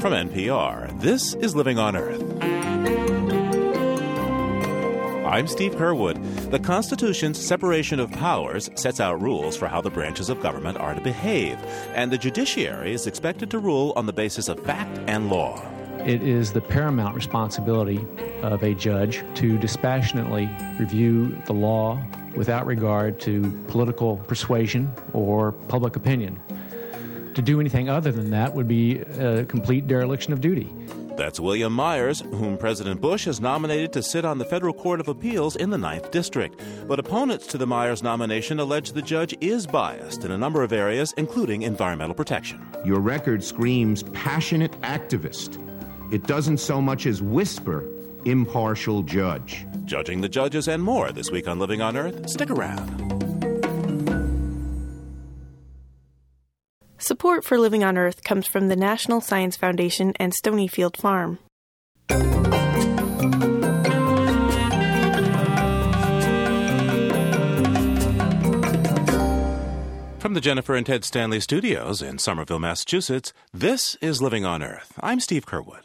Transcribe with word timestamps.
From 0.00 0.14
NPR, 0.14 0.98
this 1.02 1.34
is 1.34 1.54
Living 1.54 1.78
on 1.78 1.94
Earth. 1.94 2.22
I'm 5.26 5.46
Steve 5.46 5.74
Curwood. 5.74 6.50
The 6.50 6.58
Constitution's 6.58 7.38
separation 7.38 8.00
of 8.00 8.10
powers 8.10 8.70
sets 8.76 8.98
out 8.98 9.20
rules 9.20 9.58
for 9.58 9.68
how 9.68 9.82
the 9.82 9.90
branches 9.90 10.30
of 10.30 10.40
government 10.40 10.78
are 10.78 10.94
to 10.94 11.02
behave, 11.02 11.58
and 11.94 12.10
the 12.10 12.16
judiciary 12.16 12.94
is 12.94 13.06
expected 13.06 13.50
to 13.50 13.58
rule 13.58 13.92
on 13.94 14.06
the 14.06 14.12
basis 14.14 14.48
of 14.48 14.58
fact 14.60 14.98
and 15.06 15.28
law. 15.28 15.62
It 16.06 16.22
is 16.22 16.54
the 16.54 16.62
paramount 16.62 17.14
responsibility 17.14 18.02
of 18.40 18.62
a 18.62 18.72
judge 18.72 19.22
to 19.34 19.58
dispassionately 19.58 20.48
review 20.78 21.36
the 21.44 21.52
law 21.52 22.02
without 22.34 22.64
regard 22.64 23.20
to 23.20 23.50
political 23.68 24.16
persuasion 24.16 24.90
or 25.12 25.52
public 25.52 25.94
opinion. 25.94 26.40
To 27.40 27.46
do 27.46 27.58
anything 27.58 27.88
other 27.88 28.12
than 28.12 28.28
that 28.32 28.54
would 28.54 28.68
be 28.68 28.98
a 28.98 29.46
complete 29.46 29.86
dereliction 29.86 30.34
of 30.34 30.42
duty. 30.42 30.70
That's 31.16 31.40
William 31.40 31.72
Myers, 31.72 32.20
whom 32.20 32.58
President 32.58 33.00
Bush 33.00 33.24
has 33.24 33.40
nominated 33.40 33.94
to 33.94 34.02
sit 34.02 34.26
on 34.26 34.36
the 34.36 34.44
Federal 34.44 34.74
Court 34.74 35.00
of 35.00 35.08
Appeals 35.08 35.56
in 35.56 35.70
the 35.70 35.78
Ninth 35.78 36.10
District. 36.10 36.60
But 36.86 36.98
opponents 36.98 37.46
to 37.46 37.56
the 37.56 37.66
Myers 37.66 38.02
nomination 38.02 38.60
allege 38.60 38.92
the 38.92 39.00
judge 39.00 39.34
is 39.40 39.66
biased 39.66 40.26
in 40.26 40.32
a 40.32 40.36
number 40.36 40.62
of 40.62 40.70
areas, 40.70 41.14
including 41.16 41.62
environmental 41.62 42.14
protection. 42.14 42.60
Your 42.84 43.00
record 43.00 43.42
screams 43.42 44.02
passionate 44.12 44.78
activist. 44.82 45.56
It 46.12 46.24
doesn't 46.24 46.58
so 46.58 46.82
much 46.82 47.06
as 47.06 47.22
whisper 47.22 47.88
impartial 48.26 49.02
judge. 49.02 49.64
Judging 49.86 50.20
the 50.20 50.28
judges 50.28 50.68
and 50.68 50.82
more 50.82 51.10
this 51.10 51.30
week 51.30 51.48
on 51.48 51.58
Living 51.58 51.80
on 51.80 51.96
Earth. 51.96 52.28
Stick 52.28 52.50
around. 52.50 53.19
Support 57.10 57.42
for 57.42 57.58
Living 57.58 57.82
on 57.82 57.98
Earth 57.98 58.22
comes 58.22 58.46
from 58.46 58.68
the 58.68 58.76
National 58.76 59.20
Science 59.20 59.56
Foundation 59.56 60.12
and 60.20 60.32
Stonyfield 60.32 60.96
Farm. 60.96 61.40
From 70.20 70.34
the 70.34 70.40
Jennifer 70.40 70.76
and 70.76 70.86
Ted 70.86 71.04
Stanley 71.04 71.40
studios 71.40 72.00
in 72.00 72.20
Somerville, 72.20 72.60
Massachusetts, 72.60 73.32
this 73.52 73.96
is 73.96 74.22
Living 74.22 74.44
on 74.44 74.62
Earth. 74.62 74.92
I'm 75.00 75.18
Steve 75.18 75.46
Curwood. 75.46 75.82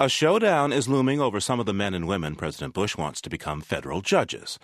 A 0.00 0.08
showdown 0.08 0.72
is 0.72 0.88
looming 0.88 1.20
over 1.20 1.40
some 1.40 1.60
of 1.60 1.66
the 1.66 1.74
men 1.74 1.92
and 1.92 2.08
women 2.08 2.36
President 2.36 2.72
Bush 2.72 2.96
wants 2.96 3.20
to 3.20 3.28
become 3.28 3.60
federal 3.60 4.00
judges. 4.00 4.58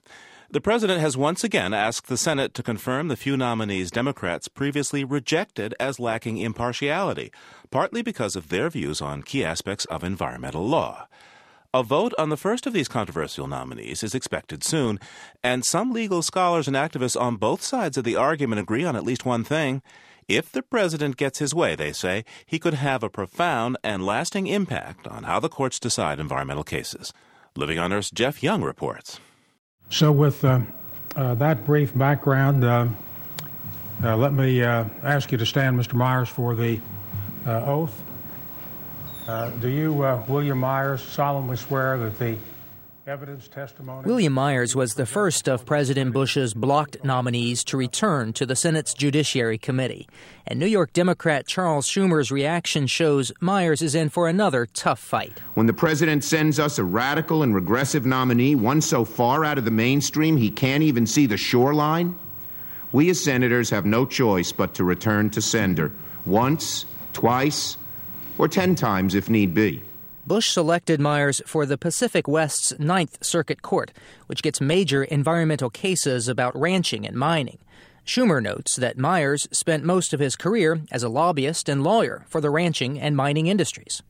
The 0.53 0.61
president 0.61 1.01
has 1.01 1.17
once 1.17 1.45
again 1.45 1.73
asked 1.73 2.09
the 2.09 2.17
Senate 2.17 2.55
to 2.55 2.65
confirm 2.65 3.07
the 3.07 3.17
few 3.17 3.37
nominees 3.37 3.93
Democrats 3.93 4.49
previously 4.49 5.05
rejected 5.05 5.77
as 5.79 6.01
lacking 6.01 6.39
impartiality, 6.39 7.31
partly 7.71 8.03
because 8.03 8.35
of 8.35 8.49
their 8.49 8.69
views 8.69 9.01
on 9.01 9.23
key 9.23 9.45
aspects 9.45 9.85
of 9.85 10.03
environmental 10.03 10.67
law. 10.67 11.07
A 11.73 11.85
vote 11.85 12.13
on 12.19 12.31
the 12.31 12.37
first 12.37 12.67
of 12.67 12.73
these 12.73 12.89
controversial 12.89 13.47
nominees 13.47 14.03
is 14.03 14.13
expected 14.13 14.65
soon, 14.65 14.99
and 15.41 15.65
some 15.65 15.93
legal 15.93 16.21
scholars 16.21 16.67
and 16.67 16.77
activists 16.77 17.21
on 17.21 17.37
both 17.37 17.63
sides 17.63 17.97
of 17.97 18.03
the 18.03 18.17
argument 18.17 18.61
agree 18.61 18.85
on 18.85 18.97
at 18.97 19.05
least 19.05 19.25
one 19.25 19.45
thing. 19.45 19.83
If 20.27 20.51
the 20.51 20.63
president 20.63 21.17
gets 21.17 21.39
his 21.39 21.55
way, 21.55 21.77
they 21.77 21.93
say, 21.93 22.25
he 22.45 22.59
could 22.59 22.75
have 22.75 23.05
a 23.05 23.09
profound 23.09 23.77
and 23.85 24.05
lasting 24.05 24.49
impact 24.49 25.07
on 25.07 25.23
how 25.23 25.39
the 25.39 25.49
courts 25.49 25.79
decide 25.79 26.19
environmental 26.19 26.65
cases. 26.65 27.13
Living 27.55 27.79
on 27.79 27.93
Earth's 27.93 28.11
Jeff 28.11 28.43
Young 28.43 28.63
reports. 28.63 29.21
So, 29.93 30.13
with 30.13 30.45
uh, 30.45 30.61
uh, 31.17 31.35
that 31.35 31.67
brief 31.67 31.93
background, 31.99 32.63
uh, 32.63 32.87
uh 34.05 34.17
let 34.17 34.33
me 34.33 34.63
uh, 34.63 34.85
ask 35.03 35.33
you 35.33 35.39
to 35.39 35.45
stand, 35.45 35.77
Mr. 35.77 35.95
Myers, 35.95 36.29
for 36.29 36.55
the 36.55 36.79
uh, 37.45 37.65
oath. 37.65 38.01
do 39.61 39.69
you, 39.69 39.93
William 40.29 40.59
Myers, 40.59 41.03
solemnly 41.03 41.57
swear 41.57 41.99
that 41.99 42.21
the 42.21 42.37
evidence 43.11 43.49
testimony. 43.49 44.07
William 44.07 44.33
Myers 44.33 44.77
was 44.77 44.95
the 44.95 45.05
first 45.05 45.49
of 45.49 45.67
President 45.67 46.13
Bush's 46.13 46.55
blocked 46.55 47.03
nominees 47.03 47.65
to 47.65 47.77
return 47.77 48.33
to 48.35 48.47
the 48.47 48.55
Senate's 48.55 48.95
Judiciary 48.95 49.59
Committee. 49.59 50.09
And 50.47 50.61
New 50.61 50.67
York 50.67 50.93
Democrat 50.93 51.45
Charles 51.45 51.89
Schumer's 51.89 52.31
reaction 52.31 52.87
shows 52.87 53.33
Myers 53.41 53.83
is 53.83 53.97
in 53.97 54.11
for 54.11 54.29
another 54.29 54.65
tough 54.65 55.01
fight. 55.01 55.41
When 55.55 55.67
the 55.67 55.73
president 55.73 56.23
sends 56.23 56.61
us 56.61 56.79
a 56.79 56.85
radical 56.85 57.43
and 57.43 57.53
regressive 57.53 58.07
nominee, 58.07 58.55
one 58.55 58.81
so 58.81 59.05
far 59.05 59.45
out 59.45 59.59
of 59.59 59.65
the 59.65 59.73
mainstream 59.73 60.37
he 60.37 60.51
can't 60.51 60.85
even 60.85 61.05
see 61.05 61.27
the 61.27 61.37
shoreline, 61.37 62.17
we 62.93 63.11
as 63.11 63.21
senators 63.21 63.71
have 63.71 63.85
no 63.85 64.07
choice 64.07 64.53
but 64.53 64.75
to 64.75 64.85
return 64.85 65.31
to 65.31 65.43
sender 65.43 65.91
once, 66.25 66.87
twice, 67.13 67.77
or 68.39 68.47
ten 68.47 68.77
times 68.77 69.17
if 69.17 69.29
need 69.29 69.53
be. 69.53 69.83
Bush 70.31 70.53
selected 70.53 71.01
Myers 71.01 71.43
for 71.45 71.67
the 71.67 71.77
Pacific 71.77 72.29
West's 72.29 72.79
Ninth 72.79 73.19
Circuit 73.21 73.63
Court, 73.63 73.91
which 74.29 74.45
gets 74.45 74.61
major 74.61 75.03
environmental 75.03 75.71
cases 75.71 76.29
about 76.29 76.57
ranching 76.57 77.05
and 77.05 77.17
mining. 77.17 77.59
Schumer 78.07 78.41
notes 78.41 78.77
that 78.77 78.97
Myers 78.97 79.49
spent 79.51 79.83
most 79.83 80.15
of 80.15 80.21
his 80.21 80.37
career 80.37 80.83
as 80.93 81.03
a 81.03 81.09
lobbyist 81.09 81.69
and 81.69 81.83
lawyer 81.83 82.27
for 82.29 82.41
the 82.41 82.49
ranching 82.49 83.01
and 83.01 83.17
mining 83.17 83.49
industries. 83.49 84.05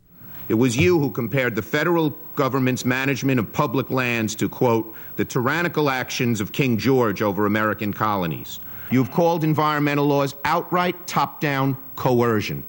It 0.50 0.56
was 0.56 0.76
you 0.76 0.98
who 0.98 1.10
compared 1.10 1.54
the 1.54 1.62
federal 1.62 2.10
government's 2.34 2.84
management 2.84 3.40
of 3.40 3.50
public 3.50 3.90
lands 3.90 4.34
to, 4.34 4.48
quote, 4.50 4.94
the 5.16 5.24
tyrannical 5.24 5.88
actions 5.88 6.42
of 6.42 6.52
King 6.52 6.76
George 6.76 7.22
over 7.22 7.46
American 7.46 7.94
colonies. 7.94 8.60
You've 8.90 9.10
called 9.10 9.42
environmental 9.42 10.04
laws 10.04 10.34
outright 10.44 11.06
top 11.06 11.40
down 11.40 11.78
coercion. 11.96 12.66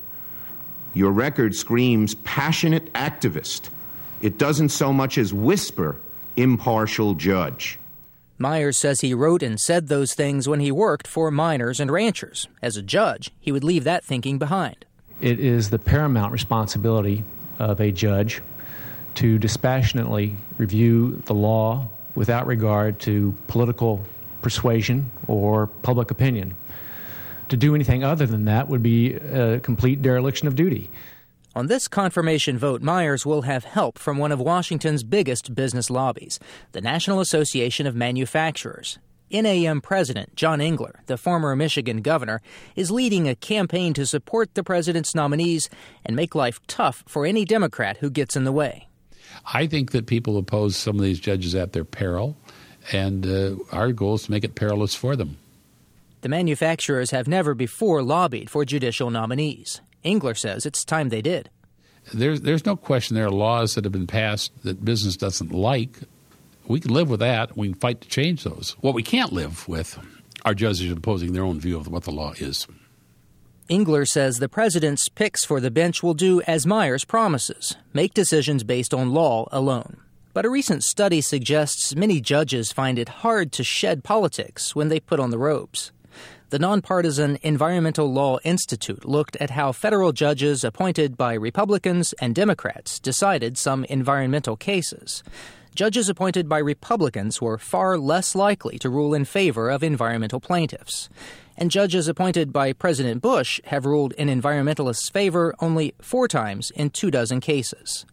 Your 0.93 1.11
record 1.11 1.55
screams 1.55 2.15
passionate 2.15 2.91
activist. 2.93 3.69
It 4.21 4.37
doesn't 4.37 4.69
so 4.69 4.91
much 4.91 5.17
as 5.17 5.33
whisper 5.33 5.97
impartial 6.35 7.13
judge. 7.13 7.79
Myers 8.37 8.77
says 8.77 9.01
he 9.01 9.13
wrote 9.13 9.43
and 9.43 9.59
said 9.59 9.87
those 9.87 10.13
things 10.13 10.49
when 10.49 10.59
he 10.59 10.71
worked 10.71 11.07
for 11.07 11.29
miners 11.29 11.79
and 11.79 11.91
ranchers. 11.91 12.47
As 12.61 12.75
a 12.75 12.81
judge, 12.81 13.31
he 13.39 13.51
would 13.51 13.63
leave 13.63 13.83
that 13.83 14.03
thinking 14.03 14.39
behind. 14.39 14.85
It 15.21 15.39
is 15.39 15.69
the 15.69 15.77
paramount 15.77 16.31
responsibility 16.31 17.23
of 17.59 17.79
a 17.79 17.91
judge 17.91 18.41
to 19.15 19.37
dispassionately 19.37 20.35
review 20.57 21.21
the 21.25 21.33
law 21.33 21.87
without 22.15 22.47
regard 22.47 22.99
to 23.01 23.35
political 23.47 24.03
persuasion 24.41 25.11
or 25.27 25.67
public 25.67 26.09
opinion 26.09 26.55
to 27.51 27.57
do 27.57 27.75
anything 27.75 28.03
other 28.03 28.25
than 28.25 28.45
that 28.45 28.67
would 28.67 28.81
be 28.81 29.13
a 29.13 29.59
complete 29.59 30.01
dereliction 30.01 30.47
of 30.47 30.55
duty. 30.55 30.89
On 31.53 31.67
this 31.67 31.87
confirmation 31.87 32.57
vote, 32.57 32.81
Myers 32.81 33.25
will 33.25 33.41
have 33.41 33.65
help 33.65 33.99
from 33.99 34.17
one 34.17 34.31
of 34.31 34.39
Washington's 34.39 35.03
biggest 35.03 35.53
business 35.53 35.89
lobbies, 35.89 36.39
the 36.71 36.81
National 36.81 37.19
Association 37.19 37.85
of 37.85 37.95
Manufacturers. 37.95 38.99
NAM 39.29 39.81
President 39.81 40.35
John 40.35 40.59
Engler, 40.61 41.01
the 41.05 41.17
former 41.17 41.55
Michigan 41.55 42.01
governor, 42.01 42.41
is 42.75 42.91
leading 42.91 43.27
a 43.27 43.35
campaign 43.35 43.93
to 43.93 44.05
support 44.05 44.55
the 44.55 44.63
president's 44.63 45.15
nominees 45.15 45.69
and 46.05 46.15
make 46.15 46.35
life 46.35 46.59
tough 46.67 47.03
for 47.07 47.25
any 47.25 47.45
Democrat 47.45 47.97
who 47.97 48.09
gets 48.09 48.35
in 48.35 48.43
the 48.43 48.51
way. 48.51 48.87
I 49.53 49.67
think 49.67 49.91
that 49.91 50.07
people 50.07 50.37
oppose 50.37 50.75
some 50.75 50.97
of 50.97 51.01
these 51.01 51.19
judges 51.19 51.55
at 51.55 51.73
their 51.73 51.85
peril, 51.85 52.37
and 52.91 53.25
uh, 53.25 53.55
our 53.71 53.91
goal 53.91 54.15
is 54.15 54.23
to 54.23 54.31
make 54.31 54.43
it 54.43 54.55
perilous 54.55 54.95
for 54.95 55.15
them. 55.15 55.37
The 56.21 56.29
manufacturers 56.29 57.11
have 57.11 57.27
never 57.27 57.55
before 57.55 58.03
lobbied 58.03 58.49
for 58.49 58.63
judicial 58.63 59.09
nominees. 59.09 59.81
Engler 60.03 60.35
says 60.35 60.65
it's 60.65 60.85
time 60.85 61.09
they 61.09 61.21
did. 61.21 61.49
There's, 62.13 62.41
there's 62.41 62.65
no 62.65 62.75
question 62.75 63.15
there 63.15 63.25
are 63.25 63.31
laws 63.31 63.75
that 63.75 63.83
have 63.85 63.91
been 63.91 64.07
passed 64.07 64.51
that 64.63 64.85
business 64.85 65.17
doesn't 65.17 65.51
like. 65.51 65.99
We 66.67 66.79
can 66.79 66.93
live 66.93 67.09
with 67.09 67.19
that. 67.21 67.57
We 67.57 67.69
can 67.69 67.79
fight 67.79 68.01
to 68.01 68.07
change 68.07 68.43
those. 68.43 68.75
What 68.81 68.93
we 68.93 69.03
can't 69.03 69.33
live 69.33 69.67
with 69.67 69.97
are 70.45 70.53
judges 70.53 70.91
imposing 70.91 71.33
their 71.33 71.43
own 71.43 71.59
view 71.59 71.77
of 71.77 71.87
what 71.87 72.03
the 72.03 72.11
law 72.11 72.33
is. 72.37 72.67
Engler 73.69 74.05
says 74.05 74.37
the 74.37 74.49
president's 74.49 75.09
picks 75.09 75.45
for 75.45 75.59
the 75.59 75.71
bench 75.71 76.03
will 76.03 76.13
do 76.13 76.41
as 76.41 76.65
Myers 76.67 77.05
promises 77.05 77.77
make 77.93 78.13
decisions 78.13 78.63
based 78.63 78.93
on 78.93 79.13
law 79.13 79.47
alone. 79.51 79.97
But 80.33 80.45
a 80.45 80.49
recent 80.49 80.83
study 80.83 81.21
suggests 81.21 81.95
many 81.95 82.21
judges 82.21 82.71
find 82.71 82.99
it 82.99 83.09
hard 83.09 83.51
to 83.53 83.63
shed 83.63 84.03
politics 84.03 84.75
when 84.75 84.89
they 84.89 84.99
put 84.99 85.19
on 85.19 85.29
the 85.29 85.37
robes. 85.37 85.91
The 86.51 86.59
nonpartisan 86.59 87.39
Environmental 87.43 88.11
Law 88.11 88.37
Institute 88.43 89.05
looked 89.05 89.37
at 89.37 89.51
how 89.51 89.71
federal 89.71 90.11
judges 90.11 90.65
appointed 90.65 91.15
by 91.15 91.31
Republicans 91.33 92.11
and 92.19 92.35
Democrats 92.35 92.99
decided 92.99 93.57
some 93.57 93.85
environmental 93.85 94.57
cases. 94.57 95.23
Judges 95.75 96.09
appointed 96.09 96.49
by 96.49 96.57
Republicans 96.57 97.41
were 97.41 97.57
far 97.57 97.97
less 97.97 98.35
likely 98.35 98.77
to 98.79 98.89
rule 98.89 99.13
in 99.13 99.23
favor 99.23 99.69
of 99.69 99.81
environmental 99.81 100.41
plaintiffs. 100.41 101.07
And 101.55 101.71
judges 101.71 102.09
appointed 102.09 102.51
by 102.51 102.73
President 102.73 103.21
Bush 103.21 103.61
have 103.67 103.85
ruled 103.85 104.11
in 104.17 104.27
environmentalists' 104.27 105.09
favor 105.09 105.55
only 105.59 105.93
four 106.01 106.27
times 106.27 106.69
in 106.71 106.89
two 106.89 107.09
dozen 107.09 107.39
cases. 107.39 108.05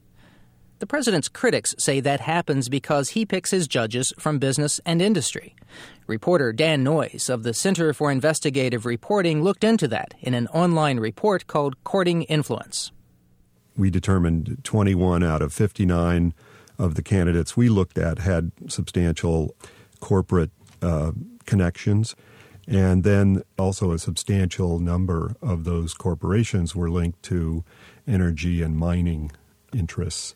The 0.79 0.87
president's 0.87 1.29
critics 1.29 1.75
say 1.81 1.99
that 1.99 2.20
happens 2.20 2.69
because 2.69 3.08
he 3.08 3.26
picks 3.26 3.50
his 3.50 3.67
judges 3.67 4.12
from 4.17 4.38
business 4.38 4.81
and 4.87 5.02
industry. 5.02 5.56
Reporter 6.08 6.52
Dan 6.52 6.82
Noyes 6.82 7.28
of 7.28 7.43
the 7.43 7.52
Center 7.52 7.93
for 7.93 8.10
Investigative 8.10 8.87
Reporting 8.87 9.43
looked 9.43 9.62
into 9.62 9.87
that 9.88 10.14
in 10.20 10.32
an 10.32 10.46
online 10.49 10.99
report 10.99 11.46
called 11.46 11.82
Courting 11.84 12.22
Influence. 12.22 12.90
we 13.76 13.90
determined 13.90 14.58
21 14.64 15.22
out 15.22 15.43
of 15.43 15.52
59 15.52 16.34
of 16.78 16.94
the 16.94 17.02
candidates 17.02 17.56
we 17.56 17.69
looked 17.69 17.99
at 17.99 18.19
had 18.19 18.50
substantial 18.69 19.55
corporate 20.00 20.50
uh, 20.81 21.12
connections. 21.46 22.16
And 22.66 23.05
then 23.05 23.43
also 23.58 23.93
a 23.93 23.99
substantial 23.99 24.78
number 24.78 25.34
of 25.40 25.64
those 25.64 25.94
corporations 25.94 26.75
were 26.75 26.90
linked 26.90 27.22
to 27.25 27.64
energy 28.06 28.62
and 28.62 28.76
mining 28.76 29.31
interests. 29.72 30.34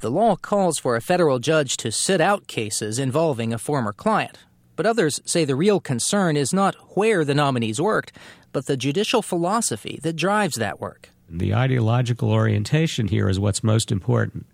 The 0.00 0.10
law 0.10 0.36
calls 0.36 0.78
for 0.78 0.96
a 0.96 1.00
federal 1.00 1.38
judge 1.38 1.78
to 1.78 1.90
sit 1.90 2.20
out 2.20 2.46
cases 2.46 2.98
involving 2.98 3.54
a 3.54 3.58
former 3.58 3.94
client. 3.94 4.38
But 4.76 4.86
others 4.86 5.20
say 5.24 5.44
the 5.44 5.56
real 5.56 5.80
concern 5.80 6.36
is 6.36 6.52
not 6.52 6.74
where 6.96 7.24
the 7.24 7.34
nominees 7.34 7.80
worked, 7.80 8.12
but 8.52 8.66
the 8.66 8.76
judicial 8.76 9.22
philosophy 9.22 9.98
that 10.02 10.16
drives 10.16 10.56
that 10.56 10.80
work. 10.80 11.10
The 11.28 11.54
ideological 11.54 12.30
orientation 12.30 13.08
here 13.08 13.28
is 13.28 13.40
what's 13.40 13.64
most 13.64 13.90
important. 13.90 14.46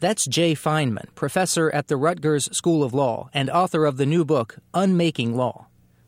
That's 0.00 0.26
Jay 0.26 0.54
Feinman, 0.54 1.14
professor 1.14 1.70
at 1.70 1.88
the 1.88 1.96
Rutgers 1.96 2.48
School 2.56 2.82
of 2.82 2.94
Law 2.94 3.28
and 3.34 3.50
author 3.50 3.84
of 3.84 3.98
the 3.98 4.06
new 4.06 4.24
book, 4.24 4.56
Unmaking 4.72 5.36
Law. 5.36 5.66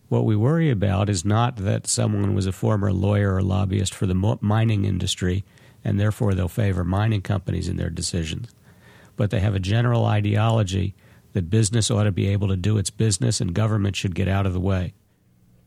What 0.08 0.24
we 0.24 0.34
worry 0.34 0.70
about 0.70 1.08
is 1.08 1.24
not 1.24 1.56
that 1.56 1.86
someone 1.86 2.34
was 2.34 2.46
a 2.46 2.52
former 2.52 2.92
lawyer 2.92 3.34
or 3.34 3.42
lobbyist 3.42 3.94
for 3.94 4.06
the 4.06 4.38
mining 4.40 4.84
industry 4.84 5.44
and 5.84 5.98
therefore 5.98 6.34
they'll 6.34 6.48
favor 6.48 6.84
mining 6.84 7.22
companies 7.22 7.68
in 7.68 7.76
their 7.76 7.90
decisions, 7.90 8.48
but 9.16 9.30
they 9.30 9.40
have 9.40 9.54
a 9.54 9.60
general 9.60 10.04
ideology 10.04 10.94
that 11.32 11.50
business 11.50 11.90
ought 11.90 12.04
to 12.04 12.12
be 12.12 12.28
able 12.28 12.48
to 12.48 12.56
do 12.56 12.78
its 12.78 12.90
business 12.90 13.40
and 13.40 13.54
government 13.54 13.96
should 13.96 14.14
get 14.14 14.28
out 14.28 14.46
of 14.46 14.52
the 14.52 14.60
way. 14.60 14.94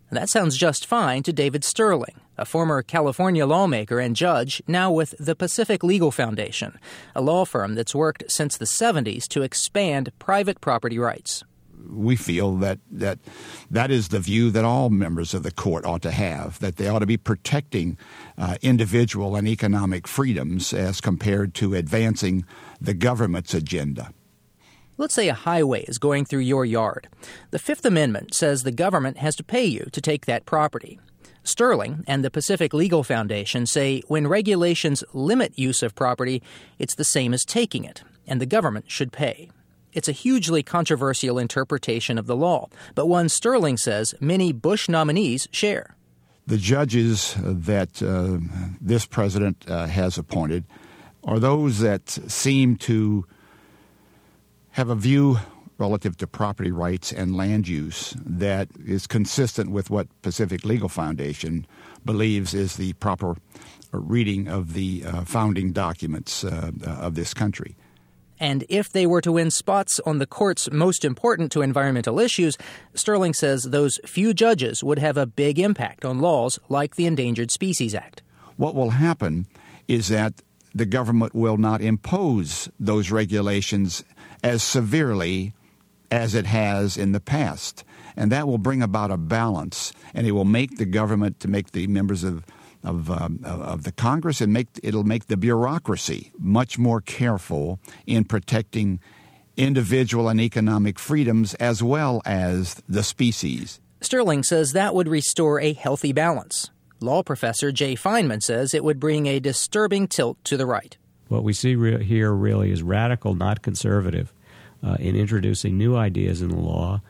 And 0.10 0.18
that 0.18 0.30
sounds 0.30 0.56
just 0.56 0.86
fine 0.86 1.24
to 1.24 1.34
David 1.34 1.64
Stirling, 1.64 2.22
a 2.38 2.46
former 2.46 2.82
California 2.84 3.46
lawmaker 3.46 4.00
and 4.00 4.16
judge, 4.16 4.62
now 4.68 4.92
with 4.92 5.16
the 5.20 5.36
Pacific 5.36 5.84
Legal 5.84 6.12
Foundation, 6.12 6.78
a 7.16 7.22
law 7.22 7.44
firm 7.44 7.76
that's 7.76 7.96
worked 7.96 8.24
since 8.32 8.56
the 8.56 8.66
70s 8.66 9.28
to 9.30 9.42
expand 9.42 10.12
private 10.20 10.62
property 10.62 11.00
rights. 11.00 11.44
We 11.90 12.16
feel 12.16 12.56
that, 12.58 12.80
that 12.92 13.20
that 13.70 13.92
is 13.92 14.08
the 14.08 14.20
view 14.20 14.52
that 14.52 14.66
all 14.66 14.90
members 14.90 15.34
of 15.34 15.44
the 15.44 15.52
court 15.52 15.86
ought 15.86 16.02
to 16.04 16.12
have, 16.12 16.60
that 16.60 16.78
they 16.78 16.88
ought 16.88 17.00
to 17.00 17.06
be 17.06 17.18
protecting 17.18 17.98
uh, 18.38 18.58
individual 18.62 19.36
and 19.36 19.48
economic 19.48 20.08
freedoms 20.08 20.74
as 20.74 21.02
compared 21.02 21.54
to 21.56 21.76
advancing 21.76 22.46
the 22.80 22.94
government's 22.94 23.54
agenda. 23.54 24.12
Let's 24.98 25.14
say 25.14 25.28
a 25.28 25.34
highway 25.34 25.84
is 25.84 25.98
going 25.98 26.24
through 26.24 26.40
your 26.40 26.64
yard. 26.64 27.10
The 27.52 27.60
Fifth 27.60 27.86
Amendment 27.86 28.34
says 28.34 28.64
the 28.64 28.72
government 28.72 29.18
has 29.18 29.36
to 29.36 29.44
pay 29.44 29.66
you 29.66 29.90
to 29.92 30.00
take 30.00 30.26
that 30.26 30.46
property. 30.46 31.00
Stirling 31.44 32.06
and 32.08 32.24
the 32.24 32.32
Pacific 32.32 32.74
Legal 32.74 33.04
Foundation 33.04 33.66
say 33.66 34.02
when 34.08 34.26
regulations 34.26 35.04
limit 35.12 35.60
use 35.60 35.84
of 35.84 35.96
property, 35.96 36.42
it's 36.80 36.96
the 36.96 37.04
same 37.04 37.34
as 37.34 37.44
taking 37.44 37.84
it, 37.84 38.04
and 38.26 38.40
the 38.40 38.46
government 38.46 38.90
should 38.90 39.12
pay. 39.12 39.52
It's 39.92 40.08
a 40.08 40.14
hugely 40.14 40.64
controversial 40.64 41.38
interpretation 41.40 42.18
of 42.18 42.26
the 42.26 42.36
law, 42.36 42.70
but 42.96 43.08
one 43.08 43.28
Stirling 43.28 43.78
says 43.78 44.16
many 44.22 44.54
Bush 44.54 44.88
nominees 44.88 45.48
share. 45.52 45.96
The 46.48 46.58
judges 46.58 47.36
that 47.42 48.02
uh, 48.02 48.38
this 48.80 49.06
president 49.06 49.66
uh, 49.68 49.88
has 49.88 50.18
appointed 50.18 50.64
are 51.26 51.40
those 51.40 51.80
that 51.80 52.10
seem 52.10 52.78
to 52.78 53.26
have 54.76 54.90
a 54.90 54.96
view 54.96 55.38
relative 55.78 56.18
to 56.18 56.28
property 56.28 56.70
rights 56.70 57.14
and 57.14 57.34
land 57.34 57.66
use 57.66 58.14
that 58.26 58.68
is 58.86 59.08
consistent 59.08 59.72
with 59.72 59.90
what 59.90 60.06
Pacific 60.22 60.66
Legal 60.66 60.90
Foundation 60.90 61.66
believes 62.04 62.54
is 62.54 62.76
the 62.76 62.92
proper 62.94 63.38
reading 63.94 64.50
of 64.50 64.74
the 64.74 65.02
uh, 65.06 65.24
founding 65.24 65.72
documents 65.72 66.44
uh, 66.44 66.72
of 66.86 67.16
this 67.16 67.34
country. 67.34 67.78
And 68.38 68.66
if 68.68 68.92
they 68.92 69.06
were 69.06 69.22
to 69.22 69.32
win 69.32 69.50
spots 69.50 70.02
on 70.06 70.18
the 70.18 70.26
courts 70.26 70.70
most 70.70 71.06
important 71.06 71.54
to 71.54 71.62
environmental 71.62 72.20
issues, 72.20 72.58
Stirling 72.94 73.34
says 73.34 73.64
those 73.64 74.02
few 74.06 74.34
judges 74.34 74.84
would 74.84 75.00
have 75.00 75.16
a 75.16 75.26
big 75.26 75.58
impact 75.58 76.04
on 76.04 76.20
laws 76.20 76.60
like 76.68 76.98
the 76.98 77.06
Endangered 77.06 77.50
Species 77.50 77.96
Act. 77.96 78.24
What 78.58 78.76
will 78.76 78.90
happen 78.90 79.48
is 79.88 80.10
that 80.10 80.34
the 80.74 80.86
government 80.86 81.34
will 81.34 81.56
not 81.56 81.82
impose 81.82 82.70
those 82.78 83.10
regulations 83.10 84.04
as 84.46 84.62
severely 84.62 85.54
as 86.12 86.36
it 86.36 86.46
has 86.46 86.98
in 86.98 87.12
the 87.12 87.20
past. 87.20 87.84
And 88.16 88.32
that 88.32 88.48
will 88.48 88.60
bring 88.60 88.82
about 88.82 89.12
a 89.12 89.18
balance, 89.18 89.92
and 90.14 90.26
it 90.26 90.32
will 90.32 90.46
make 90.46 90.78
the 90.78 90.86
government, 90.86 91.40
to 91.42 91.48
make 91.50 91.72
the 91.72 91.88
members 91.88 92.24
of 92.24 92.46
of, 92.84 93.10
um, 93.10 93.40
of 93.44 93.82
the 93.82 93.92
Congress, 93.92 94.42
and 94.42 94.54
make 94.54 94.68
it'll 94.84 95.04
make 95.04 95.26
the 95.26 95.38
bureaucracy 95.38 96.32
much 96.38 96.78
more 96.78 97.02
careful 97.02 97.80
in 98.06 98.24
protecting 98.24 99.00
individual 99.58 100.30
and 100.30 100.40
economic 100.40 101.00
freedoms 101.00 101.56
as 101.56 101.82
well 101.82 102.22
as 102.26 102.76
the 102.88 103.02
species. 103.02 103.80
Stirling 104.02 104.44
says 104.44 104.74
that 104.74 104.94
would 104.94 105.08
restore 105.08 105.60
a 105.60 105.74
healthy 105.74 106.14
balance. 106.14 106.70
Law 107.00 107.24
professor 107.24 107.72
Jay 107.72 107.96
Feinman 107.96 108.44
says 108.44 108.76
it 108.76 108.84
would 108.84 109.00
bring 109.00 109.26
a 109.26 109.40
disturbing 109.40 110.08
tilt 110.08 110.38
to 110.44 110.56
the 110.56 110.68
right. 110.68 110.96
What 111.28 111.44
we 111.44 111.54
see 111.54 111.76
re- 111.76 112.04
here 112.04 112.32
really 112.32 112.72
is 112.72 112.84
radical, 112.84 113.34
not 113.34 113.64
conservative, 113.64 114.32
uh, 114.86 114.98
in 115.00 115.16
introducing 115.16 115.78
new 115.78 115.96
ideas 115.96 116.42
in 116.42 116.50
the 116.50 116.60
law 116.60 117.02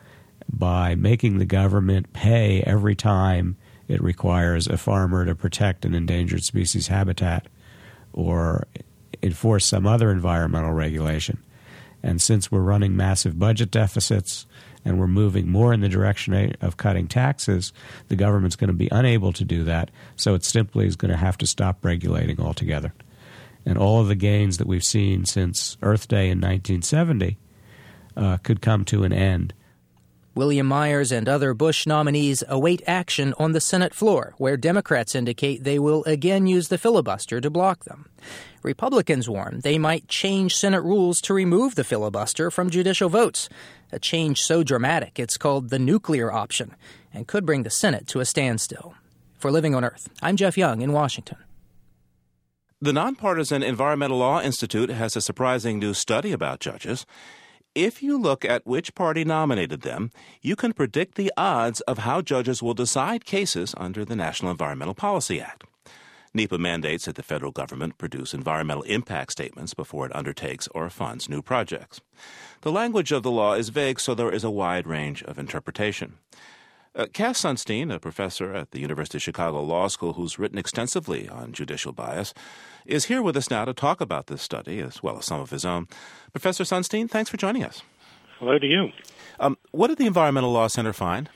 by 0.48 0.94
making 0.94 1.38
the 1.38 1.44
government 1.44 2.12
pay 2.12 2.62
every 2.62 2.94
time 2.94 3.56
it 3.88 4.02
requires 4.02 4.66
a 4.66 4.78
farmer 4.78 5.24
to 5.24 5.34
protect 5.34 5.84
an 5.84 5.94
endangered 5.94 6.42
species 6.42 6.88
habitat 6.88 7.46
or 8.12 8.66
enforce 9.22 9.66
some 9.66 9.86
other 9.86 10.10
environmental 10.10 10.72
regulation. 10.72 11.38
And 12.02 12.22
since 12.22 12.50
we're 12.50 12.60
running 12.60 12.96
massive 12.96 13.38
budget 13.38 13.70
deficits 13.70 14.46
and 14.84 14.98
we're 14.98 15.06
moving 15.06 15.50
more 15.50 15.72
in 15.72 15.80
the 15.80 15.88
direction 15.88 16.54
of 16.60 16.76
cutting 16.76 17.08
taxes, 17.08 17.72
the 18.08 18.16
government's 18.16 18.56
going 18.56 18.68
to 18.68 18.74
be 18.74 18.88
unable 18.92 19.32
to 19.32 19.44
do 19.44 19.64
that. 19.64 19.90
So 20.14 20.34
it 20.34 20.44
simply 20.44 20.86
is 20.86 20.96
going 20.96 21.10
to 21.10 21.16
have 21.16 21.36
to 21.38 21.46
stop 21.46 21.84
regulating 21.84 22.40
altogether 22.40 22.94
and 23.66 23.76
all 23.76 24.00
of 24.00 24.08
the 24.08 24.14
gains 24.14 24.58
that 24.58 24.66
we've 24.66 24.84
seen 24.84 25.24
since 25.24 25.76
Earth 25.82 26.06
Day 26.06 26.30
in 26.30 26.38
1970 26.40 27.36
uh, 28.16 28.38
could 28.38 28.60
come 28.60 28.84
to 28.86 29.04
an 29.04 29.12
end. 29.12 29.54
William 30.36 30.66
Myers 30.66 31.12
and 31.12 31.30
other 31.30 31.54
Bush 31.54 31.86
nominees 31.86 32.44
await 32.46 32.82
action 32.86 33.32
on 33.38 33.52
the 33.52 33.60
Senate 33.60 33.94
floor, 33.94 34.34
where 34.36 34.58
Democrats 34.58 35.14
indicate 35.14 35.64
they 35.64 35.78
will 35.78 36.04
again 36.04 36.46
use 36.46 36.68
the 36.68 36.76
filibuster 36.76 37.40
to 37.40 37.48
block 37.48 37.84
them. 37.84 38.10
Republicans 38.62 39.30
warn 39.30 39.60
they 39.64 39.78
might 39.78 40.08
change 40.08 40.54
Senate 40.54 40.82
rules 40.82 41.22
to 41.22 41.32
remove 41.32 41.74
the 41.74 41.84
filibuster 41.84 42.50
from 42.50 42.68
judicial 42.68 43.08
votes, 43.08 43.48
a 43.90 43.98
change 43.98 44.40
so 44.40 44.62
dramatic 44.62 45.18
it's 45.18 45.38
called 45.38 45.70
the 45.70 45.78
nuclear 45.78 46.30
option 46.30 46.74
and 47.14 47.26
could 47.26 47.46
bring 47.46 47.62
the 47.62 47.70
Senate 47.70 48.06
to 48.08 48.20
a 48.20 48.26
standstill. 48.26 48.94
For 49.38 49.50
Living 49.50 49.74
on 49.74 49.84
Earth, 49.84 50.10
I'm 50.20 50.36
Jeff 50.36 50.58
Young 50.58 50.82
in 50.82 50.92
Washington. 50.92 51.38
The 52.78 52.92
Nonpartisan 52.92 53.62
Environmental 53.62 54.18
Law 54.18 54.42
Institute 54.42 54.90
has 54.90 55.16
a 55.16 55.22
surprising 55.22 55.78
new 55.78 55.94
study 55.94 56.32
about 56.32 56.60
judges. 56.60 57.06
If 57.76 58.02
you 58.02 58.16
look 58.16 58.42
at 58.42 58.66
which 58.66 58.94
party 58.94 59.22
nominated 59.22 59.82
them, 59.82 60.10
you 60.40 60.56
can 60.56 60.72
predict 60.72 61.14
the 61.14 61.30
odds 61.36 61.82
of 61.82 61.98
how 61.98 62.22
judges 62.22 62.62
will 62.62 62.72
decide 62.72 63.26
cases 63.26 63.74
under 63.76 64.02
the 64.02 64.16
National 64.16 64.50
Environmental 64.50 64.94
Policy 64.94 65.42
Act. 65.42 65.64
NEPA 66.32 66.56
mandates 66.56 67.04
that 67.04 67.16
the 67.16 67.22
federal 67.22 67.52
government 67.52 67.98
produce 67.98 68.32
environmental 68.32 68.82
impact 68.84 69.32
statements 69.32 69.74
before 69.74 70.06
it 70.06 70.16
undertakes 70.16 70.68
or 70.74 70.88
funds 70.88 71.28
new 71.28 71.42
projects. 71.42 72.00
The 72.62 72.72
language 72.72 73.12
of 73.12 73.22
the 73.22 73.30
law 73.30 73.52
is 73.52 73.68
vague, 73.68 74.00
so 74.00 74.14
there 74.14 74.32
is 74.32 74.42
a 74.42 74.50
wide 74.50 74.86
range 74.86 75.22
of 75.24 75.38
interpretation. 75.38 76.14
Uh, 76.96 77.04
Cass 77.12 77.42
Sunstein, 77.42 77.94
a 77.94 78.00
professor 78.00 78.54
at 78.54 78.70
the 78.70 78.80
University 78.80 79.18
of 79.18 79.22
Chicago 79.22 79.62
Law 79.62 79.86
School 79.88 80.14
who's 80.14 80.38
written 80.38 80.56
extensively 80.56 81.28
on 81.28 81.52
judicial 81.52 81.92
bias, 81.92 82.32
is 82.86 83.04
here 83.04 83.20
with 83.20 83.36
us 83.36 83.50
now 83.50 83.66
to 83.66 83.74
talk 83.74 84.00
about 84.00 84.28
this 84.28 84.40
study 84.40 84.80
as 84.80 85.02
well 85.02 85.18
as 85.18 85.26
some 85.26 85.38
of 85.38 85.50
his 85.50 85.66
own. 85.66 85.88
Professor 86.32 86.64
Sunstein, 86.64 87.10
thanks 87.10 87.28
for 87.28 87.36
joining 87.36 87.62
us. 87.62 87.82
Hello 88.38 88.58
to 88.58 88.66
you. 88.66 88.88
Um, 89.38 89.58
what 89.72 89.88
did 89.88 89.98
the 89.98 90.06
Environmental 90.06 90.52
Law 90.52 90.68
Center 90.68 90.94
find? 90.94 91.28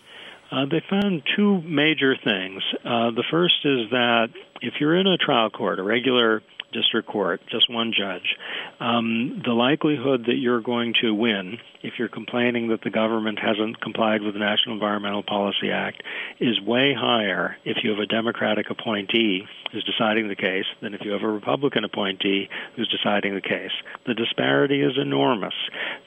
Uh, 0.50 0.64
they 0.64 0.82
found 0.88 1.22
two 1.36 1.60
major 1.60 2.16
things. 2.24 2.62
Uh, 2.82 3.10
the 3.10 3.24
first 3.30 3.56
is 3.62 3.90
that 3.90 4.28
if 4.62 4.74
you're 4.80 4.96
in 4.96 5.06
a 5.06 5.18
trial 5.18 5.50
court, 5.50 5.78
a 5.78 5.82
regular 5.82 6.42
district 6.72 7.08
court, 7.08 7.40
just 7.50 7.70
one 7.70 7.92
judge, 7.96 8.36
um, 8.80 9.42
the 9.44 9.52
likelihood 9.52 10.24
that 10.26 10.36
you're 10.36 10.60
going 10.60 10.94
to 11.02 11.14
win 11.14 11.58
if 11.82 11.94
you're 11.98 12.08
complaining 12.08 12.68
that 12.68 12.82
the 12.82 12.90
government 12.90 13.38
hasn't 13.38 13.80
complied 13.80 14.22
with 14.22 14.34
the 14.34 14.40
National 14.40 14.74
Environmental 14.74 15.22
Policy 15.22 15.70
Act 15.70 16.02
is 16.38 16.60
way 16.60 16.94
higher 16.96 17.56
if 17.64 17.78
you 17.82 17.90
have 17.90 17.98
a 17.98 18.06
Democratic 18.06 18.70
appointee 18.70 19.44
who's 19.72 19.84
deciding 19.84 20.28
the 20.28 20.36
case 20.36 20.66
than 20.82 20.94
if 20.94 21.00
you 21.04 21.12
have 21.12 21.22
a 21.22 21.28
Republican 21.28 21.84
appointee 21.84 22.48
who's 22.76 22.88
deciding 22.88 23.34
the 23.34 23.40
case. 23.40 23.70
The 24.06 24.14
disparity 24.14 24.82
is 24.82 24.98
enormous. 25.00 25.54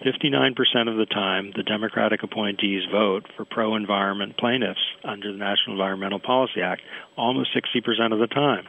59% 0.05 0.53
of 0.89 0.98
the 0.98 1.08
time, 1.10 1.51
the 1.55 1.63
Democratic 1.63 2.24
appointees 2.24 2.84
vote 2.91 3.25
for 3.36 3.46
pro 3.46 3.75
environment 3.75 4.38
plaintiffs 4.38 4.84
under 5.03 5.32
the 5.32 5.38
National 5.38 5.75
Environmental 5.75 6.20
Policy 6.20 6.62
Act, 6.62 6.82
almost 7.17 7.50
60% 7.55 8.13
of 8.13 8.20
the 8.20 8.27
time. 8.27 8.65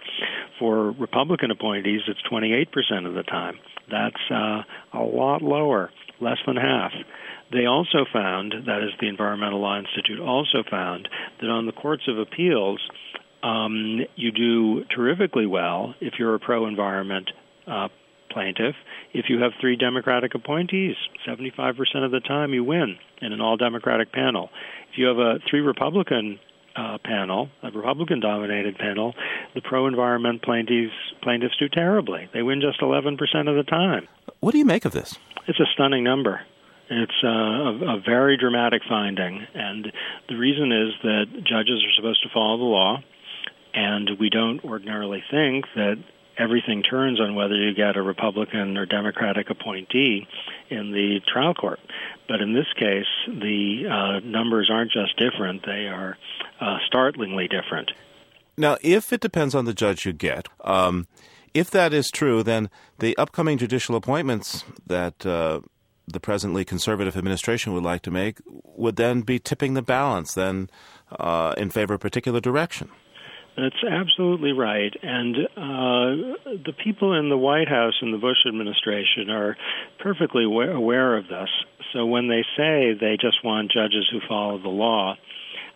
for 0.58 0.92
Republican 0.92 1.50
appointees, 1.50 1.83
it's 1.86 2.20
28% 2.30 3.06
of 3.06 3.14
the 3.14 3.22
time. 3.22 3.58
That's 3.90 4.16
uh, 4.30 4.62
a 4.92 5.02
lot 5.02 5.42
lower, 5.42 5.90
less 6.20 6.38
than 6.46 6.56
half. 6.56 6.92
They 7.52 7.66
also 7.66 8.04
found, 8.12 8.54
that 8.66 8.82
is, 8.82 8.90
the 9.00 9.08
Environmental 9.08 9.60
Law 9.60 9.78
Institute 9.78 10.20
also 10.20 10.64
found, 10.68 11.08
that 11.40 11.50
on 11.50 11.66
the 11.66 11.72
courts 11.72 12.04
of 12.08 12.18
appeals, 12.18 12.80
um, 13.42 14.00
you 14.16 14.32
do 14.32 14.84
terrifically 14.94 15.46
well 15.46 15.94
if 16.00 16.14
you're 16.18 16.34
a 16.34 16.40
pro 16.40 16.66
environment 16.66 17.30
uh, 17.66 17.88
plaintiff 18.30 18.74
if 19.12 19.26
you 19.28 19.40
have 19.40 19.52
three 19.60 19.76
Democratic 19.76 20.34
appointees. 20.34 20.96
75% 21.26 21.76
of 22.04 22.10
the 22.10 22.20
time 22.20 22.52
you 22.52 22.64
win 22.64 22.96
in 23.22 23.32
an 23.32 23.40
all 23.40 23.56
Democratic 23.56 24.12
panel. 24.12 24.50
If 24.90 24.98
you 24.98 25.06
have 25.06 25.18
a 25.18 25.38
three 25.48 25.60
Republican 25.60 26.40
uh, 26.76 26.98
panel, 27.04 27.48
a 27.62 27.70
Republican 27.70 28.20
dominated 28.20 28.76
panel, 28.76 29.14
the 29.54 29.60
pro 29.60 29.86
environment 29.86 30.42
plaintiffs, 30.42 30.92
plaintiffs 31.22 31.56
do 31.58 31.68
terribly. 31.68 32.28
They 32.32 32.42
win 32.42 32.60
just 32.60 32.80
11% 32.80 33.12
of 33.48 33.56
the 33.56 33.64
time. 33.68 34.08
What 34.40 34.52
do 34.52 34.58
you 34.58 34.64
make 34.64 34.84
of 34.84 34.92
this? 34.92 35.18
It's 35.46 35.60
a 35.60 35.66
stunning 35.74 36.04
number. 36.04 36.40
It's 36.90 37.12
uh, 37.24 37.28
a, 37.28 37.96
a 37.96 38.00
very 38.04 38.36
dramatic 38.36 38.82
finding, 38.88 39.46
and 39.54 39.90
the 40.28 40.36
reason 40.36 40.70
is 40.70 40.92
that 41.02 41.26
judges 41.44 41.82
are 41.82 41.92
supposed 41.96 42.22
to 42.24 42.28
follow 42.32 42.58
the 42.58 42.64
law, 42.64 43.02
and 43.72 44.10
we 44.20 44.28
don't 44.28 44.62
ordinarily 44.64 45.22
think 45.30 45.64
that 45.76 45.96
everything 46.38 46.82
turns 46.82 47.20
on 47.20 47.34
whether 47.34 47.54
you 47.54 47.74
get 47.74 47.96
a 47.96 48.02
Republican 48.02 48.76
or 48.76 48.86
Democratic 48.86 49.50
appointee 49.50 50.26
in 50.70 50.92
the 50.92 51.20
trial 51.32 51.54
court. 51.54 51.80
But 52.28 52.40
in 52.40 52.54
this 52.54 52.66
case, 52.78 53.06
the 53.26 53.84
uh, 53.90 54.20
numbers 54.26 54.70
aren't 54.72 54.92
just 54.92 55.16
different, 55.18 55.64
they 55.64 55.86
are 55.86 56.16
uh, 56.60 56.78
startlingly 56.86 57.48
different. 57.48 57.90
Now, 58.56 58.76
if 58.82 59.12
it 59.12 59.20
depends 59.20 59.54
on 59.54 59.64
the 59.64 59.74
judge 59.74 60.06
you 60.06 60.12
get, 60.12 60.48
um, 60.62 61.06
if 61.52 61.70
that 61.70 61.92
is 61.92 62.10
true, 62.10 62.42
then 62.42 62.70
the 62.98 63.16
upcoming 63.16 63.58
judicial 63.58 63.96
appointments 63.96 64.64
that 64.86 65.26
uh, 65.26 65.60
the 66.06 66.20
presently 66.20 66.64
conservative 66.64 67.16
administration 67.16 67.72
would 67.72 67.82
like 67.82 68.02
to 68.02 68.10
make 68.10 68.38
would 68.46 68.96
then 68.96 69.22
be 69.22 69.38
tipping 69.38 69.74
the 69.74 69.82
balance 69.82 70.34
then 70.34 70.68
uh, 71.18 71.54
in 71.56 71.70
favor 71.70 71.94
of 71.94 71.98
a 71.98 72.02
particular 72.02 72.40
direction. 72.40 72.90
That's 73.56 73.84
absolutely 73.88 74.52
right. 74.52 74.92
And 75.02 75.37
uh, 75.37 76.37
the 76.64 76.75
people 76.82 77.18
in 77.18 77.28
the 77.28 77.37
White 77.37 77.68
House 77.68 77.94
and 78.00 78.12
the 78.12 78.18
Bush 78.18 78.38
administration 78.49 79.30
are 79.30 79.56
perfectly 80.00 80.44
aware 80.44 81.16
of 81.16 81.28
this. 81.28 81.49
So 81.92 82.04
when 82.06 82.28
they 82.28 82.42
say 82.56 82.94
they 82.99 83.16
just 83.20 83.44
want 83.44 83.70
judges 83.70 84.08
who 84.11 84.18
follow 84.28 84.58
the 84.58 84.68
law, 84.68 85.16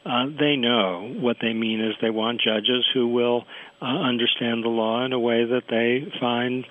uh, 0.04 0.26
they 0.38 0.56
know 0.56 1.14
what 1.20 1.36
they 1.40 1.52
mean 1.52 1.80
is 1.80 1.94
they 2.00 2.10
want 2.10 2.40
judges 2.40 2.84
who 2.94 3.08
will 3.08 3.44
uh, 3.80 3.84
understand 3.84 4.64
the 4.64 4.68
law 4.68 5.04
in 5.04 5.12
a 5.12 5.18
way 5.20 5.44
that 5.44 5.64
they 5.68 6.10
find 6.18 6.64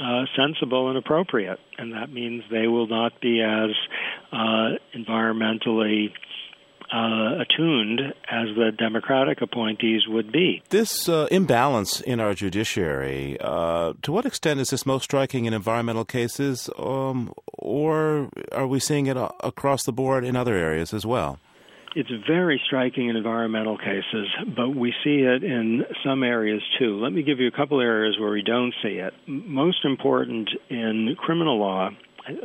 uh, 0.00 0.24
sensible 0.36 0.88
and 0.88 0.98
appropriate. 0.98 1.58
And 1.78 1.92
that 1.94 2.12
means 2.12 2.44
they 2.50 2.66
will 2.66 2.86
not 2.86 3.20
be 3.20 3.40
as 3.42 3.70
uh, 4.32 4.76
environmentally 4.96 6.12
uh, 6.92 7.40
attuned 7.40 8.00
as 8.30 8.48
the 8.54 8.70
Democratic 8.76 9.40
appointees 9.40 10.02
would 10.08 10.30
be. 10.30 10.62
This 10.68 11.08
uh, 11.08 11.26
imbalance 11.30 12.00
in 12.00 12.20
our 12.20 12.34
judiciary, 12.34 13.38
uh, 13.40 13.94
to 14.02 14.12
what 14.12 14.26
extent 14.26 14.60
is 14.60 14.70
this 14.70 14.84
most 14.84 15.04
striking 15.04 15.46
in 15.46 15.54
environmental 15.54 16.04
cases, 16.04 16.68
um, 16.78 17.32
or 17.54 18.28
are 18.52 18.66
we 18.66 18.78
seeing 18.78 19.06
it 19.06 19.16
across 19.16 19.84
the 19.84 19.92
board 19.92 20.24
in 20.24 20.36
other 20.36 20.54
areas 20.54 20.92
as 20.92 21.06
well? 21.06 21.38
It's 21.94 22.10
very 22.26 22.60
striking 22.66 23.08
in 23.10 23.16
environmental 23.16 23.76
cases, 23.76 24.26
but 24.56 24.70
we 24.70 24.94
see 25.04 25.20
it 25.20 25.44
in 25.44 25.84
some 26.02 26.22
areas 26.22 26.62
too. 26.78 26.98
Let 26.98 27.12
me 27.12 27.22
give 27.22 27.38
you 27.38 27.48
a 27.48 27.50
couple 27.50 27.82
areas 27.82 28.18
where 28.18 28.30
we 28.30 28.42
don't 28.42 28.72
see 28.82 28.94
it. 28.94 29.12
Most 29.26 29.84
important 29.84 30.48
in 30.70 31.14
criminal 31.18 31.58
law 31.58 31.90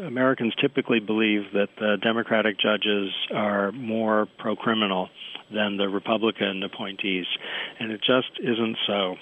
Americans 0.06 0.54
typically 0.60 1.00
believe 1.00 1.44
that 1.54 1.70
the 1.78 1.98
Democratic 2.02 2.60
judges 2.60 3.12
are 3.34 3.72
more 3.72 4.28
pro 4.38 4.56
criminal 4.56 5.10
than 5.54 5.78
the 5.78 5.88
Republican 5.88 6.64
appointees, 6.64 7.26
and 7.80 7.92
it 7.92 8.02
just 8.02 8.32
isn't 8.40 8.78
so. 8.86 9.16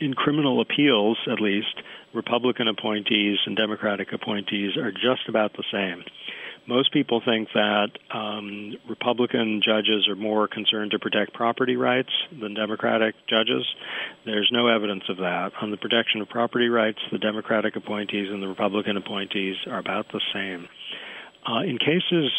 In 0.00 0.14
criminal 0.14 0.60
appeals, 0.60 1.18
at 1.30 1.40
least, 1.40 1.82
Republican 2.14 2.68
appointees 2.68 3.38
and 3.46 3.56
Democratic 3.56 4.12
appointees 4.12 4.76
are 4.76 4.92
just 4.92 5.28
about 5.28 5.52
the 5.54 5.64
same. 5.72 6.04
Most 6.68 6.92
people 6.92 7.22
think 7.24 7.48
that 7.54 7.88
um, 8.12 8.74
Republican 8.90 9.62
judges 9.64 10.06
are 10.06 10.14
more 10.14 10.46
concerned 10.46 10.90
to 10.90 10.98
protect 10.98 11.32
property 11.32 11.76
rights 11.76 12.10
than 12.38 12.52
Democratic 12.52 13.14
judges. 13.26 13.64
There's 14.26 14.50
no 14.52 14.66
evidence 14.66 15.04
of 15.08 15.16
that. 15.16 15.52
On 15.62 15.70
the 15.70 15.78
protection 15.78 16.20
of 16.20 16.28
property 16.28 16.68
rights, 16.68 16.98
the 17.10 17.16
Democratic 17.16 17.74
appointees 17.76 18.28
and 18.30 18.42
the 18.42 18.48
Republican 18.48 18.98
appointees 18.98 19.56
are 19.66 19.78
about 19.78 20.12
the 20.12 20.20
same. 20.34 20.68
Uh, 21.50 21.60
in 21.60 21.78
cases 21.78 22.30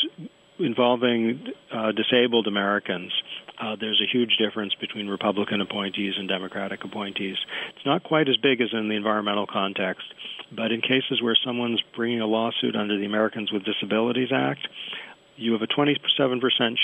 involving 0.59 1.47
uh, 1.73 1.91
disabled 1.91 2.47
Americans, 2.47 3.11
uh, 3.59 3.75
there's 3.79 4.01
a 4.01 4.09
huge 4.11 4.37
difference 4.37 4.73
between 4.79 5.07
Republican 5.07 5.61
appointees 5.61 6.13
and 6.17 6.27
Democratic 6.27 6.83
appointees. 6.83 7.37
It's 7.75 7.85
not 7.85 8.03
quite 8.03 8.29
as 8.29 8.37
big 8.37 8.61
as 8.61 8.69
in 8.71 8.89
the 8.89 8.95
environmental 8.95 9.47
context, 9.47 10.05
but 10.51 10.71
in 10.71 10.81
cases 10.81 11.21
where 11.21 11.37
someone's 11.45 11.81
bringing 11.95 12.21
a 12.21 12.25
lawsuit 12.25 12.75
under 12.75 12.97
the 12.97 13.05
Americans 13.05 13.51
with 13.51 13.63
Disabilities 13.65 14.29
Act, 14.33 14.67
you 15.39 15.53
have 15.53 15.61
a 15.61 15.67
27% 15.67 15.97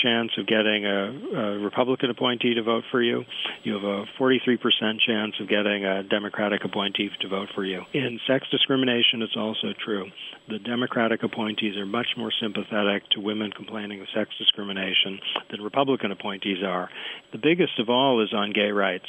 chance 0.02 0.32
of 0.38 0.46
getting 0.46 0.86
a, 0.86 1.12
a, 1.36 1.58
Republican 1.58 2.10
appointee 2.10 2.54
to 2.54 2.62
vote 2.62 2.84
for 2.90 3.02
you. 3.02 3.24
You 3.62 3.74
have 3.74 3.84
a 3.84 4.04
43% 4.18 4.58
chance 5.06 5.34
of 5.40 5.48
getting 5.48 5.84
a 5.84 6.02
Democratic 6.02 6.64
appointee 6.64 7.10
to 7.20 7.28
vote 7.28 7.48
for 7.54 7.64
you. 7.64 7.82
In 7.92 8.18
sex 8.26 8.46
discrimination, 8.50 9.22
it's 9.22 9.36
also 9.36 9.74
true. 9.84 10.06
The 10.48 10.58
Democratic 10.58 11.22
appointees 11.22 11.76
are 11.76 11.86
much 11.86 12.08
more 12.16 12.32
sympathetic 12.40 13.08
to 13.10 13.20
women 13.20 13.52
complaining 13.52 14.00
of 14.00 14.06
sex 14.14 14.30
discrimination 14.38 15.20
than 15.50 15.60
Republican 15.60 16.10
appointees 16.10 16.62
are. 16.64 16.88
The 17.32 17.38
biggest 17.38 17.78
of 17.78 17.90
all 17.90 18.22
is 18.22 18.32
on 18.32 18.52
gay 18.52 18.70
rights. 18.70 19.06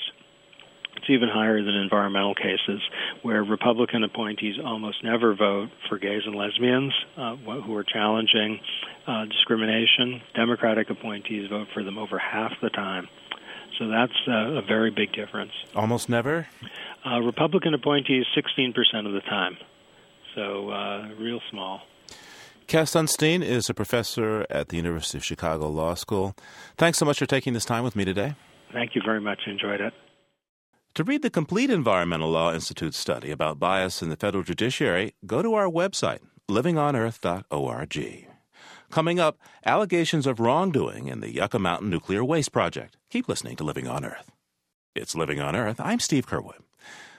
It's 1.08 1.14
even 1.14 1.30
higher 1.30 1.64
than 1.64 1.76
environmental 1.76 2.36
cases, 2.36 2.82
where 3.22 3.42
Republican 3.42 4.04
appointees 4.04 4.56
almost 4.64 5.04
never 5.06 5.34
vote 5.34 5.70
for 5.88 5.98
gays 5.98 6.24
and 6.26 6.36
lesbians 6.36 6.94
uh, 7.16 7.36
who 7.38 7.76
are 7.76 7.84
challenging 7.86 8.60
uh, 9.08 9.24
discrimination. 9.26 10.22
Democratic 10.36 10.90
appointees 10.90 11.50
vote 11.50 11.68
for 11.74 11.84
them 11.84 11.98
over 11.98 12.18
half 12.18 12.52
the 12.62 12.70
time. 12.70 13.08
So 13.80 13.88
that's 13.88 14.12
uh, 14.28 14.58
a 14.58 14.62
very 14.62 14.92
big 14.92 15.14
difference. 15.14 15.52
Almost 15.76 16.10
never? 16.10 16.48
Uh, 17.06 17.20
Republican 17.22 17.74
appointees, 17.74 18.26
16% 18.36 18.74
of 19.06 19.14
the 19.14 19.22
time. 19.22 19.56
So 20.36 20.72
uh, 20.72 21.08
real 21.18 21.40
small. 21.50 21.84
Cass 22.68 22.92
Sunstein 22.92 23.42
is 23.42 23.70
a 23.70 23.74
professor 23.74 24.46
at 24.50 24.70
the 24.70 24.76
University 24.76 25.18
of 25.18 25.24
Chicago 25.24 25.70
Law 25.70 25.94
School. 25.94 26.36
Thanks 26.76 26.98
so 26.98 27.06
much 27.06 27.20
for 27.20 27.26
taking 27.26 27.54
this 27.54 27.64
time 27.64 27.86
with 27.86 27.96
me 27.96 28.04
today. 28.04 28.36
Thank 28.74 28.94
you 28.94 29.02
very 29.06 29.22
much. 29.22 29.40
Enjoyed 29.48 29.80
it. 29.80 29.94
To 30.98 31.04
read 31.04 31.22
the 31.22 31.30
complete 31.30 31.70
Environmental 31.70 32.32
Law 32.32 32.56
Institute 32.56 32.96
study 32.96 33.30
about 33.30 33.60
bias 33.60 34.02
in 34.02 34.10
the 34.10 34.16
federal 34.16 34.44
judiciary, 34.44 35.14
go 35.28 35.44
to 35.44 35.54
our 35.54 35.70
website, 35.70 36.22
livingonearth.org. 36.50 38.28
Coming 38.90 39.20
up, 39.20 39.38
allegations 39.64 40.26
of 40.26 40.40
wrongdoing 40.40 41.08
in 41.08 41.20
the 41.20 41.32
Yucca 41.32 41.60
Mountain 41.60 41.92
Nuclear 41.92 42.26
Waste 42.26 42.52
Project. 42.52 42.98
Keep 43.12 43.30
listening 43.30 43.56
to 43.58 43.64
Living 43.64 43.88
on 43.88 44.04
Earth. 44.04 44.32
It's 44.96 45.16
Living 45.16 45.40
on 45.40 45.56
Earth. 45.56 45.80
I'm 45.80 46.00
Steve 46.00 46.26
Curwood. 46.26 46.64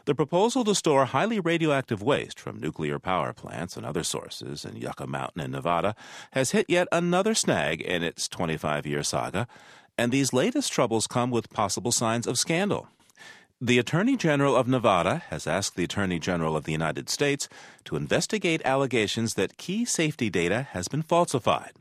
The 0.06 0.14
proposal 0.16 0.64
to 0.64 0.74
store 0.74 1.04
highly 1.04 1.38
radioactive 1.38 2.02
waste 2.02 2.40
from 2.40 2.58
nuclear 2.58 2.98
power 2.98 3.32
plants 3.32 3.76
and 3.76 3.86
other 3.86 4.02
sources 4.02 4.64
in 4.64 4.74
Yucca 4.74 5.06
Mountain 5.06 5.40
in 5.40 5.52
Nevada 5.52 5.94
has 6.32 6.50
hit 6.50 6.66
yet 6.68 6.88
another 6.90 7.32
snag 7.32 7.80
in 7.80 8.02
its 8.02 8.26
25 8.26 8.86
year 8.86 9.04
saga, 9.04 9.46
and 9.96 10.10
these 10.10 10.32
latest 10.32 10.72
troubles 10.72 11.06
come 11.06 11.30
with 11.30 11.48
possible 11.50 11.92
signs 11.92 12.26
of 12.26 12.40
scandal. 12.40 12.88
The 13.60 13.80
Attorney 13.80 14.16
General 14.16 14.54
of 14.54 14.68
Nevada 14.68 15.24
has 15.30 15.48
asked 15.48 15.74
the 15.74 15.82
Attorney 15.82 16.20
General 16.20 16.56
of 16.56 16.62
the 16.62 16.70
United 16.70 17.08
States 17.08 17.48
to 17.86 17.96
investigate 17.96 18.62
allegations 18.64 19.34
that 19.34 19.56
key 19.56 19.84
safety 19.84 20.30
data 20.30 20.68
has 20.70 20.86
been 20.86 21.02
falsified. 21.02 21.72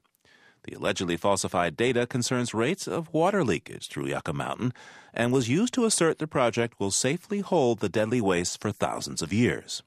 The 0.63 0.74
allegedly 0.74 1.17
falsified 1.17 1.77
data 1.77 2.07
concerns 2.07 2.51
rates 2.51 2.88
of 2.88 3.13
water 3.13 3.43
leakage 3.43 3.89
through 3.89 4.07
Yucca 4.07 4.34
Mountain 4.34 4.74
and 5.13 5.31
was 5.31 5.50
used 5.50 5.72
to 5.75 5.86
assert 5.86 6.17
the 6.17 6.25
project 6.25 6.79
will 6.79 6.89
safely 6.89 7.41
hold 7.41 7.77
the 7.79 7.89
deadly 7.89 8.22
waste 8.22 8.60
for 8.60 8.72
thousands 8.72 9.22
of 9.22 9.31
years. 9.31 9.84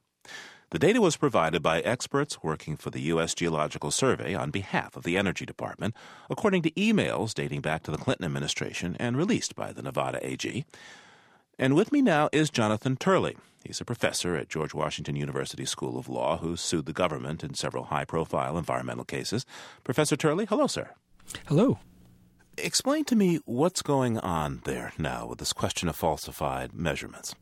The 0.71 0.79
data 0.79 1.01
was 1.01 1.17
provided 1.17 1.61
by 1.61 1.81
experts 1.81 2.41
working 2.41 2.77
for 2.77 2.91
the 2.91 3.03
U.S. 3.15 3.35
Geological 3.35 3.91
Survey 3.91 4.33
on 4.33 4.53
behalf 4.53 4.95
of 4.95 5.03
the 5.03 5.19
Energy 5.19 5.45
Department, 5.45 5.97
according 6.31 6.63
to 6.63 6.71
emails 6.71 7.35
dating 7.35 7.63
back 7.63 7.83
to 7.83 7.91
the 7.91 7.99
Clinton 7.99 8.27
administration 8.27 8.97
and 9.01 9.17
released 9.17 9.57
by 9.57 9.73
the 9.73 9.83
Nevada 9.83 10.25
AG. 10.25 10.65
And 11.61 11.75
with 11.75 11.93
me 11.93 12.01
now 12.01 12.31
is 12.33 12.49
Jonathan 12.49 12.97
Turley. 12.97 13.37
He's 13.63 13.83
a 13.83 13.85
professor 13.85 14.35
at 14.35 14.49
George 14.49 14.73
Washington 14.73 15.15
University 15.15 15.67
School 15.67 15.99
of 15.99 16.09
Law 16.09 16.39
who 16.39 16.57
sued 16.57 16.87
the 16.87 16.95
government 16.95 17.45
in 17.45 17.53
several 17.53 17.85
high 17.85 18.07
profile 18.07 18.57
environmental 18.57 19.05
cases. 19.05 19.45
Professor 19.85 20.17
Turley, 20.17 20.47
hello, 20.47 20.67
sir. 20.67 20.89
Hello. 21.49 21.79
Explain 22.57 23.05
to 23.05 23.15
me 23.15 23.41
what's 23.45 23.83
going 23.83 24.17
on 24.21 24.63
there 24.65 24.95
now 24.97 25.27
with 25.27 25.39
this 25.39 25.53
question 25.53 25.87
of 25.91 25.97
falsified 25.97 26.73
measurements. 26.73 27.35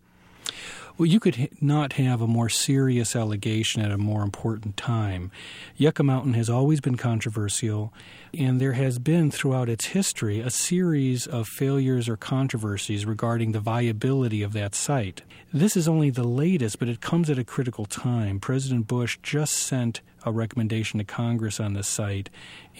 Well, 0.98 1.06
you 1.06 1.20
could 1.20 1.50
not 1.60 1.92
have 1.92 2.20
a 2.20 2.26
more 2.26 2.48
serious 2.48 3.14
allegation 3.14 3.82
at 3.82 3.92
a 3.92 3.96
more 3.96 4.24
important 4.24 4.76
time. 4.76 5.30
Yucca 5.76 6.02
Mountain 6.02 6.34
has 6.34 6.50
always 6.50 6.80
been 6.80 6.96
controversial, 6.96 7.92
and 8.36 8.60
there 8.60 8.72
has 8.72 8.98
been 8.98 9.30
throughout 9.30 9.68
its 9.68 9.84
history 9.86 10.40
a 10.40 10.50
series 10.50 11.24
of 11.28 11.46
failures 11.46 12.08
or 12.08 12.16
controversies 12.16 13.06
regarding 13.06 13.52
the 13.52 13.60
viability 13.60 14.42
of 14.42 14.52
that 14.54 14.74
site. 14.74 15.22
This 15.52 15.76
is 15.76 15.86
only 15.86 16.10
the 16.10 16.26
latest, 16.26 16.80
but 16.80 16.88
it 16.88 17.00
comes 17.00 17.30
at 17.30 17.38
a 17.38 17.44
critical 17.44 17.84
time. 17.84 18.40
President 18.40 18.88
Bush 18.88 19.20
just 19.22 19.52
sent 19.52 20.00
a 20.24 20.32
recommendation 20.32 20.98
to 20.98 21.04
Congress 21.04 21.60
on 21.60 21.74
this 21.74 21.86
site, 21.86 22.28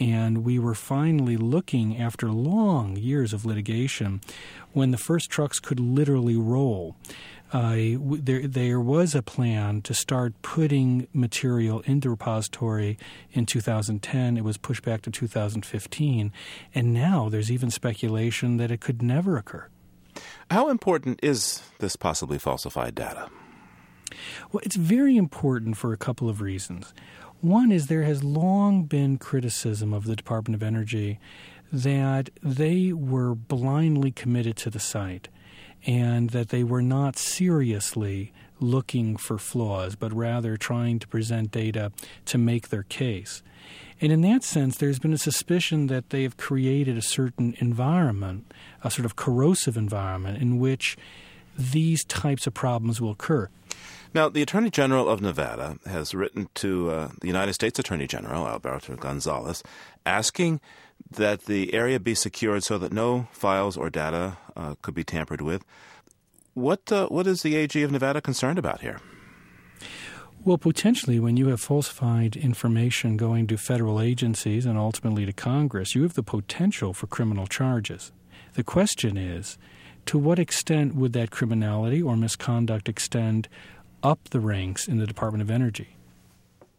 and 0.00 0.44
we 0.44 0.58
were 0.58 0.74
finally 0.74 1.36
looking 1.36 1.96
after 1.96 2.32
long 2.32 2.96
years 2.96 3.32
of 3.32 3.46
litigation 3.46 4.20
when 4.72 4.90
the 4.90 4.98
first 4.98 5.30
trucks 5.30 5.60
could 5.60 5.78
literally 5.78 6.36
roll. 6.36 6.96
Uh, 7.52 7.76
there, 8.00 8.46
there 8.46 8.80
was 8.80 9.14
a 9.14 9.22
plan 9.22 9.80
to 9.82 9.94
start 9.94 10.34
putting 10.42 11.08
material 11.14 11.80
in 11.80 12.00
the 12.00 12.10
repository 12.10 12.98
in 13.32 13.46
2010. 13.46 14.36
It 14.36 14.44
was 14.44 14.58
pushed 14.58 14.84
back 14.84 15.00
to 15.02 15.10
2015, 15.10 16.32
and 16.74 16.92
now 16.92 17.28
there's 17.28 17.50
even 17.50 17.70
speculation 17.70 18.58
that 18.58 18.70
it 18.70 18.80
could 18.80 19.00
never 19.02 19.38
occur. 19.38 19.68
How 20.50 20.68
important 20.68 21.20
is 21.22 21.62
this 21.78 21.96
possibly 21.96 22.38
falsified 22.38 22.94
data? 22.94 23.30
Well, 24.52 24.60
it's 24.64 24.76
very 24.76 25.16
important 25.16 25.76
for 25.76 25.92
a 25.92 25.98
couple 25.98 26.28
of 26.28 26.40
reasons. 26.40 26.92
One 27.40 27.70
is 27.70 27.86
there 27.86 28.02
has 28.02 28.24
long 28.24 28.84
been 28.84 29.16
criticism 29.16 29.92
of 29.92 30.04
the 30.04 30.16
Department 30.16 30.54
of 30.54 30.66
Energy 30.66 31.18
that 31.72 32.30
they 32.42 32.92
were 32.92 33.34
blindly 33.34 34.10
committed 34.10 34.56
to 34.56 34.70
the 34.70 34.80
site 34.80 35.28
and 35.86 36.30
that 36.30 36.48
they 36.48 36.64
were 36.64 36.82
not 36.82 37.16
seriously 37.16 38.32
looking 38.60 39.16
for 39.16 39.38
flaws, 39.38 39.94
but 39.94 40.12
rather 40.12 40.56
trying 40.56 40.98
to 40.98 41.08
present 41.08 41.50
data 41.50 41.92
to 42.26 42.38
make 42.38 42.68
their 42.68 42.82
case. 42.84 43.42
And 44.00 44.12
in 44.12 44.20
that 44.22 44.44
sense, 44.44 44.76
there's 44.76 44.98
been 44.98 45.12
a 45.12 45.18
suspicion 45.18 45.88
that 45.88 46.10
they 46.10 46.22
have 46.22 46.36
created 46.36 46.96
a 46.96 47.02
certain 47.02 47.54
environment, 47.58 48.52
a 48.84 48.90
sort 48.90 49.06
of 49.06 49.16
corrosive 49.16 49.76
environment, 49.76 50.40
in 50.40 50.58
which 50.58 50.96
these 51.56 52.04
types 52.04 52.46
of 52.46 52.54
problems 52.54 53.00
will 53.00 53.10
occur. 53.10 53.48
Now, 54.14 54.28
the 54.28 54.42
Attorney 54.42 54.70
General 54.70 55.08
of 55.08 55.20
Nevada 55.20 55.78
has 55.86 56.14
written 56.14 56.48
to 56.54 56.90
uh, 56.90 57.08
the 57.20 57.26
United 57.26 57.52
States 57.52 57.78
Attorney 57.78 58.06
General, 58.06 58.48
Alberto 58.48 58.96
Gonzales, 58.96 59.62
asking 60.06 60.60
that 61.10 61.42
the 61.42 61.74
area 61.74 62.00
be 62.00 62.14
secured 62.14 62.64
so 62.64 62.78
that 62.78 62.92
no 62.92 63.28
files 63.32 63.76
or 63.76 63.90
data 63.90 64.38
uh, 64.56 64.74
could 64.82 64.94
be 64.94 65.04
tampered 65.04 65.40
with. 65.40 65.64
What 66.54 66.90
uh, 66.90 67.06
what 67.08 67.26
is 67.26 67.42
the 67.42 67.54
AG 67.54 67.80
of 67.82 67.92
Nevada 67.92 68.20
concerned 68.20 68.58
about 68.58 68.80
here? 68.80 69.00
Well, 70.44 70.58
potentially, 70.58 71.20
when 71.20 71.36
you 71.36 71.48
have 71.48 71.60
falsified 71.60 72.36
information 72.36 73.16
going 73.16 73.46
to 73.48 73.56
federal 73.56 74.00
agencies 74.00 74.66
and 74.66 74.78
ultimately 74.78 75.26
to 75.26 75.32
Congress, 75.32 75.94
you 75.94 76.02
have 76.02 76.14
the 76.14 76.22
potential 76.22 76.94
for 76.94 77.06
criminal 77.06 77.46
charges. 77.46 78.12
The 78.54 78.64
question 78.64 79.16
is 79.16 79.58
to 80.06 80.18
what 80.18 80.38
extent 80.38 80.94
would 80.94 81.12
that 81.12 81.30
criminality 81.30 82.00
or 82.00 82.16
misconduct 82.16 82.88
extend 82.88 83.46
up 84.02 84.30
the 84.30 84.40
ranks 84.40 84.88
in 84.88 84.98
the 84.98 85.06
Department 85.06 85.42
of 85.42 85.50
Energy? 85.50 85.88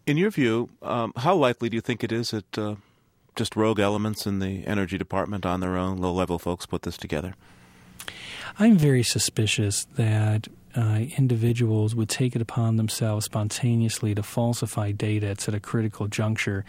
In 0.06 0.18
your 0.18 0.32
view, 0.32 0.70
um, 0.82 1.14
how 1.18 1.36
likely 1.36 1.70
do 1.70 1.76
you 1.76 1.82
think 1.82 2.04
it 2.04 2.12
is 2.12 2.32
that 2.32 2.58
uh, 2.58 2.76
just 3.36 3.56
rogue 3.56 3.80
elements 3.80 4.26
in 4.26 4.40
the 4.40 4.66
energy 4.66 4.98
department 4.98 5.46
on 5.46 5.60
their 5.60 5.78
own, 5.78 5.98
low 5.98 6.12
level 6.12 6.40
folks, 6.40 6.66
put 6.66 6.82
this 6.82 6.98
together? 6.98 7.36
I'm 8.58 8.78
very 8.78 9.04
suspicious 9.04 9.86
that 9.96 10.48
uh, 10.76 11.06
individuals 11.18 11.96
would 11.96 12.10
take 12.10 12.36
it 12.36 12.42
upon 12.42 12.78
themselves 12.78 13.26
spontaneously 13.26 14.16
to 14.16 14.24
falsify 14.24 14.92
data 14.92 15.28
at 15.28 15.48
a 15.48 15.60
critical 15.60 16.08
juncture. 16.08 16.66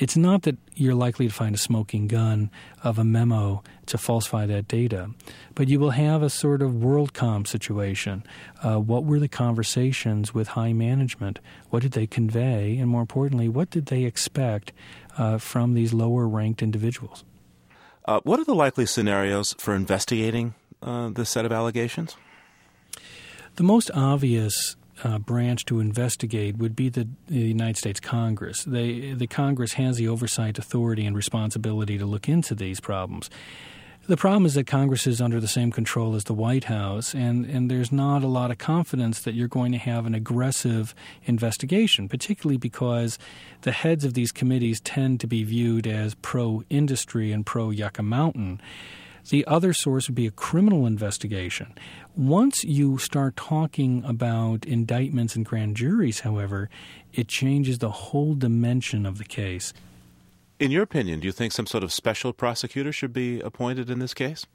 It's 0.00 0.16
not 0.16 0.42
that 0.42 0.56
you're 0.74 0.94
likely 0.94 1.26
to 1.26 1.34
find 1.34 1.54
a 1.54 1.58
smoking 1.58 2.06
gun 2.06 2.50
of 2.84 2.98
a 2.98 3.04
memo 3.04 3.62
to 3.86 3.98
falsify 3.98 4.46
that 4.46 4.68
data, 4.68 5.10
but 5.54 5.68
you 5.68 5.80
will 5.80 5.90
have 5.90 6.22
a 6.22 6.30
sort 6.30 6.62
of 6.62 6.70
WorldCom 6.72 7.46
situation. 7.46 8.22
Uh, 8.62 8.76
what 8.76 9.04
were 9.04 9.18
the 9.18 9.28
conversations 9.28 10.32
with 10.32 10.48
high 10.48 10.72
management? 10.72 11.40
What 11.70 11.82
did 11.82 11.92
they 11.92 12.06
convey? 12.06 12.78
And 12.78 12.88
more 12.88 13.00
importantly, 13.00 13.48
what 13.48 13.70
did 13.70 13.86
they 13.86 14.04
expect 14.04 14.72
uh, 15.18 15.36
from 15.36 15.74
these 15.74 15.92
lower 15.92 16.26
ranked 16.26 16.62
individuals. 16.62 17.24
Uh, 18.04 18.20
what 18.22 18.40
are 18.40 18.44
the 18.44 18.54
likely 18.54 18.86
scenarios 18.86 19.54
for 19.58 19.74
investigating 19.74 20.54
uh, 20.80 21.10
this 21.10 21.28
set 21.28 21.44
of 21.44 21.52
allegations? 21.52 22.16
The 23.56 23.64
most 23.64 23.90
obvious 23.92 24.76
uh, 25.04 25.18
branch 25.18 25.64
to 25.66 25.80
investigate 25.80 26.56
would 26.56 26.74
be 26.74 26.88
the, 26.88 27.08
the, 27.26 27.38
United 27.38 27.76
States 27.76 28.00
Congress. 28.00 28.64
They, 28.64 29.12
the 29.12 29.26
Congress 29.26 29.74
has 29.74 29.96
the 29.96 30.08
oversight 30.08 30.58
authority 30.58 31.06
and 31.06 31.16
responsibility 31.16 31.98
to 31.98 32.06
look 32.06 32.28
into 32.28 32.54
these 32.54 32.80
problems. 32.80 33.30
The 34.08 34.16
problem 34.16 34.46
is 34.46 34.54
that 34.54 34.66
Congress 34.66 35.06
is 35.06 35.20
under 35.20 35.38
the 35.38 35.46
same 35.46 35.70
control 35.70 36.14
as 36.14 36.24
the 36.24 36.32
White 36.32 36.64
House, 36.64 37.14
and, 37.14 37.44
and 37.44 37.70
there's 37.70 37.92
not 37.92 38.24
a 38.24 38.26
lot 38.26 38.50
of 38.50 38.56
confidence 38.56 39.20
that 39.20 39.34
you're 39.34 39.48
going 39.48 39.70
to 39.72 39.78
have 39.78 40.06
an 40.06 40.14
aggressive 40.14 40.94
investigation, 41.26 42.08
particularly 42.08 42.56
because 42.56 43.18
the 43.62 43.72
heads 43.72 44.06
of 44.06 44.14
these 44.14 44.32
committees 44.32 44.80
tend 44.80 45.20
to 45.20 45.26
be 45.26 45.44
viewed 45.44 45.86
as 45.86 46.14
pro 46.14 46.62
industry 46.70 47.32
and 47.32 47.44
pro 47.44 47.68
Yucca 47.68 48.02
Mountain. 48.02 48.62
The 49.30 49.46
other 49.46 49.72
source 49.72 50.08
would 50.08 50.14
be 50.14 50.26
a 50.26 50.30
criminal 50.30 50.86
investigation. 50.86 51.74
Once 52.16 52.64
you 52.64 52.98
start 52.98 53.36
talking 53.36 54.02
about 54.04 54.64
indictments 54.64 55.36
and 55.36 55.44
grand 55.44 55.76
juries, 55.76 56.20
however, 56.20 56.68
it 57.12 57.28
changes 57.28 57.78
the 57.78 57.90
whole 57.90 58.34
dimension 58.34 59.06
of 59.06 59.18
the 59.18 59.24
case. 59.24 59.72
In 60.58 60.70
your 60.70 60.82
opinion, 60.82 61.20
do 61.20 61.26
you 61.26 61.32
think 61.32 61.52
some 61.52 61.66
sort 61.66 61.84
of 61.84 61.92
special 61.92 62.32
prosecutor 62.32 62.92
should 62.92 63.12
be 63.12 63.40
appointed 63.40 63.90
in 63.90 64.00
this 64.00 64.14
case? 64.14 64.46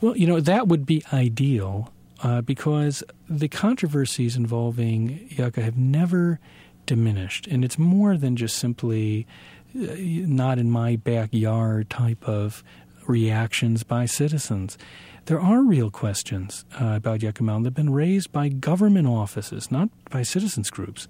Well, 0.00 0.16
you 0.16 0.26
know, 0.26 0.40
that 0.40 0.68
would 0.68 0.84
be 0.84 1.02
ideal 1.12 1.92
uh, 2.22 2.42
because 2.42 3.02
the 3.28 3.48
controversies 3.48 4.36
involving 4.36 5.26
Yucca 5.30 5.62
have 5.62 5.76
never 5.78 6.38
diminished. 6.84 7.46
And 7.46 7.64
it's 7.64 7.78
more 7.78 8.16
than 8.16 8.36
just 8.36 8.56
simply 8.56 9.26
uh, 9.74 9.94
not 9.98 10.58
in 10.58 10.70
my 10.70 10.96
backyard 10.96 11.90
type 11.90 12.26
of 12.28 12.62
reactions 13.08 13.82
by 13.82 14.06
citizens. 14.06 14.78
There 15.26 15.40
are 15.40 15.62
real 15.62 15.90
questions 15.90 16.64
uh, 16.80 16.94
about 16.96 17.22
Yucca 17.22 17.42
Mountain 17.42 17.64
that 17.64 17.70
have 17.70 17.74
been 17.74 17.92
raised 17.92 18.32
by 18.32 18.48
government 18.48 19.08
offices, 19.08 19.70
not 19.70 19.88
by 20.10 20.22
citizens 20.22 20.70
groups 20.70 21.08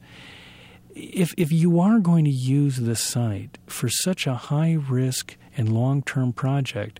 if 0.97 1.35
if 1.37 1.53
you 1.53 1.79
are 1.79 1.99
going 1.99 2.25
to 2.25 2.31
use 2.31 2.79
this 2.79 3.01
site 3.01 3.59
for 3.67 3.89
such 3.89 4.27
a 4.27 4.35
high 4.35 4.73
risk 4.73 5.37
and 5.57 5.73
long 5.73 6.03
term 6.03 6.33
project, 6.33 6.99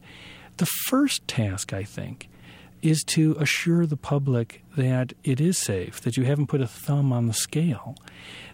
the 0.59 0.67
first 0.67 1.27
task 1.27 1.73
I 1.73 1.83
think 1.83 2.29
is 2.83 3.03
to 3.03 3.37
assure 3.41 3.87
the 3.87 3.97
public 3.97 4.63
that 4.77 5.15
it 5.25 5.41
is 5.41 5.59
safe, 5.59 6.01
that 6.03 6.17
you 6.17 6.25
haven't 6.25 6.47
put 6.47 6.61
a 6.61 6.67
thumb 6.67 7.11
on 7.11 7.27
the 7.27 7.33
scale. 7.33 7.97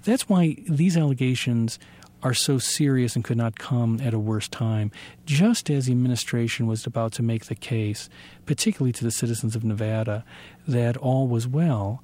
That's 0.05 0.29
why 0.29 0.57
these 0.69 0.97
allegations 0.97 1.79
are 2.23 2.35
so 2.35 2.59
serious 2.59 3.17
and 3.17 3.25
could 3.25 3.37
not 3.37 3.59
come 3.59 4.01
at 4.01 4.15
a 4.15 4.19
worse 4.19 4.49
time, 4.49 4.91
just 5.27 5.71
as 5.71 5.87
the 5.87 5.93
administration 5.93 6.67
was 6.67 6.87
about 6.87 7.13
to 7.13 7.23
make 7.23 7.47
the 7.47 7.55
case, 7.55 8.09
particularly 8.47 8.93
to 8.93 9.05
the 9.05 9.11
citizens 9.11 9.57
of 9.57 9.65
Nevada, 9.65 10.25
that 10.67 10.97
all 10.97 11.27
was 11.27 11.47
well 11.47 12.03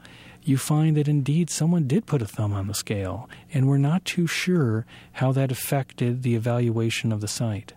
you 0.48 0.57
find 0.57 0.96
that 0.96 1.09
indeed 1.09 1.50
someone 1.50 1.87
did 1.87 2.07
put 2.07 2.22
a 2.22 2.26
thumb 2.26 2.54
on 2.54 2.68
the 2.68 2.74
scale, 2.74 3.28
and 3.52 3.68
we're 3.68 3.76
not 3.76 4.04
too 4.04 4.26
sure 4.26 4.87
how 5.12 5.31
that 5.33 5.52
affected 5.52 6.22
the 6.22 6.35
evaluation 6.35 7.12
of 7.12 7.20
the 7.20 7.28
site. 7.28 7.74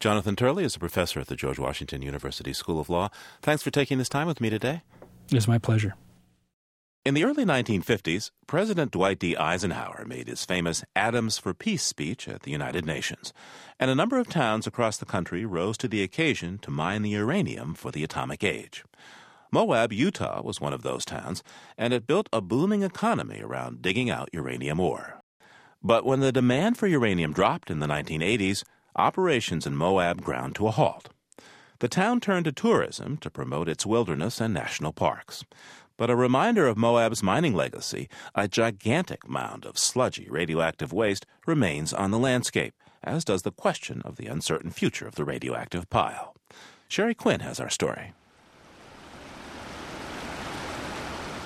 Jonathan 0.00 0.34
Turley 0.34 0.64
is 0.64 0.74
a 0.74 0.80
professor 0.80 1.20
at 1.20 1.28
the 1.28 1.36
George 1.36 1.60
Washington 1.60 2.02
University 2.02 2.52
School 2.52 2.80
of 2.80 2.90
Law. 2.90 3.08
Thanks 3.40 3.62
for 3.62 3.70
taking 3.70 3.98
this 3.98 4.08
time 4.08 4.26
with 4.26 4.40
me 4.40 4.50
today. 4.50 4.82
It's 5.30 5.46
my 5.46 5.58
pleasure. 5.58 5.94
In 7.04 7.14
the 7.14 7.24
early 7.24 7.44
1950s, 7.44 8.30
President 8.46 8.92
Dwight 8.92 9.18
D. 9.18 9.36
Eisenhower 9.36 10.04
made 10.06 10.28
his 10.28 10.44
famous 10.44 10.84
Atoms 10.94 11.36
for 11.36 11.52
Peace 11.52 11.82
speech 11.82 12.28
at 12.28 12.42
the 12.42 12.52
United 12.52 12.86
Nations, 12.86 13.32
and 13.80 13.90
a 13.90 13.94
number 13.96 14.20
of 14.20 14.28
towns 14.28 14.68
across 14.68 14.98
the 14.98 15.04
country 15.04 15.44
rose 15.44 15.76
to 15.78 15.88
the 15.88 16.00
occasion 16.00 16.58
to 16.58 16.70
mine 16.70 17.02
the 17.02 17.10
uranium 17.10 17.74
for 17.74 17.90
the 17.90 18.04
atomic 18.04 18.44
age. 18.44 18.84
Moab, 19.50 19.92
Utah 19.92 20.42
was 20.44 20.60
one 20.60 20.72
of 20.72 20.82
those 20.82 21.04
towns, 21.04 21.42
and 21.76 21.92
it 21.92 22.06
built 22.06 22.28
a 22.32 22.40
booming 22.40 22.84
economy 22.84 23.40
around 23.42 23.82
digging 23.82 24.08
out 24.08 24.30
uranium 24.32 24.78
ore. 24.78 25.20
But 25.82 26.04
when 26.04 26.20
the 26.20 26.30
demand 26.30 26.78
for 26.78 26.86
uranium 26.86 27.32
dropped 27.32 27.68
in 27.68 27.80
the 27.80 27.88
1980s, 27.88 28.62
operations 28.94 29.66
in 29.66 29.74
Moab 29.74 30.22
ground 30.22 30.54
to 30.54 30.68
a 30.68 30.70
halt. 30.70 31.08
The 31.82 31.88
town 31.88 32.20
turned 32.20 32.44
to 32.44 32.52
tourism 32.52 33.16
to 33.16 33.28
promote 33.28 33.68
its 33.68 33.84
wilderness 33.84 34.40
and 34.40 34.54
national 34.54 34.92
parks. 34.92 35.44
But 35.96 36.10
a 36.10 36.16
reminder 36.16 36.66
of 36.66 36.76
Moab's 36.76 37.22
mining 37.22 37.54
legacy, 37.54 38.08
a 38.34 38.48
gigantic 38.48 39.28
mound 39.28 39.64
of 39.64 39.78
sludgy 39.78 40.28
radioactive 40.30 40.92
waste 40.92 41.26
remains 41.46 41.92
on 41.92 42.10
the 42.10 42.18
landscape, 42.18 42.74
as 43.04 43.24
does 43.24 43.42
the 43.42 43.52
question 43.52 44.02
of 44.04 44.16
the 44.16 44.26
uncertain 44.26 44.70
future 44.70 45.06
of 45.06 45.16
the 45.16 45.24
radioactive 45.24 45.88
pile. 45.90 46.34
Sheri 46.88 47.16
Quinn 47.16 47.40
has 47.40 47.60
our 47.60 47.70
story. 47.70 48.12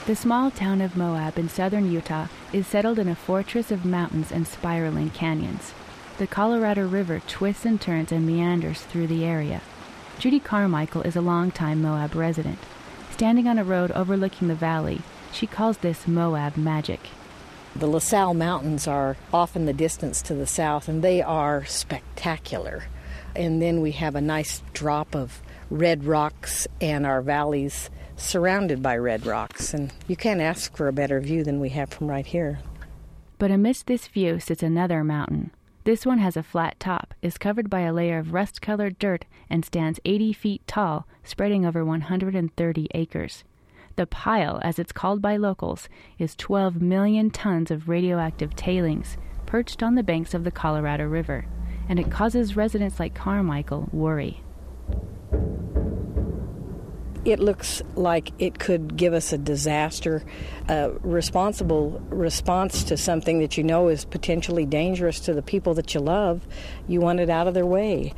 The 0.06 0.14
small 0.14 0.52
town 0.52 0.80
of 0.80 0.96
Moab 0.96 1.36
in 1.36 1.48
southern 1.48 1.90
Utah 1.90 2.28
is 2.52 2.66
settled 2.66 3.00
in 3.00 3.08
a 3.08 3.16
fortress 3.16 3.72
of 3.72 3.84
mountains 3.84 4.30
and 4.30 4.46
spiraling 4.46 5.10
canyons. 5.10 5.72
The 6.18 6.28
Colorado 6.28 6.86
River 6.86 7.20
twists 7.26 7.64
and 7.64 7.80
turns 7.80 8.12
and 8.12 8.24
meanders 8.24 8.82
through 8.82 9.08
the 9.08 9.24
area. 9.24 9.62
Judy 10.20 10.38
Carmichael 10.38 11.02
is 11.02 11.16
a 11.16 11.20
longtime 11.20 11.82
Moab 11.82 12.14
resident. 12.14 12.58
Standing 13.16 13.48
on 13.48 13.58
a 13.58 13.64
road 13.64 13.92
overlooking 13.92 14.48
the 14.48 14.54
valley, 14.54 15.00
she 15.32 15.46
calls 15.46 15.78
this 15.78 16.06
Moab 16.06 16.58
magic. 16.58 17.00
The 17.74 17.86
La 17.86 17.98
Sal 17.98 18.34
Mountains 18.34 18.86
are 18.86 19.16
off 19.32 19.56
in 19.56 19.64
the 19.64 19.72
distance 19.72 20.20
to 20.20 20.34
the 20.34 20.46
south, 20.46 20.86
and 20.86 21.02
they 21.02 21.22
are 21.22 21.64
spectacular. 21.64 22.84
And 23.34 23.62
then 23.62 23.80
we 23.80 23.92
have 23.92 24.16
a 24.16 24.20
nice 24.20 24.62
drop 24.74 25.16
of 25.16 25.40
red 25.70 26.04
rocks 26.04 26.68
and 26.78 27.06
our 27.06 27.22
valleys 27.22 27.88
surrounded 28.16 28.82
by 28.82 28.98
red 28.98 29.24
rocks. 29.24 29.72
And 29.72 29.94
you 30.06 30.16
can't 30.16 30.42
ask 30.42 30.76
for 30.76 30.86
a 30.86 30.92
better 30.92 31.18
view 31.18 31.42
than 31.42 31.58
we 31.58 31.70
have 31.70 31.88
from 31.88 32.08
right 32.08 32.26
here. 32.26 32.58
But 33.38 33.50
amidst 33.50 33.86
this 33.86 34.08
view 34.08 34.40
sits 34.40 34.62
another 34.62 35.02
mountain. 35.02 35.52
This 35.86 36.04
one 36.04 36.18
has 36.18 36.36
a 36.36 36.42
flat 36.42 36.80
top, 36.80 37.14
is 37.22 37.38
covered 37.38 37.70
by 37.70 37.82
a 37.82 37.92
layer 37.92 38.18
of 38.18 38.32
rust 38.32 38.60
colored 38.60 38.98
dirt, 38.98 39.24
and 39.48 39.64
stands 39.64 40.00
80 40.04 40.32
feet 40.32 40.66
tall, 40.66 41.06
spreading 41.22 41.64
over 41.64 41.84
130 41.84 42.88
acres. 42.92 43.44
The 43.94 44.08
pile, 44.08 44.58
as 44.64 44.80
it's 44.80 44.90
called 44.90 45.22
by 45.22 45.36
locals, 45.36 45.88
is 46.18 46.34
12 46.34 46.82
million 46.82 47.30
tons 47.30 47.70
of 47.70 47.88
radioactive 47.88 48.56
tailings 48.56 49.16
perched 49.46 49.80
on 49.80 49.94
the 49.94 50.02
banks 50.02 50.34
of 50.34 50.42
the 50.42 50.50
Colorado 50.50 51.04
River, 51.04 51.46
and 51.88 52.00
it 52.00 52.10
causes 52.10 52.56
residents 52.56 52.98
like 52.98 53.14
Carmichael 53.14 53.88
worry. 53.92 54.42
It 57.26 57.40
looks 57.40 57.82
like 57.96 58.30
it 58.38 58.60
could 58.60 58.96
give 58.96 59.12
us 59.12 59.32
a 59.32 59.38
disaster, 59.38 60.22
responsible 61.00 62.00
response 62.08 62.84
to 62.84 62.96
something 62.96 63.40
that 63.40 63.58
you 63.58 63.64
know 63.64 63.88
is 63.88 64.04
potentially 64.04 64.64
dangerous 64.64 65.18
to 65.20 65.34
the 65.34 65.42
people 65.42 65.74
that 65.74 65.92
you 65.92 65.98
love. 65.98 66.46
You 66.86 67.00
want 67.00 67.18
it 67.18 67.28
out 67.28 67.48
of 67.48 67.54
their 67.54 67.66
way. 67.66 68.14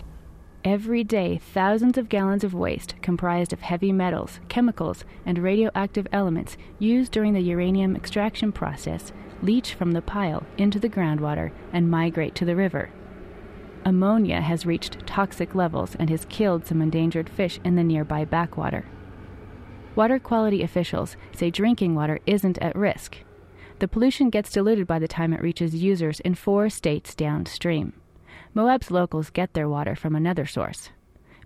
Every 0.63 1.05
day, 1.05 1.39
thousands 1.39 1.97
of 1.97 2.11
gallons 2.11 2.45
of 2.45 2.53
waste 2.53 2.97
comprised 3.01 3.55
of 3.55 3.63
heavy 3.63 3.93
metals, 3.93 4.41
chemicals, 4.51 5.07
and 5.25 5.39
radioactive 5.39 6.07
elements 6.13 6.59
used 6.79 7.11
during 7.11 7.33
the 7.33 7.41
uranium 7.41 7.97
extraction 7.97 8.53
process 8.53 9.11
leach 9.41 9.73
from 9.73 9.93
the 9.93 10.03
pile 10.03 10.45
into 10.59 10.79
the 10.79 10.91
groundwater 10.91 11.51
and 11.73 11.91
migrate 11.91 12.35
to 12.35 12.45
the 12.45 12.57
river. 12.57 12.91
Ammonia 13.87 14.43
has 14.43 14.67
reached 14.67 15.07
toxic 15.07 15.55
levels 15.55 15.97
and 15.99 16.11
has 16.11 16.27
killed 16.27 16.67
some 16.67 16.83
endangered 16.83 17.31
fish 17.31 17.59
in 17.65 17.75
the 17.77 17.83
nearby 17.83 18.27
backwater. 18.27 18.85
Water 19.99 20.21
quality 20.21 20.63
officials 20.63 21.17
say 21.35 21.51
drinking 21.51 21.97
water 21.97 22.21
isn't 22.25 22.57
at 22.59 22.77
risk. 22.77 23.17
The 23.81 23.89
pollution 23.89 24.31
gets 24.31 24.53
diluted 24.53 24.87
by 24.87 25.01
the 25.01 25.09
time 25.09 25.33
it 25.33 25.43
reaches 25.43 25.75
users 25.75 26.21
in 26.21 26.37
four 26.37 26.71
states 26.71 27.17
downstream. 27.17 27.95
Moab's 28.55 28.93
locals 28.93 29.31
get 29.31 29.55
their 29.55 29.69
water 29.69 29.97
from 29.97 30.15
another 30.15 30.47
source. 30.47 30.91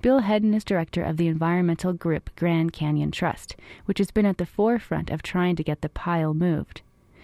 Bill 0.02 0.18
Hedden 0.18 0.52
is 0.52 0.64
director 0.64 1.02
of 1.02 1.16
the 1.16 1.28
environmental 1.28 1.94
group 1.94 2.28
Grand 2.36 2.74
Canyon 2.74 3.10
Trust, 3.10 3.56
which 3.86 3.96
has 3.96 4.10
been 4.10 4.26
at 4.26 4.36
the 4.36 4.44
forefront 4.44 5.08
of 5.08 5.22
trying 5.22 5.56
to 5.56 5.64
get 5.64 5.80
the 5.80 5.88
pile 5.88 6.34
moved. 6.34 6.82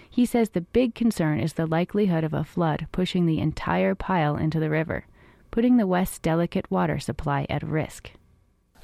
He 0.09 0.25
says 0.25 0.49
the 0.49 0.63
big 0.63 0.95
concern 0.95 1.41
is 1.41 1.53
the 1.53 1.67
likelihood 1.67 2.25
of 2.25 2.33
a 2.33 2.43
flood 2.43 2.87
pushing 2.91 3.27
the 3.27 3.39
entire 3.39 3.95
pile 3.95 4.39
into 4.39 4.59
the 4.59 4.71
river, 4.71 5.05
putting 5.51 5.77
the 5.77 5.87
West's 5.87 6.19
delicate 6.19 6.71
water 6.71 6.99
supply 6.99 7.45
at 7.51 7.63
risk. 7.63 8.13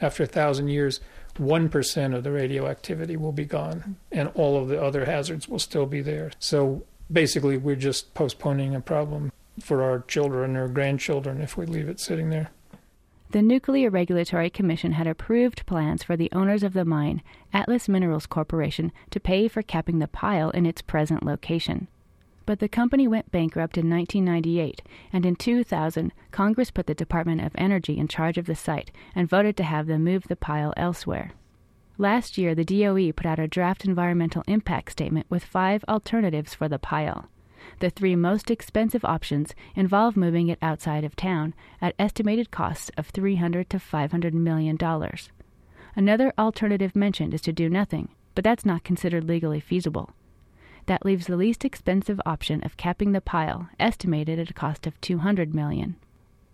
After 0.01 0.25
a 0.25 0.27
thousand 0.27 0.69
years, 0.69 1.01
1% 1.35 2.15
of 2.15 2.25
the 2.25 2.31
radioactivity 2.31 3.17
will 3.17 3.33
be 3.33 3.45
gone, 3.45 3.97
and 4.13 4.31
all 4.35 4.57
of 4.57 4.69
the 4.69 4.81
other 4.81 5.05
hazards 5.05 5.49
will 5.49 5.59
still 5.59 5.87
be 5.87 6.01
there. 6.01 6.31
So 6.39 6.85
basically, 7.11 7.57
we're 7.57 7.77
just 7.77 8.15
postponing 8.15 8.75
a 8.75 8.81
problem 8.81 9.33
for 9.61 9.83
our 9.83 10.01
children 10.01 10.57
or 10.57 10.69
grandchildren 10.69 11.41
if 11.41 11.57
we 11.57 11.67
leave 11.67 11.89
it 11.89 12.01
sitting 12.01 12.31
there. 12.31 12.51
The 13.31 13.43
Nuclear 13.43 13.91
Regulatory 13.91 14.49
Commission 14.49 14.93
had 14.93 15.09
approved 15.09 15.67
plans 15.67 16.05
for 16.05 16.17
the 16.17 16.31
owners 16.33 16.63
of 16.63 16.73
the 16.73 16.85
mine, 16.85 17.21
Atlas 17.53 17.89
Minerals 17.89 18.27
Corporation, 18.27 18.93
to 19.11 19.19
pay 19.19 19.49
for 19.49 19.63
capping 19.63 19.99
the 19.99 20.07
pile 20.07 20.51
in 20.51 20.67
its 20.67 20.83
present 20.83 21.25
location. 21.25 21.89
But 22.47 22.59
the 22.59 22.69
company 22.69 23.09
went 23.09 23.33
bankrupt 23.33 23.79
in 23.79 23.89
1998, 23.89 24.83
and 25.13 25.25
in 25.25 25.37
2000, 25.37 26.13
Congress 26.31 26.71
put 26.71 26.87
the 26.87 26.95
Department 26.95 27.41
of 27.41 27.53
Energy 27.57 27.97
in 27.97 28.07
charge 28.07 28.37
of 28.37 28.47
the 28.47 28.55
site 28.55 28.91
and 29.15 29.29
voted 29.29 29.57
to 29.57 29.63
have 29.65 29.87
them 29.87 30.05
move 30.05 30.25
the 30.29 30.37
pile 30.37 30.75
elsewhere. 30.77 31.33
Last 31.97 32.37
year, 32.37 32.55
the 32.55 32.65
DOE 32.65 33.13
put 33.13 33.25
out 33.25 33.39
a 33.39 33.49
draft 33.49 33.85
environmental 33.85 34.43
impact 34.47 34.93
statement 34.93 35.27
with 35.31 35.45
five 35.45 35.85
alternatives 35.89 36.53
for 36.53 36.69
the 36.69 36.79
pile. 36.79 37.29
The 37.79 37.89
three 37.89 38.15
most 38.15 38.51
expensive 38.51 39.05
options 39.05 39.55
involve 39.75 40.17
moving 40.17 40.49
it 40.49 40.59
outside 40.61 41.05
of 41.05 41.17
town 41.17 41.55
at 41.81 41.95
estimated 41.99 42.51
costs 42.51 42.91
of 42.99 43.07
300 43.07 43.71
to 43.71 43.79
500 43.79 44.35
million 44.35 44.77
dollars. 44.77 45.31
Another 45.97 46.33
alternative 46.37 46.95
mentioned 46.95 47.33
is 47.33 47.41
to 47.43 47.53
do 47.53 47.71
nothing, 47.71 48.09
but 48.35 48.45
that's 48.45 48.67
not 48.67 48.85
considered 48.85 49.25
legally 49.25 49.61
feasible. 49.61 50.11
That 50.87 51.05
leaves 51.05 51.27
the 51.27 51.37
least 51.37 51.65
expensive 51.65 52.21
option 52.27 52.63
of 52.63 52.77
capping 52.77 53.13
the 53.13 53.21
pile, 53.21 53.69
estimated 53.81 54.39
at 54.39 54.51
a 54.51 54.55
cost 54.55 54.87
of 54.87 55.01
200 55.01 55.55
million. 55.55 55.97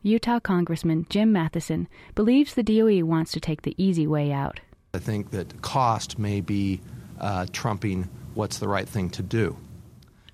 Utah 0.02 0.40
Congressman 0.40 1.06
Jim 1.10 1.32
Matheson 1.32 1.88
believes 2.14 2.54
the 2.54 2.62
DOE 2.62 3.04
wants 3.04 3.32
to 3.32 3.40
take 3.40 3.62
the 3.62 3.74
easy 3.76 4.06
way 4.06 4.32
out. 4.32 4.60
I 4.94 4.98
think 4.98 5.30
that 5.30 5.60
cost 5.62 6.18
may 6.18 6.40
be 6.40 6.80
uh, 7.20 7.46
trumping 7.52 8.08
what's 8.34 8.58
the 8.58 8.68
right 8.68 8.88
thing 8.88 9.10
to 9.10 9.22
do. 9.22 9.56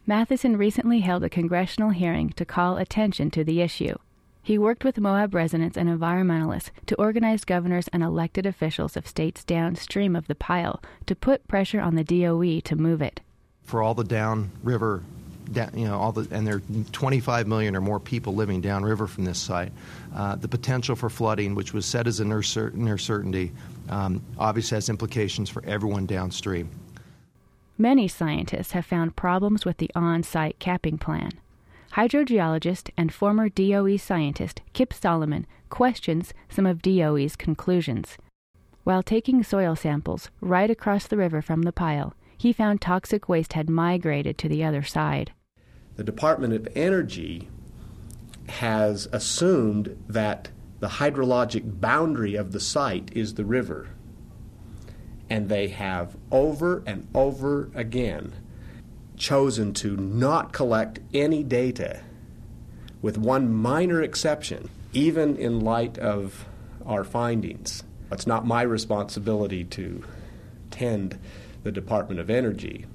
Matheson 0.07 0.57
recently 0.57 1.01
held 1.01 1.25
a 1.25 1.29
congressional 1.29 1.91
hearing 1.91 2.31
to 2.31 2.45
call 2.45 2.77
attention 2.77 3.31
to 3.33 3.43
the 3.43 3.61
issue. 3.61 3.97
He 4.41 4.57
worked 4.57 4.85
with 4.85 5.01
Moab 5.01 5.35
residents 5.35 5.77
and 5.77 5.89
environmentalists 5.89 6.71
to 6.87 6.95
organize 6.95 7.45
governors 7.45 7.89
and 7.89 8.05
elected 8.05 8.47
officials 8.47 8.97
of 8.97 9.09
states 9.09 9.43
downstream 9.43 10.15
of 10.15 10.29
the 10.29 10.37
pile 10.37 10.81
to 11.07 11.17
put 11.17 11.49
pressure 11.49 11.81
on 11.81 11.97
the 11.97 12.05
DOE 12.05 12.61
to 12.61 12.77
move 12.77 13.03
it. 13.03 13.21
For 13.67 13.83
all 13.83 13.95
the 13.95 14.05
downriver, 14.05 15.03
you 15.75 15.85
know, 15.85 15.99
all 15.99 16.13
the 16.13 16.27
and 16.35 16.47
there 16.47 16.57
are 16.57 16.63
25 16.93 17.47
million 17.47 17.77
or 17.77 17.81
more 17.81 18.01
people 18.01 18.35
living 18.35 18.61
downriver 18.61 19.07
from 19.07 19.25
this 19.25 19.39
site. 19.39 19.73
Uh, 20.15 20.37
the 20.37 20.49
potential 20.49 20.97
for 20.97 21.11
flooding, 21.11 21.55
which 21.55 21.73
was 21.73 21.85
set 21.85 22.07
as 22.07 22.21
a 22.21 22.25
near, 22.25 22.43
near 22.75 22.99
certainty, 22.99 23.53
um, 23.89 24.23
obviously 24.39 24.77
has 24.77 24.89
implications 24.89 25.51
for 25.51 25.65
everyone 25.65 26.07
downstream. 26.07 26.71
Many 27.79 28.09
scientists 28.09 28.73
have 28.73 28.87
found 28.87 29.17
problems 29.17 29.65
with 29.65 29.77
the 29.77 29.91
on 29.95 30.23
site 30.23 30.59
capping 30.59 30.97
plan. 30.97 31.33
Hydrogeologist 31.93 32.91
and 32.97 33.13
former 33.13 33.49
DOE 33.49 33.97
scientist 33.97 34.63
Kip 34.73 34.93
Solomon 34.93 35.47
questions 35.71 36.33
some 36.49 36.67
of 36.67 36.83
DOE's 36.83 37.37
conclusions. 37.37 38.17
While 38.85 39.03
taking 39.03 39.43
soil 39.43 39.75
samples 39.77 40.31
right 40.41 40.71
across 40.71 41.07
the 41.07 41.17
river 41.17 41.43
from 41.43 41.63
the 41.63 41.73
pile, 41.73 42.15
he 42.37 42.53
found 42.53 42.81
toxic 42.81 43.29
waste 43.29 43.55
had 43.55 43.69
migrated 43.69 44.39
to 44.39 44.49
the 44.49 44.65
other 44.65 44.83
side. 44.83 45.33
The 45.97 46.05
Department 46.05 46.53
of 46.53 46.69
Energy 46.77 47.49
has 48.49 49.09
assumed 49.13 49.97
that 50.09 50.51
the 50.81 50.89
hydrologic 50.89 51.81
boundary 51.81 52.35
of 52.35 52.53
the 52.53 52.61
site 52.61 53.11
is 53.15 53.35
the 53.35 53.45
river 53.45 53.89
and 55.29 55.49
they 55.49 55.69
have 55.69 56.17
over 56.31 56.83
and 56.87 57.09
over 57.15 57.71
again 57.75 58.33
chosen 59.17 59.73
to 59.73 59.97
not 59.97 60.53
collect 60.53 61.01
any 61.13 61.43
data, 61.43 62.01
with 63.03 63.17
one 63.17 63.53
minor 63.53 64.03
exception, 64.03 64.69
even 64.93 65.37
in 65.37 65.61
light 65.61 65.99
of 65.99 66.47
our 66.85 67.03
findings. 67.03 67.83
It's 68.13 68.27
not 68.27 68.47
my 68.47 68.63
responsibility 68.63 69.65
to 69.65 70.05
tend 70.71 71.19
the 71.67 71.73
Department 71.73 72.21
of 72.21 72.31
Energy, 72.31 72.87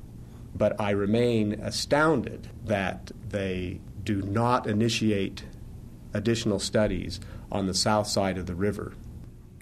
but 0.56 0.80
I 0.80 0.92
remain 0.92 1.60
astounded 1.60 2.48
that 2.64 3.12
they 3.28 3.82
do 4.02 4.22
not 4.22 4.66
initiate 4.66 5.44
additional 6.14 6.58
studies 6.58 7.20
on 7.52 7.68
the 7.68 7.74
south 7.74 8.08
side 8.08 8.38
of 8.38 8.46
the 8.46 8.56
river. 8.56 8.94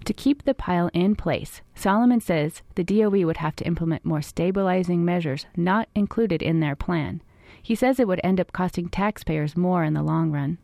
To 0.06 0.14
keep 0.14 0.44
the 0.44 0.54
pile 0.54 0.92
in 0.94 1.16
place, 1.16 1.62
Solomon 1.74 2.22
says 2.22 2.62
the 2.76 2.84
DOE 2.84 3.26
would 3.26 3.38
have 3.38 3.56
to 3.58 3.66
implement 3.66 4.06
more 4.06 4.22
stabilizing 4.22 5.04
measures 5.04 5.48
not 5.58 5.90
included 5.96 6.44
in 6.44 6.60
their 6.60 6.76
plan. 6.76 7.24
He 7.64 7.74
says 7.74 8.00
it 8.00 8.08
would 8.08 8.22
end 8.24 8.40
up 8.40 8.52
costing 8.52 8.90
taxpayers 8.90 9.58
more 9.58 9.84
in 9.84 9.96
the 9.96 10.04
long 10.04 10.32
run. 10.32 10.60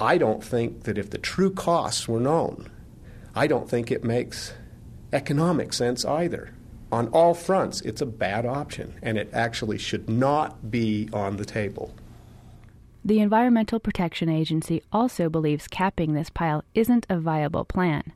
I 0.00 0.16
don't 0.16 0.42
think 0.42 0.84
that 0.84 0.96
if 0.96 1.10
the 1.10 1.18
true 1.18 1.50
costs 1.50 2.08
were 2.08 2.18
known, 2.18 2.70
I 3.34 3.46
don't 3.46 3.68
think 3.68 3.90
it 3.90 4.04
makes 4.04 4.54
economic 5.12 5.74
sense 5.74 6.06
either. 6.06 6.54
On 6.94 7.08
all 7.08 7.34
fronts, 7.34 7.80
it's 7.80 8.02
a 8.02 8.06
bad 8.06 8.46
option, 8.46 8.94
and 9.02 9.18
it 9.18 9.28
actually 9.32 9.78
should 9.78 10.08
not 10.08 10.70
be 10.70 11.08
on 11.12 11.38
the 11.38 11.44
table. 11.44 11.92
The 13.04 13.18
Environmental 13.18 13.80
Protection 13.80 14.28
Agency 14.28 14.80
also 14.92 15.28
believes 15.28 15.66
capping 15.66 16.14
this 16.14 16.30
pile 16.30 16.62
isn't 16.72 17.04
a 17.10 17.18
viable 17.18 17.64
plan. 17.64 18.12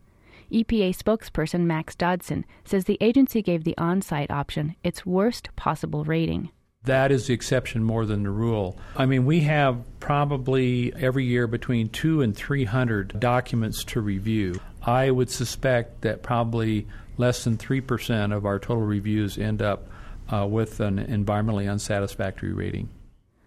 EPA 0.52 0.96
spokesperson 0.96 1.62
Max 1.62 1.96
Dodson 1.96 2.44
says 2.64 2.84
the 2.84 2.98
agency 3.00 3.42
gave 3.42 3.64
the 3.64 3.76
on 3.76 4.00
site 4.00 4.30
option 4.30 4.76
its 4.84 5.04
worst 5.04 5.48
possible 5.56 6.04
rating. 6.04 6.50
That 6.84 7.10
is 7.10 7.26
the 7.26 7.34
exception 7.34 7.82
more 7.82 8.06
than 8.06 8.22
the 8.22 8.30
rule. 8.30 8.78
I 8.96 9.06
mean, 9.06 9.26
we 9.26 9.40
have 9.40 9.82
probably 9.98 10.94
every 10.94 11.24
year 11.24 11.48
between 11.48 11.88
two 11.88 12.22
and 12.22 12.36
300 12.36 13.18
documents 13.18 13.82
to 13.86 14.00
review. 14.00 14.60
I 14.80 15.10
would 15.10 15.30
suspect 15.30 16.02
that 16.02 16.22
probably 16.22 16.86
less 17.18 17.44
than 17.44 17.58
3% 17.58 18.34
of 18.34 18.46
our 18.46 18.58
total 18.58 18.84
reviews 18.84 19.36
end 19.36 19.60
up 19.60 19.88
uh, 20.32 20.46
with 20.46 20.80
an 20.80 20.98
environmentally 20.98 21.70
unsatisfactory 21.70 22.52
rating. 22.52 22.88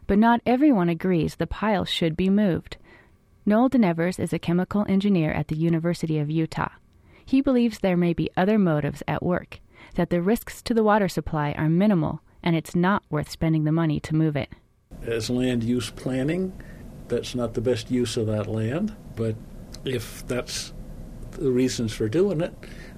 But 0.08 0.20
not 0.20 0.42
everyone 0.46 0.90
agrees 0.90 1.36
the 1.36 1.48
pile 1.48 1.86
should 1.86 2.18
be 2.18 2.30
moved. 2.30 2.78
Noel 3.46 3.70
DeNevers 3.70 4.20
is 4.20 4.34
a 4.34 4.40
chemical 4.40 4.86
engineer 4.88 5.32
at 5.32 5.48
the 5.48 5.56
University 5.56 6.20
of 6.20 6.30
Utah. 6.30 6.70
He 7.26 7.42
believes 7.42 7.80
there 7.80 7.98
may 7.98 8.14
be 8.14 8.30
other 8.36 8.60
motives 8.60 9.02
at 9.08 9.24
work, 9.24 9.60
that 9.96 10.10
the 10.10 10.22
risks 10.22 10.62
to 10.64 10.74
the 10.74 10.84
water 10.84 11.08
supply 11.08 11.54
are 11.58 11.70
minimal 11.70 12.22
and 12.44 12.56
it's 12.56 12.76
not 12.76 13.04
worth 13.10 13.30
spending 13.30 13.64
the 13.64 13.72
money 13.72 14.00
to 14.02 14.16
move 14.16 14.36
it. 14.36 14.50
As 15.04 15.30
land 15.30 15.64
use 15.64 15.90
planning, 15.90 16.54
that's 17.08 17.36
not 17.36 17.54
the 17.54 17.62
best 17.62 17.92
use 17.92 18.18
of 18.18 18.28
that 18.28 18.48
land, 18.48 18.96
but 19.16 19.36
if 19.86 20.26
that's 20.28 20.74
the 21.32 21.52
reasons 21.52 21.94
for 21.94 22.10
doing 22.10 22.42
it, 22.42 22.54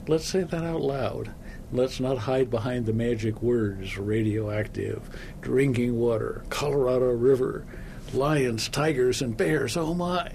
let's 0.07 0.25
say 0.25 0.43
that 0.43 0.63
out 0.63 0.81
loud. 0.81 1.33
Let's 1.71 1.99
not 1.99 2.19
hide 2.19 2.49
behind 2.49 2.85
the 2.85 2.93
magic 2.93 3.41
words 3.41 3.97
radioactive, 3.97 5.09
drinking 5.41 5.97
water, 5.97 6.43
Colorado 6.49 7.11
River, 7.11 7.65
lions, 8.13 8.69
tigers, 8.69 9.21
and 9.21 9.35
bears. 9.35 9.75
Oh 9.75 9.93
my. 9.93 10.33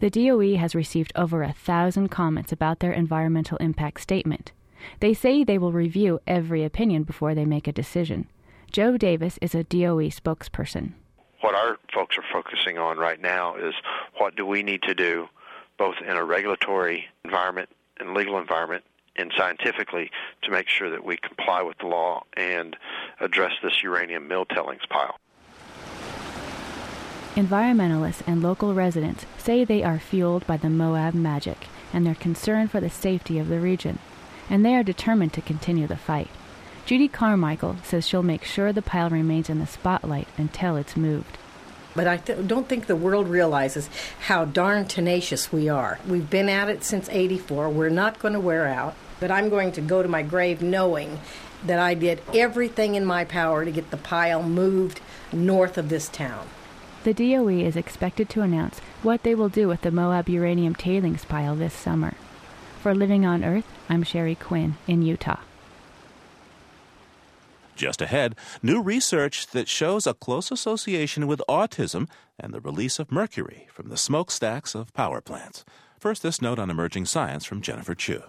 The 0.00 0.10
DOE 0.10 0.56
has 0.56 0.74
received 0.74 1.12
over 1.14 1.42
a 1.42 1.52
thousand 1.52 2.08
comments 2.08 2.52
about 2.52 2.80
their 2.80 2.92
environmental 2.92 3.58
impact 3.58 4.00
statement. 4.00 4.52
They 5.00 5.14
say 5.14 5.44
they 5.44 5.58
will 5.58 5.72
review 5.72 6.20
every 6.26 6.64
opinion 6.64 7.04
before 7.04 7.34
they 7.34 7.44
make 7.44 7.68
a 7.68 7.72
decision. 7.72 8.28
Joe 8.72 8.96
Davis 8.96 9.38
is 9.42 9.54
a 9.54 9.64
DOE 9.64 10.08
spokesperson. 10.08 10.92
What 11.40 11.54
our 11.54 11.78
folks 11.92 12.16
are 12.18 12.24
focusing 12.32 12.78
on 12.78 12.98
right 12.98 13.20
now 13.20 13.56
is 13.56 13.74
what 14.18 14.36
do 14.36 14.46
we 14.46 14.62
need 14.62 14.82
to 14.82 14.94
do, 14.94 15.26
both 15.78 15.96
in 16.06 16.16
a 16.16 16.24
regulatory 16.24 17.06
environment 17.24 17.68
and 18.00 18.14
legal 18.14 18.38
environment 18.38 18.84
and 19.16 19.32
scientifically, 19.36 20.10
to 20.42 20.50
make 20.50 20.68
sure 20.68 20.88
that 20.90 21.04
we 21.04 21.16
comply 21.16 21.62
with 21.62 21.76
the 21.78 21.86
law 21.86 22.22
and 22.36 22.76
address 23.20 23.52
this 23.62 23.82
uranium 23.82 24.28
mill 24.28 24.44
tailings 24.46 24.86
pile. 24.88 25.16
Environmentalists 27.34 28.22
and 28.26 28.42
local 28.42 28.72
residents 28.72 29.26
say 29.36 29.64
they 29.64 29.82
are 29.82 29.98
fueled 29.98 30.46
by 30.46 30.56
the 30.56 30.70
Moab 30.70 31.14
magic 31.14 31.66
and 31.92 32.06
their 32.06 32.14
concern 32.14 32.68
for 32.68 32.80
the 32.80 32.90
safety 32.90 33.38
of 33.38 33.48
the 33.48 33.60
region 33.60 33.98
and 34.50 34.66
they 34.66 34.74
are 34.74 34.82
determined 34.82 35.32
to 35.32 35.40
continue 35.40 35.86
the 35.86 35.96
fight. 35.96 36.28
Judy 36.84 37.06
Carmichael 37.06 37.76
says 37.84 38.06
she'll 38.06 38.24
make 38.24 38.44
sure 38.44 38.72
the 38.72 38.82
pile 38.82 39.08
remains 39.08 39.48
in 39.48 39.60
the 39.60 39.66
spotlight 39.66 40.26
until 40.36 40.76
it's 40.76 40.96
moved. 40.96 41.38
But 41.94 42.06
I 42.06 42.18
th- 42.18 42.46
don't 42.46 42.68
think 42.68 42.86
the 42.86 42.96
world 42.96 43.28
realizes 43.28 43.90
how 44.26 44.44
darn 44.44 44.86
tenacious 44.86 45.52
we 45.52 45.68
are. 45.68 45.98
We've 46.06 46.28
been 46.28 46.48
at 46.48 46.68
it 46.68 46.84
since 46.84 47.08
84. 47.08 47.68
We're 47.68 47.88
not 47.88 48.18
going 48.18 48.34
to 48.34 48.40
wear 48.40 48.66
out. 48.66 48.94
But 49.18 49.30
I'm 49.30 49.50
going 49.50 49.72
to 49.72 49.80
go 49.80 50.02
to 50.02 50.08
my 50.08 50.22
grave 50.22 50.62
knowing 50.62 51.20
that 51.64 51.78
I 51.78 51.94
did 51.94 52.22
everything 52.34 52.94
in 52.94 53.04
my 53.04 53.24
power 53.24 53.64
to 53.64 53.70
get 53.70 53.90
the 53.90 53.96
pile 53.98 54.42
moved 54.42 55.00
north 55.32 55.76
of 55.76 55.90
this 55.90 56.08
town. 56.08 56.48
The 57.04 57.14
DOE 57.14 57.48
is 57.48 57.76
expected 57.76 58.28
to 58.30 58.42
announce 58.42 58.78
what 59.02 59.22
they 59.22 59.34
will 59.34 59.48
do 59.48 59.68
with 59.68 59.82
the 59.82 59.90
Moab 59.90 60.28
uranium 60.28 60.74
tailings 60.74 61.24
pile 61.24 61.54
this 61.54 61.74
summer. 61.74 62.14
For 62.82 62.94
Living 62.94 63.26
on 63.26 63.44
Earth, 63.44 63.66
I'm 63.88 64.04
Sheri 64.04 64.38
Quinn 64.38 64.76
in 64.86 65.02
Utah. 65.02 65.40
Just 67.80 68.02
ahead, 68.02 68.36
new 68.62 68.82
research 68.82 69.46
that 69.52 69.66
shows 69.66 70.06
a 70.06 70.12
close 70.12 70.50
association 70.50 71.26
with 71.26 71.40
autism 71.48 72.10
and 72.38 72.52
the 72.52 72.60
release 72.60 72.98
of 72.98 73.10
mercury 73.10 73.68
from 73.72 73.88
the 73.88 73.96
smokestacks 73.96 74.74
of 74.74 74.92
power 74.92 75.22
plants. 75.22 75.64
First, 75.98 76.22
this 76.22 76.42
note 76.42 76.58
on 76.58 76.68
emerging 76.68 77.06
science 77.06 77.46
from 77.46 77.62
Jennifer 77.62 77.94
Chu. 77.94 78.22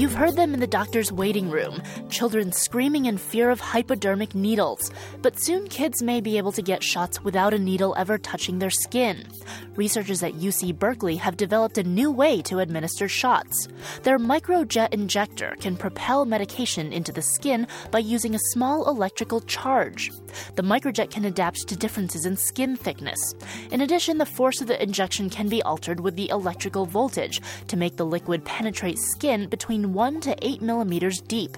You've 0.00 0.14
heard 0.14 0.34
them 0.34 0.54
in 0.54 0.60
the 0.60 0.66
doctor's 0.66 1.12
waiting 1.12 1.50
room, 1.50 1.82
children 2.08 2.52
screaming 2.52 3.04
in 3.04 3.18
fear 3.18 3.50
of 3.50 3.60
hypodermic 3.60 4.34
needles. 4.34 4.90
But 5.20 5.38
soon 5.38 5.68
kids 5.68 6.02
may 6.02 6.22
be 6.22 6.38
able 6.38 6.52
to 6.52 6.62
get 6.62 6.82
shots 6.82 7.22
without 7.22 7.52
a 7.52 7.58
needle 7.58 7.94
ever 7.98 8.16
touching 8.16 8.60
their 8.60 8.70
skin. 8.70 9.28
Researchers 9.76 10.22
at 10.22 10.32
UC 10.32 10.78
Berkeley 10.78 11.16
have 11.16 11.36
developed 11.36 11.76
a 11.76 11.82
new 11.82 12.10
way 12.10 12.40
to 12.42 12.60
administer 12.60 13.08
shots. 13.08 13.68
Their 14.02 14.18
microjet 14.18 14.94
injector 14.94 15.54
can 15.60 15.76
propel 15.76 16.24
medication 16.24 16.94
into 16.94 17.12
the 17.12 17.20
skin 17.20 17.66
by 17.90 17.98
using 17.98 18.34
a 18.34 18.46
small 18.52 18.88
electrical 18.88 19.42
charge. 19.42 20.10
The 20.54 20.62
microjet 20.62 21.10
can 21.10 21.26
adapt 21.26 21.68
to 21.68 21.76
differences 21.76 22.24
in 22.24 22.38
skin 22.38 22.74
thickness. 22.74 23.34
In 23.70 23.82
addition, 23.82 24.16
the 24.16 24.24
force 24.24 24.62
of 24.62 24.66
the 24.66 24.82
injection 24.82 25.28
can 25.28 25.48
be 25.50 25.62
altered 25.62 26.00
with 26.00 26.16
the 26.16 26.30
electrical 26.30 26.86
voltage 26.86 27.42
to 27.66 27.76
make 27.76 27.96
the 27.96 28.06
liquid 28.06 28.46
penetrate 28.46 28.98
skin 28.98 29.46
between 29.48 29.89
1 29.92 30.20
to 30.22 30.36
8 30.46 30.62
millimeters 30.62 31.20
deep. 31.20 31.56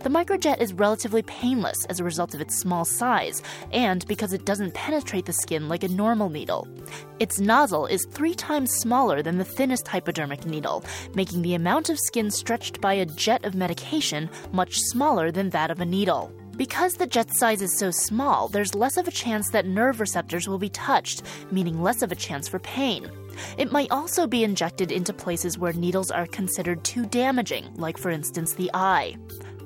The 0.00 0.08
microjet 0.08 0.60
is 0.60 0.72
relatively 0.72 1.22
painless 1.22 1.84
as 1.86 2.00
a 2.00 2.04
result 2.04 2.34
of 2.34 2.40
its 2.40 2.58
small 2.58 2.84
size 2.84 3.42
and 3.72 4.06
because 4.06 4.32
it 4.32 4.44
doesn't 4.44 4.74
penetrate 4.74 5.26
the 5.26 5.32
skin 5.32 5.68
like 5.68 5.84
a 5.84 5.88
normal 5.88 6.28
needle. 6.28 6.66
Its 7.18 7.38
nozzle 7.38 7.86
is 7.86 8.06
three 8.10 8.34
times 8.34 8.72
smaller 8.72 9.22
than 9.22 9.38
the 9.38 9.44
thinnest 9.44 9.86
hypodermic 9.86 10.46
needle, 10.46 10.84
making 11.14 11.42
the 11.42 11.54
amount 11.54 11.90
of 11.90 11.98
skin 11.98 12.30
stretched 12.30 12.80
by 12.80 12.94
a 12.94 13.06
jet 13.06 13.44
of 13.44 13.54
medication 13.54 14.28
much 14.52 14.78
smaller 14.78 15.30
than 15.30 15.50
that 15.50 15.70
of 15.70 15.80
a 15.80 15.86
needle. 15.86 16.32
Because 16.56 16.94
the 16.94 17.06
jet 17.06 17.32
size 17.34 17.62
is 17.62 17.78
so 17.78 17.90
small, 17.90 18.48
there's 18.48 18.74
less 18.74 18.96
of 18.96 19.08
a 19.08 19.12
chance 19.12 19.50
that 19.50 19.66
nerve 19.66 20.00
receptors 20.00 20.48
will 20.48 20.58
be 20.58 20.68
touched, 20.68 21.22
meaning 21.50 21.82
less 21.82 22.02
of 22.02 22.12
a 22.12 22.16
chance 22.16 22.48
for 22.48 22.58
pain. 22.58 23.10
It 23.58 23.72
might 23.72 23.90
also 23.90 24.26
be 24.26 24.44
injected 24.44 24.92
into 24.92 25.12
places 25.12 25.58
where 25.58 25.72
needles 25.72 26.10
are 26.10 26.26
considered 26.26 26.84
too 26.84 27.06
damaging, 27.06 27.72
like 27.74 27.98
for 27.98 28.10
instance 28.10 28.54
the 28.54 28.70
eye. 28.74 29.16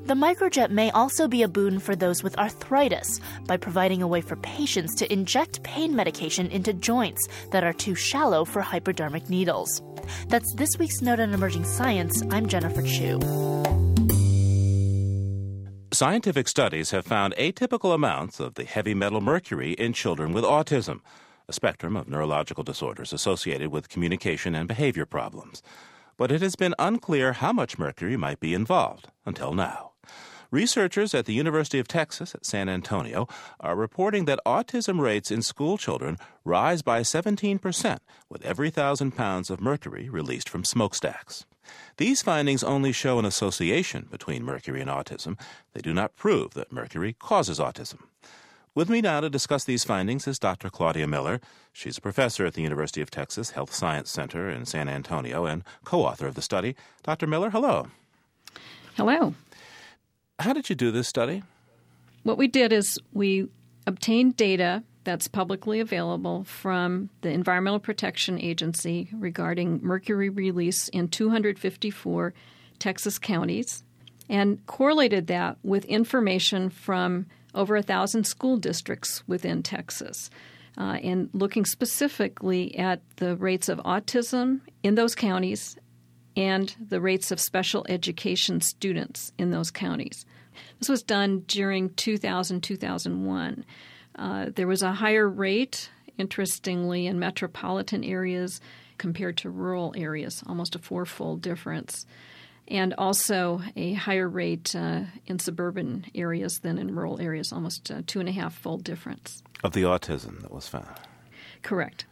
The 0.06 0.14
microjet 0.14 0.70
may 0.70 0.90
also 0.90 1.28
be 1.28 1.42
a 1.42 1.48
boon 1.48 1.78
for 1.78 1.96
those 1.96 2.22
with 2.22 2.38
arthritis 2.38 3.20
by 3.46 3.56
providing 3.56 4.02
a 4.02 4.06
way 4.06 4.20
for 4.20 4.36
patients 4.36 4.94
to 4.96 5.10
inject 5.10 5.62
pain 5.62 5.96
medication 5.96 6.48
into 6.48 6.74
joints 6.74 7.26
that 7.52 7.64
are 7.64 7.72
too 7.72 7.94
shallow 7.94 8.44
for 8.44 8.60
hypodermic 8.60 9.30
needles. 9.30 9.82
That's 10.28 10.52
this 10.56 10.76
week's 10.78 11.00
Note 11.00 11.20
on 11.20 11.32
Emerging 11.32 11.64
Science. 11.64 12.22
I'm 12.30 12.48
Jennifer 12.48 12.82
Chu. 12.82 13.18
Scientific 15.90 16.48
studies 16.48 16.90
have 16.90 17.06
found 17.06 17.34
atypical 17.38 17.94
amounts 17.94 18.40
of 18.40 18.54
the 18.54 18.64
heavy 18.64 18.94
metal 18.94 19.20
mercury 19.20 19.72
in 19.72 19.94
children 19.94 20.32
with 20.32 20.44
autism, 20.44 21.00
a 21.48 21.52
spectrum 21.52 21.96
of 21.96 22.08
neurological 22.08 22.64
disorders 22.64 23.12
associated 23.12 23.70
with 23.70 23.88
communication 23.88 24.54
and 24.54 24.68
behavior 24.68 25.06
problems. 25.06 25.62
But 26.16 26.30
it 26.30 26.40
has 26.42 26.56
been 26.56 26.74
unclear 26.78 27.34
how 27.34 27.52
much 27.52 27.78
mercury 27.78 28.16
might 28.16 28.40
be 28.40 28.54
involved 28.54 29.08
until 29.26 29.52
now. 29.54 29.92
Researchers 30.50 31.14
at 31.14 31.26
the 31.26 31.34
University 31.34 31.80
of 31.80 31.88
Texas 31.88 32.32
at 32.32 32.46
San 32.46 32.68
Antonio 32.68 33.26
are 33.58 33.74
reporting 33.74 34.24
that 34.26 34.38
autism 34.46 35.00
rates 35.00 35.32
in 35.32 35.42
school 35.42 35.76
children 35.76 36.16
rise 36.44 36.80
by 36.80 37.00
17% 37.00 37.98
with 38.28 38.44
every 38.44 38.70
thousand 38.70 39.16
pounds 39.16 39.50
of 39.50 39.60
mercury 39.60 40.08
released 40.08 40.48
from 40.48 40.64
smokestacks. 40.64 41.44
These 41.96 42.22
findings 42.22 42.62
only 42.62 42.92
show 42.92 43.18
an 43.18 43.24
association 43.24 44.06
between 44.10 44.44
mercury 44.44 44.80
and 44.80 44.90
autism. 44.90 45.38
They 45.72 45.80
do 45.80 45.92
not 45.92 46.14
prove 46.14 46.54
that 46.54 46.70
mercury 46.70 47.14
causes 47.18 47.58
autism. 47.58 48.02
With 48.76 48.90
me 48.90 49.00
now 49.00 49.20
to 49.20 49.30
discuss 49.30 49.62
these 49.62 49.84
findings 49.84 50.26
is 50.26 50.36
Dr. 50.36 50.68
Claudia 50.68 51.06
Miller. 51.06 51.40
She's 51.72 51.96
a 51.96 52.00
professor 52.00 52.44
at 52.44 52.54
the 52.54 52.62
University 52.62 53.00
of 53.00 53.08
Texas 53.08 53.50
Health 53.50 53.72
Science 53.72 54.10
Center 54.10 54.50
in 54.50 54.66
San 54.66 54.88
Antonio 54.88 55.46
and 55.46 55.62
co 55.84 56.02
author 56.02 56.26
of 56.26 56.34
the 56.34 56.42
study. 56.42 56.74
Dr. 57.04 57.28
Miller, 57.28 57.50
hello. 57.50 57.86
Hello. 58.96 59.34
How 60.40 60.52
did 60.52 60.68
you 60.68 60.74
do 60.74 60.90
this 60.90 61.06
study? 61.06 61.44
What 62.24 62.36
we 62.36 62.48
did 62.48 62.72
is 62.72 62.98
we 63.12 63.46
obtained 63.86 64.36
data 64.36 64.82
that's 65.04 65.28
publicly 65.28 65.78
available 65.78 66.42
from 66.42 67.10
the 67.20 67.28
Environmental 67.28 67.78
Protection 67.78 68.40
Agency 68.40 69.08
regarding 69.12 69.78
mercury 69.84 70.30
release 70.30 70.88
in 70.88 71.06
254 71.06 72.34
Texas 72.80 73.20
counties 73.20 73.84
and 74.28 74.66
correlated 74.66 75.28
that 75.28 75.58
with 75.62 75.84
information 75.84 76.70
from 76.70 77.26
over 77.54 77.76
a 77.76 77.82
thousand 77.82 78.24
school 78.24 78.56
districts 78.56 79.22
within 79.26 79.62
Texas. 79.62 80.30
Uh, 80.76 80.98
and 81.04 81.30
looking 81.32 81.64
specifically 81.64 82.76
at 82.76 83.00
the 83.16 83.36
rates 83.36 83.68
of 83.68 83.78
autism 83.78 84.60
in 84.82 84.96
those 84.96 85.14
counties 85.14 85.76
and 86.36 86.74
the 86.88 87.00
rates 87.00 87.30
of 87.30 87.38
special 87.38 87.86
education 87.88 88.60
students 88.60 89.32
in 89.38 89.50
those 89.50 89.70
counties. 89.70 90.26
This 90.78 90.88
was 90.88 91.02
done 91.02 91.44
during 91.46 91.90
2000 91.94 92.60
2001. 92.60 93.64
Uh, 94.16 94.46
there 94.54 94.66
was 94.66 94.82
a 94.82 94.92
higher 94.92 95.28
rate, 95.28 95.90
interestingly, 96.18 97.06
in 97.06 97.18
metropolitan 97.18 98.04
areas 98.04 98.60
compared 98.98 99.36
to 99.38 99.50
rural 99.50 99.92
areas, 99.96 100.42
almost 100.46 100.74
a 100.74 100.78
fourfold 100.78 101.42
difference. 101.42 102.06
And 102.66 102.94
also 102.94 103.60
a 103.76 103.92
higher 103.92 104.28
rate 104.28 104.74
uh, 104.74 105.02
in 105.26 105.38
suburban 105.38 106.06
areas 106.14 106.60
than 106.62 106.78
in 106.78 106.94
rural 106.94 107.20
areas, 107.20 107.52
almost 107.52 107.90
a 107.90 108.02
two 108.02 108.20
and 108.20 108.28
a 108.28 108.32
half 108.32 108.54
fold 108.54 108.84
difference. 108.84 109.42
Of 109.62 109.72
the 109.72 109.82
autism 109.82 110.40
that 110.40 110.50
was 110.50 110.66
found? 110.66 110.88
Correct. 111.62 112.06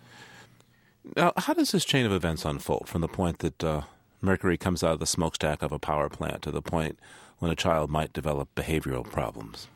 Now, 1.17 1.33
how 1.37 1.55
does 1.55 1.73
this 1.73 1.85
chain 1.85 2.07
of 2.07 2.13
events 2.13 2.45
unfold 2.45 2.89
from 2.89 3.01
the 3.01 3.09
point 3.09 3.39
that 3.41 3.65
uh, 3.65 3.83
mercury 4.21 4.57
comes 4.57 4.85
out 4.85 4.93
of 4.93 5.01
the 5.01 5.07
smokestack 5.07 5.63
of 5.63 5.73
a 5.73 5.79
power 5.79 6.09
plant 6.09 6.43
to 6.43 6.51
the 6.51 6.63
point 6.63 6.99
when 7.39 7.51
a 7.51 7.57
child 7.57 7.91
might 7.91 8.13
develop 8.13 8.55
behavioral 8.55 9.05
problems? 9.05 9.69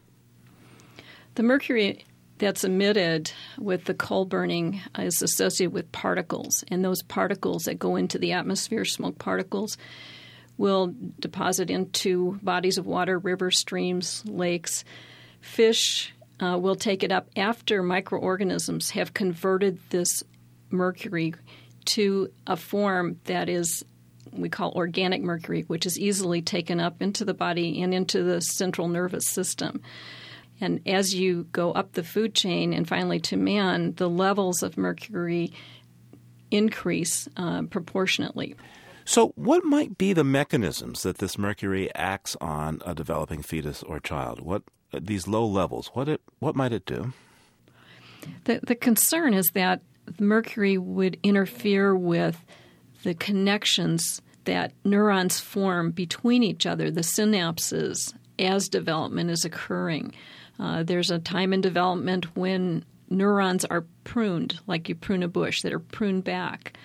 The 1.35 1.43
mercury 1.43 2.05
that's 2.39 2.65
emitted 2.65 3.33
with 3.59 3.85
the 3.85 3.95
coal 3.95 4.25
burning 4.25 4.81
is 4.99 5.21
associated 5.23 5.73
with 5.73 5.91
particles, 5.93 6.65
and 6.69 6.85
those 6.85 7.03
particles 7.03 7.65
that 7.65 7.79
go 7.79 7.97
into 7.97 8.19
the 8.19 8.33
atmosphere, 8.33 8.85
smoke 8.85 9.19
particles, 9.19 9.77
will 10.59 10.95
deposit 11.19 11.71
into 11.71 12.39
bodies 12.43 12.79
of 12.79 12.87
water, 12.87 13.19
rivers, 13.19 13.59
streams, 13.59 14.23
lakes. 14.27 14.85
Fish 15.41 16.15
uh, 16.41 16.59
will 16.61 16.77
take 16.77 17.03
it 17.03 17.13
up 17.13 17.29
after 17.37 17.83
microorganisms 17.83 18.91
have 18.91 19.15
converted 19.15 19.79
this 19.91 20.23
mercury 20.71 21.35
to 21.85 22.31
a 22.47 22.57
form 22.57 23.21
that 23.25 23.49
is 23.49 23.85
we 24.33 24.49
call 24.49 24.73
organic 24.73 25.23
mercury, 25.23 25.63
which 25.63 25.87
is 25.87 25.99
easily 25.99 26.43
taken 26.43 26.79
up 26.79 27.01
into 27.01 27.25
the 27.25 27.33
body 27.33 27.81
and 27.83 27.95
into 27.95 28.23
the 28.23 28.41
central 28.41 28.89
nervous 28.89 29.27
system. 29.27 29.81
And 30.61 30.81
as 30.87 31.15
you 31.15 31.45
go 31.53 31.73
up 31.73 31.93
the 31.93 32.03
food 32.03 32.35
chain 32.35 32.73
and 32.73 32.89
finally 32.89 33.21
to 33.21 33.37
man, 33.37 33.95
the 33.95 34.11
levels 34.11 34.63
of 34.63 34.77
mercury 34.77 35.53
increase 36.51 37.29
uh, 37.37 37.63
proportionately. 37.63 38.57
So, 39.07 39.29
what 39.37 39.65
might 39.65 39.97
be 39.97 40.13
the 40.13 40.25
mechanisms 40.25 41.05
that 41.05 41.19
this 41.19 41.39
mercury 41.39 41.95
acts 41.95 42.37
on 42.41 42.83
a 42.85 42.93
developing 42.93 43.41
fetus 43.41 43.85
or 43.85 44.01
child? 44.01 44.41
What 44.41 44.65
these 44.93 45.29
low 45.29 45.47
levels? 45.47 45.91
What 45.95 46.09
it 46.09 46.21
what 46.41 46.57
might 46.57 46.73
it 46.73 46.85
do? 46.85 47.13
The 48.45 48.61
the 48.67 48.75
concern 48.75 49.33
is 49.33 49.53
that 49.53 49.81
mercury 50.19 50.77
would 50.77 51.19
interfere 51.23 51.95
with 51.97 52.45
the 53.05 53.15
connections 53.15 54.21
that 54.45 54.73
neurons 54.85 55.39
form 55.39 55.93
between 55.93 56.43
each 56.43 56.67
other, 56.67 56.91
the 56.91 57.03
synapses, 57.03 58.13
as 58.41 58.69
development 58.69 59.31
is 59.31 59.45
occurring. 59.45 60.15
Uh, 60.59 60.83
there's 60.83 61.13
a 61.13 61.19
time 61.21 61.53
in 61.53 61.61
development 61.61 62.37
when 62.37 62.85
neurons 63.09 63.65
are 63.67 63.85
pruned, 64.03 64.59
like 64.67 64.89
you 64.89 64.97
prune 64.97 65.23
a 65.23 65.29
bush, 65.29 65.63
that 65.63 65.73
are 65.73 65.79
pruned 65.79 66.25
back. 66.25 66.77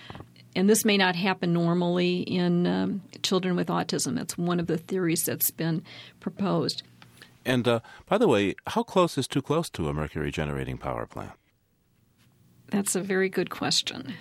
And 0.55 0.69
this 0.69 0.83
may 0.83 0.97
not 0.97 1.15
happen 1.15 1.53
normally 1.53 2.21
in 2.21 2.67
um, 2.67 3.01
children 3.23 3.55
with 3.55 3.67
autism. 3.67 4.15
That's 4.15 4.37
one 4.37 4.59
of 4.59 4.67
the 4.67 4.77
theories 4.77 5.23
that's 5.23 5.49
been 5.49 5.83
proposed. 6.19 6.83
And 7.45 7.67
uh, 7.67 7.79
by 8.05 8.17
the 8.17 8.27
way, 8.27 8.55
how 8.67 8.83
close 8.83 9.17
is 9.17 9.27
too 9.27 9.41
close 9.41 9.69
to 9.71 9.87
a 9.87 9.93
mercury 9.93 10.31
generating 10.31 10.77
power 10.77 11.05
plant? 11.05 11.31
That's 12.67 12.95
a 12.95 13.01
very 13.01 13.29
good 13.29 13.49
question. 13.49 14.13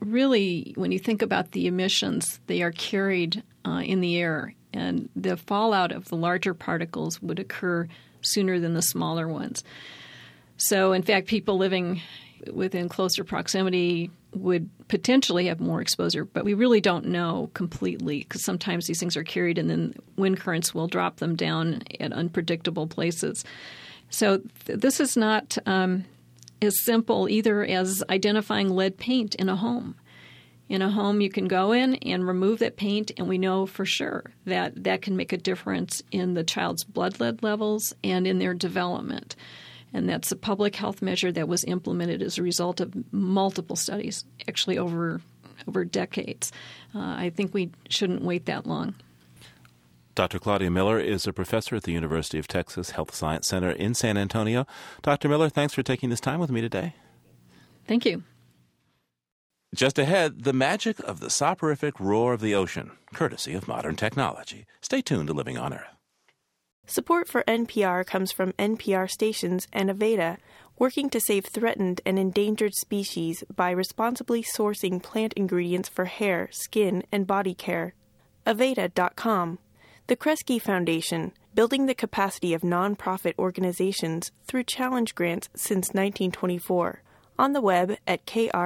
Really, 0.00 0.72
when 0.76 0.90
you 0.90 0.98
think 0.98 1.22
about 1.22 1.52
the 1.52 1.66
emissions, 1.66 2.40
they 2.46 2.62
are 2.62 2.72
carried 2.72 3.42
uh, 3.64 3.82
in 3.84 4.00
the 4.00 4.18
air, 4.18 4.54
and 4.72 5.08
the 5.14 5.36
fallout 5.36 5.92
of 5.92 6.08
the 6.08 6.16
larger 6.16 6.54
particles 6.54 7.22
would 7.22 7.38
occur 7.38 7.86
sooner 8.20 8.58
than 8.58 8.74
the 8.74 8.82
smaller 8.82 9.28
ones. 9.28 9.62
So, 10.56 10.92
in 10.92 11.02
fact, 11.02 11.28
people 11.28 11.56
living 11.56 12.00
within 12.52 12.88
closer 12.88 13.22
proximity 13.22 14.10
would 14.34 14.68
potentially 14.88 15.46
have 15.46 15.60
more 15.60 15.80
exposure, 15.80 16.24
but 16.24 16.44
we 16.44 16.54
really 16.54 16.80
don't 16.80 17.06
know 17.06 17.50
completely 17.54 18.20
because 18.20 18.44
sometimes 18.44 18.86
these 18.86 18.98
things 18.98 19.16
are 19.16 19.24
carried 19.24 19.58
and 19.58 19.68
then 19.68 19.94
wind 20.16 20.40
currents 20.40 20.74
will 20.74 20.88
drop 20.88 21.16
them 21.16 21.36
down 21.36 21.82
at 22.00 22.12
unpredictable 22.12 22.86
places. 22.86 23.44
So, 24.10 24.42
th- 24.66 24.78
this 24.80 25.00
is 25.00 25.16
not 25.16 25.56
um, 25.66 26.04
as 26.60 26.74
simple 26.84 27.28
either 27.28 27.64
as 27.64 28.02
identifying 28.08 28.70
lead 28.70 28.98
paint 28.98 29.34
in 29.34 29.48
a 29.48 29.56
home. 29.56 29.96
In 30.68 30.80
a 30.80 30.90
home, 30.90 31.20
you 31.20 31.28
can 31.28 31.48
go 31.48 31.72
in 31.72 31.96
and 31.96 32.26
remove 32.26 32.60
that 32.60 32.76
paint, 32.76 33.10
and 33.18 33.28
we 33.28 33.36
know 33.36 33.66
for 33.66 33.84
sure 33.84 34.24
that 34.46 34.84
that 34.84 35.02
can 35.02 35.16
make 35.16 35.32
a 35.32 35.36
difference 35.36 36.02
in 36.10 36.34
the 36.34 36.44
child's 36.44 36.84
blood 36.84 37.20
lead 37.20 37.42
levels 37.42 37.92
and 38.02 38.26
in 38.26 38.38
their 38.38 38.54
development. 38.54 39.36
And 39.94 40.08
that's 40.08 40.32
a 40.32 40.36
public 40.36 40.76
health 40.76 41.02
measure 41.02 41.30
that 41.32 41.48
was 41.48 41.64
implemented 41.64 42.22
as 42.22 42.38
a 42.38 42.42
result 42.42 42.80
of 42.80 42.92
multiple 43.12 43.76
studies, 43.76 44.24
actually 44.48 44.78
over 44.78 45.20
over 45.68 45.84
decades. 45.84 46.50
Uh, 46.94 46.98
I 47.00 47.30
think 47.30 47.54
we 47.54 47.70
shouldn't 47.88 48.22
wait 48.22 48.46
that 48.46 48.66
long. 48.66 48.94
Dr. 50.14 50.38
Claudia 50.38 50.70
Miller 50.70 50.98
is 50.98 51.26
a 51.26 51.32
professor 51.32 51.76
at 51.76 51.84
the 51.84 51.92
University 51.92 52.38
of 52.38 52.46
Texas 52.46 52.90
Health 52.90 53.14
Science 53.14 53.46
Center 53.46 53.70
in 53.70 53.94
San 53.94 54.18
Antonio. 54.18 54.66
Dr. 55.00 55.28
Miller, 55.28 55.48
thanks 55.48 55.72
for 55.72 55.82
taking 55.82 56.10
this 56.10 56.20
time 56.20 56.38
with 56.38 56.50
me 56.50 56.60
today. 56.60 56.94
Thank 57.86 58.04
you. 58.04 58.22
Just 59.74 59.98
ahead, 59.98 60.44
the 60.44 60.52
magic 60.52 60.98
of 61.00 61.20
the 61.20 61.30
soporific 61.30 61.98
roar 61.98 62.34
of 62.34 62.42
the 62.42 62.54
ocean, 62.54 62.90
courtesy 63.14 63.54
of 63.54 63.66
modern 63.66 63.96
technology. 63.96 64.66
Stay 64.82 65.00
tuned 65.00 65.28
to 65.28 65.32
Living 65.32 65.56
on 65.56 65.72
Earth. 65.72 66.01
Support 66.92 67.26
for 67.26 67.42
NPR 67.44 68.04
comes 68.04 68.32
from 68.32 68.52
NPR 68.58 69.10
stations 69.10 69.66
and 69.72 69.88
Aveda, 69.88 70.36
working 70.78 71.08
to 71.08 71.20
save 71.20 71.46
threatened 71.46 72.02
and 72.04 72.18
endangered 72.18 72.74
species 72.74 73.42
by 73.56 73.70
responsibly 73.70 74.42
sourcing 74.42 75.02
plant 75.02 75.32
ingredients 75.32 75.88
for 75.88 76.04
hair, 76.04 76.50
skin, 76.52 77.02
and 77.10 77.26
body 77.26 77.54
care. 77.54 77.94
Aveda.com. 78.46 79.58
The 80.06 80.16
Kresge 80.16 80.60
Foundation, 80.60 81.32
building 81.54 81.86
the 81.86 81.94
capacity 81.94 82.52
of 82.52 82.60
nonprofit 82.60 83.38
organizations 83.38 84.30
through 84.44 84.64
challenge 84.64 85.14
grants 85.14 85.48
since 85.54 85.94
1924. 85.94 87.02
On 87.38 87.54
the 87.54 87.62
web 87.62 87.96
at 88.06 88.26
kresge.org. 88.26 88.64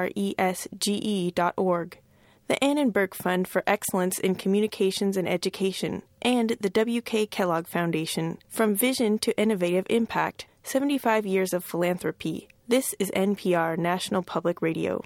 The 2.49 2.63
Annenberg 2.63 3.13
Fund 3.13 3.49
for 3.49 3.65
Excellence 3.67 4.21
in 4.21 4.37
Communications 4.37 5.17
and 5.17 5.29
Education, 5.29 6.03
and 6.23 6.57
the 6.61 6.71
W.K. 6.71 7.27
Kellogg 7.27 7.67
Foundation. 7.67 8.39
From 8.49 8.77
Vision 8.77 9.19
to 9.19 9.37
Innovative 9.37 9.85
Impact 9.91 10.47
75 10.63 11.27
Years 11.27 11.53
of 11.53 11.65
Philanthropy. 11.65 12.47
This 12.69 12.95
is 13.01 13.11
NPR 13.17 13.77
National 13.77 14.23
Public 14.23 14.63
Radio. 14.63 15.03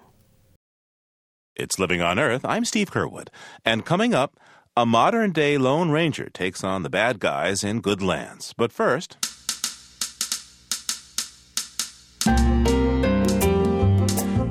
It's 1.57 1.79
Living 1.79 2.03
on 2.03 2.19
Earth. 2.19 2.45
I'm 2.45 2.67
Steve 2.67 2.91
Curwood. 2.91 3.29
And 3.65 3.87
coming 3.87 4.13
up, 4.13 4.39
a 4.77 4.85
modern 4.85 5.33
day 5.33 5.57
Lone 5.57 5.91
Ranger 5.91 6.29
takes 6.29 6.63
on 6.63 6.83
the 6.83 6.91
bad 6.91 7.21
guys 7.21 7.65
in 7.65 7.81
good 7.81 8.03
lands. 8.03 8.53
But 8.55 8.71
first. 8.71 9.17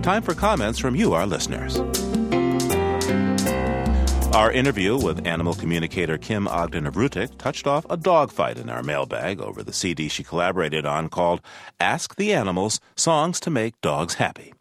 Time 0.02 0.23
for 0.23 0.34
comments 0.34 0.80
from 0.80 0.95
you, 0.95 1.13
our 1.13 1.28
listeners. 1.28 1.80
Our 4.33 4.51
interview 4.51 4.95
with 4.95 5.25
animal 5.25 5.55
communicator 5.55 6.19
Kim 6.19 6.47
Ogden 6.47 6.85
of 6.85 6.93
Rutik 6.93 7.39
touched 7.39 7.65
off 7.65 7.85
a 7.89 7.97
dogfight 7.97 8.59
in 8.59 8.69
our 8.69 8.83
mailbag 8.83 9.41
over 9.41 9.63
the 9.63 9.73
CD 9.73 10.07
she 10.07 10.23
collaborated 10.23 10.85
on 10.85 11.09
called 11.09 11.41
Ask 11.79 12.15
the 12.15 12.31
Animals 12.31 12.79
Songs 12.95 13.39
to 13.39 13.49
Make 13.49 13.81
Dogs 13.81 14.13
Happy. 14.15 14.53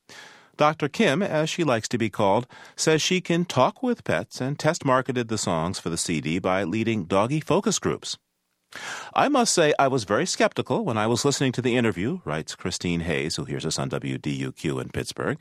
Dr. 0.57 0.89
Kim, 0.89 1.23
as 1.23 1.51
she 1.51 1.65
likes 1.65 1.87
to 1.89 1.99
be 1.99 2.09
called, 2.09 2.47
says 2.77 3.03
she 3.03 3.21
can 3.21 3.45
talk 3.45 3.83
with 3.83 4.05
pets 4.05 4.41
and 4.41 4.59
test 4.59 4.87
marketed 4.87 5.29
the 5.29 5.37
songs 5.37 5.79
for 5.79 5.91
the 5.91 5.99
CD 5.99 6.39
by 6.39 6.65
leading 6.65 7.05
doggy 7.05 7.41
focus 7.41 7.79
groups. 7.79 8.17
I 9.15 9.29
must 9.29 9.53
say 9.53 9.75
I 9.79 9.89
was 9.89 10.05
very 10.05 10.27
skeptical 10.27 10.85
when 10.85 10.97
I 10.97 11.07
was 11.07 11.27
listening 11.27 11.53
to 11.53 11.63
the 11.63 11.77
interview, 11.77 12.21
writes 12.25 12.55
Christine 12.55 13.01
Hayes, 13.01 13.37
who 13.37 13.45
hears 13.45 13.67
us 13.67 13.79
on 13.79 13.91
WDUQ 13.91 14.81
in 14.81 14.89
Pittsburgh. 14.89 15.39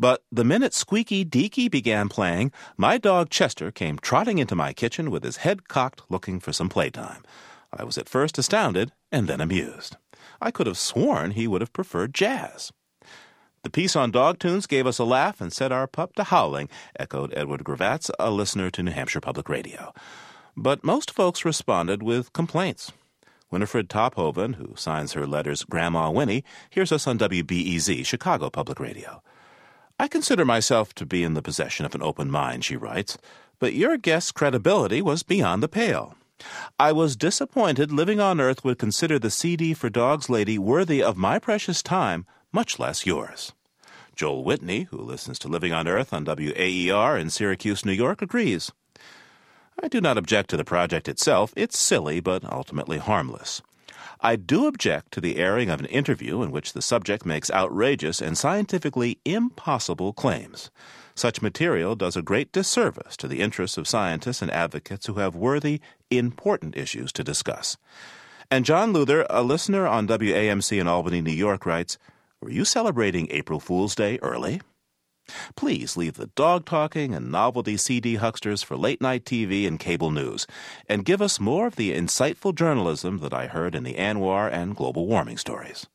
But 0.00 0.22
the 0.32 0.44
minute 0.44 0.72
Squeaky 0.72 1.26
Deaky 1.26 1.70
began 1.70 2.08
playing, 2.08 2.52
my 2.78 2.96
dog 2.96 3.28
Chester 3.28 3.70
came 3.70 3.98
trotting 3.98 4.38
into 4.38 4.56
my 4.56 4.72
kitchen 4.72 5.10
with 5.10 5.22
his 5.22 5.36
head 5.36 5.68
cocked 5.68 6.00
looking 6.08 6.40
for 6.40 6.54
some 6.54 6.70
playtime. 6.70 7.22
I 7.70 7.84
was 7.84 7.98
at 7.98 8.08
first 8.08 8.38
astounded 8.38 8.92
and 9.12 9.28
then 9.28 9.42
amused. 9.42 9.98
I 10.40 10.50
could 10.52 10.66
have 10.66 10.78
sworn 10.78 11.32
he 11.32 11.46
would 11.46 11.60
have 11.60 11.74
preferred 11.74 12.14
jazz. 12.14 12.72
The 13.62 13.68
piece 13.68 13.94
on 13.94 14.10
dog 14.10 14.38
tunes 14.38 14.66
gave 14.66 14.86
us 14.86 14.98
a 14.98 15.04
laugh 15.04 15.38
and 15.38 15.52
set 15.52 15.70
our 15.70 15.86
pup 15.86 16.14
to 16.14 16.24
howling, 16.24 16.70
echoed 16.98 17.34
Edward 17.36 17.62
Gravatz, 17.62 18.10
a 18.18 18.30
listener 18.30 18.70
to 18.70 18.82
New 18.82 18.92
Hampshire 18.92 19.20
Public 19.20 19.50
Radio. 19.50 19.92
But 20.56 20.82
most 20.82 21.10
folks 21.10 21.44
responded 21.44 22.02
with 22.02 22.32
complaints. 22.32 22.90
Winifred 23.50 23.90
Tophoven, 23.90 24.54
who 24.54 24.72
signs 24.76 25.12
her 25.12 25.26
letters 25.26 25.64
Grandma 25.64 26.10
Winnie, 26.10 26.42
hears 26.70 26.90
us 26.90 27.06
on 27.06 27.18
WBEZ, 27.18 28.06
Chicago 28.06 28.48
Public 28.48 28.80
Radio. 28.80 29.22
I 30.00 30.08
consider 30.08 30.46
myself 30.46 30.94
to 30.94 31.04
be 31.04 31.24
in 31.24 31.34
the 31.34 31.42
possession 31.42 31.84
of 31.84 31.94
an 31.94 32.02
open 32.02 32.30
mind, 32.30 32.64
she 32.64 32.74
writes, 32.74 33.18
but 33.58 33.74
your 33.74 33.98
guest's 33.98 34.32
credibility 34.32 35.02
was 35.02 35.22
beyond 35.22 35.62
the 35.62 35.68
pale. 35.68 36.14
I 36.78 36.90
was 36.90 37.16
disappointed 37.16 37.92
Living 37.92 38.18
on 38.18 38.40
Earth 38.40 38.64
would 38.64 38.78
consider 38.78 39.18
the 39.18 39.28
CD 39.28 39.74
for 39.74 39.90
Dogs 39.90 40.30
Lady 40.30 40.56
worthy 40.56 41.02
of 41.02 41.18
my 41.18 41.38
precious 41.38 41.82
time, 41.82 42.24
much 42.50 42.78
less 42.78 43.04
yours. 43.04 43.52
Joel 44.16 44.42
Whitney, 44.42 44.84
who 44.84 44.96
listens 44.96 45.38
to 45.40 45.48
Living 45.48 45.74
on 45.74 45.86
Earth 45.86 46.14
on 46.14 46.24
WAER 46.24 47.18
in 47.18 47.28
Syracuse, 47.28 47.84
New 47.84 47.92
York, 47.92 48.22
agrees. 48.22 48.72
I 49.82 49.88
do 49.88 50.00
not 50.00 50.16
object 50.16 50.48
to 50.48 50.56
the 50.56 50.64
project 50.64 51.08
itself. 51.08 51.52
It's 51.56 51.78
silly, 51.78 52.20
but 52.20 52.42
ultimately 52.50 52.96
harmless. 52.96 53.60
I 54.22 54.36
do 54.36 54.66
object 54.66 55.12
to 55.12 55.20
the 55.20 55.36
airing 55.36 55.70
of 55.70 55.80
an 55.80 55.86
interview 55.86 56.42
in 56.42 56.50
which 56.50 56.74
the 56.74 56.82
subject 56.82 57.24
makes 57.24 57.50
outrageous 57.50 58.20
and 58.20 58.36
scientifically 58.36 59.18
impossible 59.24 60.12
claims. 60.12 60.70
Such 61.14 61.40
material 61.40 61.96
does 61.96 62.16
a 62.16 62.22
great 62.22 62.52
disservice 62.52 63.16
to 63.16 63.26
the 63.26 63.40
interests 63.40 63.78
of 63.78 63.88
scientists 63.88 64.42
and 64.42 64.50
advocates 64.50 65.06
who 65.06 65.14
have 65.14 65.34
worthy, 65.34 65.80
important 66.10 66.76
issues 66.76 67.12
to 67.12 67.24
discuss. 67.24 67.78
And 68.50 68.66
John 68.66 68.92
Luther, 68.92 69.26
a 69.30 69.42
listener 69.42 69.86
on 69.86 70.06
WAMC 70.06 70.78
in 70.78 70.86
Albany, 70.86 71.22
New 71.22 71.32
York, 71.32 71.64
writes 71.64 71.96
Were 72.42 72.50
you 72.50 72.66
celebrating 72.66 73.26
April 73.30 73.58
Fool's 73.58 73.94
Day 73.94 74.18
early? 74.20 74.60
Please 75.56 75.96
leave 75.96 76.14
the 76.14 76.28
dog 76.28 76.64
talking 76.64 77.14
and 77.14 77.30
novelty 77.30 77.76
CD 77.76 78.16
hucksters 78.16 78.62
for 78.62 78.76
late 78.76 79.00
night 79.00 79.24
TV 79.24 79.66
and 79.66 79.78
cable 79.78 80.10
news, 80.10 80.46
and 80.88 81.04
give 81.04 81.22
us 81.22 81.40
more 81.40 81.66
of 81.66 81.76
the 81.76 81.92
insightful 81.92 82.54
journalism 82.54 83.18
that 83.18 83.34
I 83.34 83.46
heard 83.46 83.74
in 83.74 83.84
the 83.84 83.94
ANWR 83.94 84.52
and 84.52 84.76
global 84.76 85.06
warming 85.06 85.36
stories. 85.36 85.86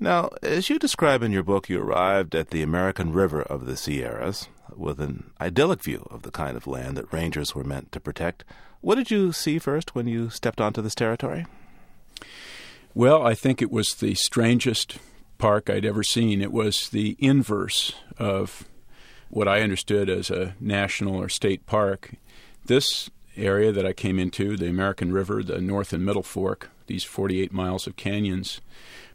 Now, 0.00 0.30
as 0.42 0.70
you 0.70 0.78
describe 0.78 1.22
in 1.22 1.32
your 1.32 1.42
book, 1.42 1.68
you 1.68 1.80
arrived 1.80 2.34
at 2.34 2.50
the 2.50 2.62
American 2.62 3.12
River 3.12 3.42
of 3.42 3.66
the 3.66 3.76
Sierras 3.76 4.48
with 4.76 5.00
an 5.00 5.30
idyllic 5.40 5.82
view 5.82 6.06
of 6.10 6.22
the 6.22 6.30
kind 6.30 6.56
of 6.56 6.68
land 6.68 6.96
that 6.96 7.12
rangers 7.12 7.54
were 7.54 7.64
meant 7.64 7.90
to 7.92 8.00
protect. 8.00 8.44
What 8.80 8.94
did 8.94 9.10
you 9.10 9.32
see 9.32 9.58
first 9.58 9.96
when 9.96 10.06
you 10.06 10.30
stepped 10.30 10.60
onto 10.60 10.80
this 10.80 10.94
territory? 10.94 11.46
Well, 12.94 13.26
I 13.26 13.34
think 13.34 13.60
it 13.60 13.72
was 13.72 13.94
the 13.94 14.14
strangest 14.14 14.98
park 15.36 15.68
I'd 15.68 15.84
ever 15.84 16.04
seen. 16.04 16.42
It 16.42 16.52
was 16.52 16.88
the 16.90 17.16
inverse 17.18 17.92
of 18.18 18.68
what 19.30 19.48
I 19.48 19.62
understood 19.62 20.08
as 20.08 20.30
a 20.30 20.54
national 20.60 21.16
or 21.16 21.28
state 21.28 21.66
park. 21.66 22.12
This 22.64 23.10
area 23.36 23.72
that 23.72 23.86
I 23.86 23.92
came 23.92 24.18
into, 24.18 24.56
the 24.56 24.68
American 24.68 25.12
River, 25.12 25.42
the 25.42 25.60
North 25.60 25.92
and 25.92 26.04
Middle 26.04 26.22
Fork, 26.22 26.70
these 26.86 27.04
48 27.04 27.52
miles 27.52 27.86
of 27.86 27.96
canyons, 27.96 28.60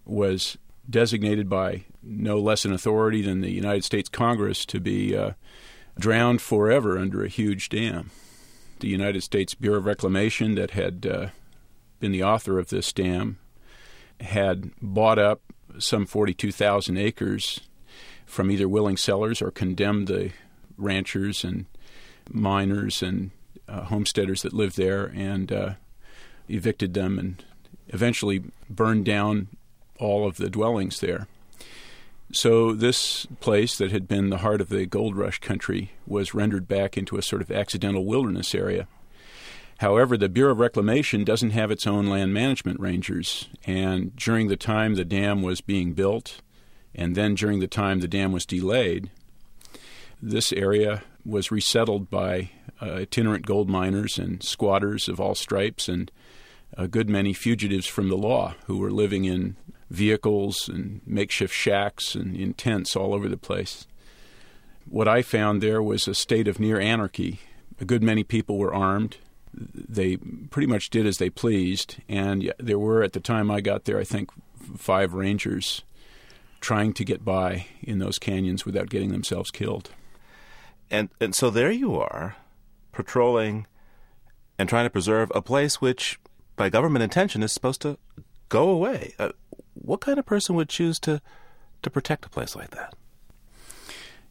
was 0.06 0.58
designated 0.90 1.50
by 1.50 1.86
no 2.02 2.40
less 2.40 2.66
an 2.66 2.74
authority 2.74 3.22
than 3.22 3.42
the 3.42 3.52
United 3.52 3.84
States 3.84 4.10
Congress 4.10 4.66
to 4.66 4.80
be 4.80 5.16
uh, 5.16 5.32
drowned 5.98 6.42
forever 6.42 6.98
under 6.98 7.24
a 7.24 7.30
huge 7.30 7.70
dam. 7.70 8.12
The 8.80 8.90
United 8.90 9.22
States 9.24 9.54
Bureau 9.54 9.78
of 9.78 9.86
Reclamation, 9.86 10.56
that 10.56 10.72
had 10.72 11.06
uh, 11.06 11.28
been 12.00 12.12
the 12.12 12.24
author 12.24 12.60
of 12.60 12.70
this 12.70 12.92
dam, 12.92 13.40
had 14.20 14.72
bought 14.82 15.20
up 15.20 15.42
some 15.80 16.06
42,000 16.06 16.98
acres 16.98 17.62
from 18.26 18.52
either 18.52 18.68
willing 18.68 18.98
sellers 18.98 19.42
or 19.42 19.52
condemned 19.52 20.08
the 20.08 20.32
ranchers 20.78 21.44
and 21.44 21.66
miners 22.30 23.02
and 23.02 23.32
uh, 23.68 23.84
homesteaders 23.84 24.42
that 24.42 24.54
lived 24.54 24.78
there 24.78 25.06
and 25.16 25.52
uh, 25.52 25.74
evicted 26.50 26.94
them 26.94 27.18
and 27.18 27.44
eventually 27.90 28.44
burned 28.70 29.06
down 29.06 29.48
all 30.00 30.28
of 30.28 30.38
the 30.38 30.50
dwellings 30.50 31.00
there. 31.00 31.28
So, 32.32 32.74
this 32.74 33.28
place 33.42 33.78
that 33.78 33.92
had 33.92 34.08
been 34.08 34.30
the 34.30 34.40
heart 34.40 34.60
of 34.60 34.70
the 34.70 34.88
gold 34.88 35.16
rush 35.16 35.40
country 35.40 35.92
was 36.08 36.34
rendered 36.34 36.68
back 36.68 36.98
into 36.98 37.18
a 37.18 37.22
sort 37.22 37.44
of 37.44 37.52
accidental 37.52 38.06
wilderness 38.06 38.56
area. 38.56 38.88
However, 39.80 40.18
the 40.18 40.30
Bureau 40.30 40.54
of 40.54 40.60
Reclamation 40.60 41.24
doesn't 41.24 41.52
have 41.52 41.70
its 41.70 41.86
own 41.86 42.08
land 42.08 42.34
management 42.34 42.80
rangers, 42.80 43.50
and 43.66 44.16
during 44.16 44.48
the 44.48 44.56
time 44.56 44.96
the 44.96 45.06
dam 45.06 45.42
was 45.42 45.62
being 45.62 45.94
built, 45.94 46.42
and 46.96 47.16
then 47.16 47.36
during 47.36 47.60
the 47.60 47.68
time 47.68 48.00
the 48.00 48.08
dam 48.08 48.32
was 48.32 48.46
delayed, 48.46 49.12
this 50.22 50.54
area 50.54 51.04
was 51.26 51.52
resettled 51.52 52.10
by 52.10 52.50
uh, 52.82 52.94
itinerant 52.94 53.46
gold 53.46 53.70
miners 53.70 54.18
and 54.18 54.42
squatters 54.42 55.08
of 55.08 55.20
all 55.20 55.36
stripes 55.36 55.88
and 55.88 56.12
a 56.78 56.88
good 56.88 57.10
many 57.10 57.34
fugitives 57.34 57.86
from 57.86 58.10
the 58.10 58.18
law 58.18 58.56
who 58.66 58.78
were 58.78 58.92
living 58.92 59.26
in 59.26 59.56
vehicles 59.94 60.68
and 60.68 61.02
makeshift 61.06 61.54
shacks 61.54 62.16
and 62.16 62.36
in 62.36 62.54
tents 62.56 62.96
all 62.96 63.14
over 63.14 63.30
the 63.30 63.38
place. 63.38 63.86
What 64.90 65.08
I 65.08 65.22
found 65.22 65.62
there 65.62 65.82
was 65.82 66.08
a 66.08 66.16
state 66.16 66.48
of 66.48 66.60
near 66.60 66.80
anarchy. 66.80 67.40
A 67.80 67.86
good 67.86 68.02
many 68.04 68.24
people 68.24 68.58
were 68.58 68.74
armed. 68.74 69.18
They 69.54 70.18
pretty 70.50 70.66
much 70.66 70.90
did 70.90 71.06
as 71.06 71.20
they 71.20 71.30
pleased, 71.30 71.98
and 72.10 72.52
there 72.58 72.80
were, 72.80 73.04
at 73.04 73.14
the 73.14 73.20
time 73.20 73.52
I 73.52 73.62
got 73.62 73.86
there, 73.86 74.00
I 74.00 74.04
think 74.04 74.32
five 74.76 75.14
rangers 75.14 75.84
trying 76.60 76.94
to 76.94 77.06
get 77.06 77.24
by 77.24 77.68
in 77.84 78.00
those 78.00 78.18
canyons 78.18 78.66
without 78.66 78.90
getting 78.90 79.12
themselves 79.12 79.52
killed. 79.52 79.92
And 80.90 81.10
and 81.20 81.36
so 81.36 81.52
there 81.52 81.72
you 81.72 82.00
are, 82.00 82.36
patrolling 82.92 83.68
and 84.58 84.68
trying 84.68 84.86
to 84.86 84.90
preserve 84.90 85.32
a 85.36 85.42
place 85.42 85.82
which, 85.82 86.20
by 86.56 86.70
government 86.70 87.04
intention, 87.04 87.44
is 87.44 87.52
supposed 87.52 87.82
to 87.82 87.98
go 88.50 88.70
away. 88.70 89.14
Uh, 89.20 89.30
what 89.74 90.02
kind 90.02 90.20
of 90.20 90.26
person 90.26 90.56
would 90.56 90.70
choose 90.70 91.00
to 91.00 91.22
to 91.82 91.90
protect 91.90 92.26
a 92.26 92.30
place 92.30 92.56
like 92.56 92.72
that? 92.72 92.94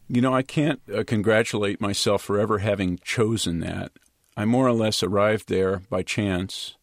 You 0.07 0.21
know, 0.21 0.33
I 0.33 0.41
can't 0.41 0.81
uh, 0.93 1.03
congratulate 1.05 1.79
myself 1.79 2.21
for 2.23 2.39
ever 2.39 2.59
having 2.59 2.99
chosen 3.03 3.59
that. 3.59 3.91
I 4.35 4.45
more 4.45 4.67
or 4.67 4.73
less 4.73 5.03
arrived 5.03 5.47
there 5.47 5.81
by 5.89 6.01
chance, 6.01 6.75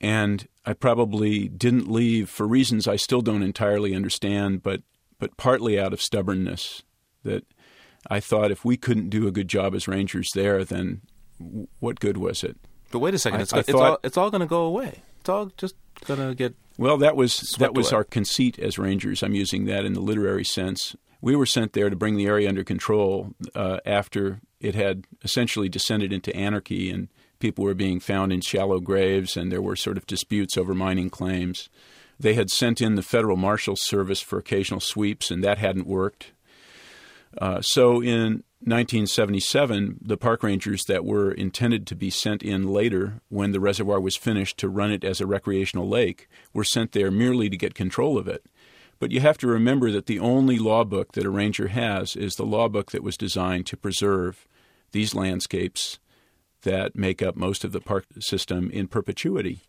and 0.00 0.46
I 0.66 0.72
probably 0.72 1.48
didn't 1.48 1.90
leave 1.90 2.28
for 2.28 2.46
reasons 2.46 2.88
I 2.88 2.96
still 2.96 3.22
don't 3.22 3.42
entirely 3.42 3.94
understand, 3.94 4.62
but 4.62 4.82
but 5.18 5.36
partly 5.36 5.78
out 5.78 5.92
of 5.92 6.02
stubbornness. 6.02 6.82
That 7.22 7.44
I 8.10 8.20
thought 8.20 8.50
if 8.50 8.64
we 8.64 8.76
couldn't 8.76 9.08
do 9.08 9.26
a 9.26 9.32
good 9.32 9.48
job 9.48 9.74
as 9.74 9.88
rangers 9.88 10.30
there, 10.34 10.64
then 10.64 11.02
what 11.80 12.00
good 12.00 12.16
was 12.16 12.44
it? 12.44 12.56
But 12.90 12.98
wait 12.98 13.14
a 13.14 13.18
second, 13.18 13.40
I, 13.40 13.42
it's, 13.42 13.52
I 13.52 13.58
it's 13.60 13.70
thought, 13.70 13.82
all 13.82 13.98
it's 14.02 14.16
all 14.16 14.30
going 14.30 14.40
to 14.40 14.46
go 14.46 14.62
away. 14.62 15.02
All 15.28 15.50
just 15.56 15.74
going 16.06 16.20
to 16.20 16.34
get 16.34 16.54
well. 16.78 16.98
That 16.98 17.16
was 17.16 17.54
that 17.58 17.74
was 17.74 17.92
away. 17.92 17.98
our 17.98 18.04
conceit 18.04 18.58
as 18.58 18.78
rangers. 18.78 19.22
I'm 19.22 19.34
using 19.34 19.64
that 19.66 19.84
in 19.84 19.92
the 19.94 20.00
literary 20.00 20.44
sense. 20.44 20.96
We 21.20 21.36
were 21.36 21.46
sent 21.46 21.72
there 21.72 21.88
to 21.88 21.96
bring 21.96 22.16
the 22.16 22.26
area 22.26 22.48
under 22.48 22.64
control 22.64 23.34
uh, 23.54 23.78
after 23.86 24.40
it 24.60 24.74
had 24.74 25.06
essentially 25.22 25.68
descended 25.68 26.12
into 26.12 26.34
anarchy 26.36 26.90
and 26.90 27.08
people 27.38 27.64
were 27.64 27.74
being 27.74 28.00
found 28.00 28.32
in 28.32 28.40
shallow 28.40 28.78
graves 28.80 29.36
and 29.36 29.50
there 29.50 29.62
were 29.62 29.76
sort 29.76 29.96
of 29.96 30.06
disputes 30.06 30.58
over 30.58 30.74
mining 30.74 31.10
claims. 31.10 31.68
They 32.18 32.34
had 32.34 32.50
sent 32.50 32.80
in 32.80 32.94
the 32.94 33.02
Federal 33.02 33.36
Marshal 33.36 33.76
Service 33.76 34.20
for 34.20 34.38
occasional 34.38 34.80
sweeps, 34.80 35.30
and 35.30 35.42
that 35.42 35.58
hadn't 35.58 35.86
worked. 35.86 36.32
Uh, 37.36 37.60
so 37.60 38.00
in 38.02 38.44
1977, 38.66 39.98
the 40.00 40.16
park 40.16 40.42
rangers 40.42 40.84
that 40.84 41.04
were 41.04 41.30
intended 41.30 41.86
to 41.86 41.94
be 41.94 42.08
sent 42.08 42.42
in 42.42 42.66
later 42.66 43.20
when 43.28 43.52
the 43.52 43.60
reservoir 43.60 44.00
was 44.00 44.16
finished 44.16 44.56
to 44.56 44.70
run 44.70 44.90
it 44.90 45.04
as 45.04 45.20
a 45.20 45.26
recreational 45.26 45.86
lake 45.86 46.28
were 46.54 46.64
sent 46.64 46.92
there 46.92 47.10
merely 47.10 47.50
to 47.50 47.58
get 47.58 47.74
control 47.74 48.16
of 48.16 48.26
it. 48.26 48.46
But 48.98 49.10
you 49.10 49.20
have 49.20 49.36
to 49.38 49.46
remember 49.46 49.90
that 49.90 50.06
the 50.06 50.18
only 50.18 50.58
law 50.58 50.82
book 50.82 51.12
that 51.12 51.26
a 51.26 51.30
ranger 51.30 51.68
has 51.68 52.16
is 52.16 52.36
the 52.36 52.46
law 52.46 52.68
book 52.68 52.90
that 52.92 53.02
was 53.02 53.18
designed 53.18 53.66
to 53.66 53.76
preserve 53.76 54.48
these 54.92 55.14
landscapes 55.14 55.98
that 56.62 56.96
make 56.96 57.20
up 57.20 57.36
most 57.36 57.64
of 57.64 57.72
the 57.72 57.82
park 57.82 58.06
system 58.18 58.70
in 58.70 58.88
perpetuity. 58.88 59.60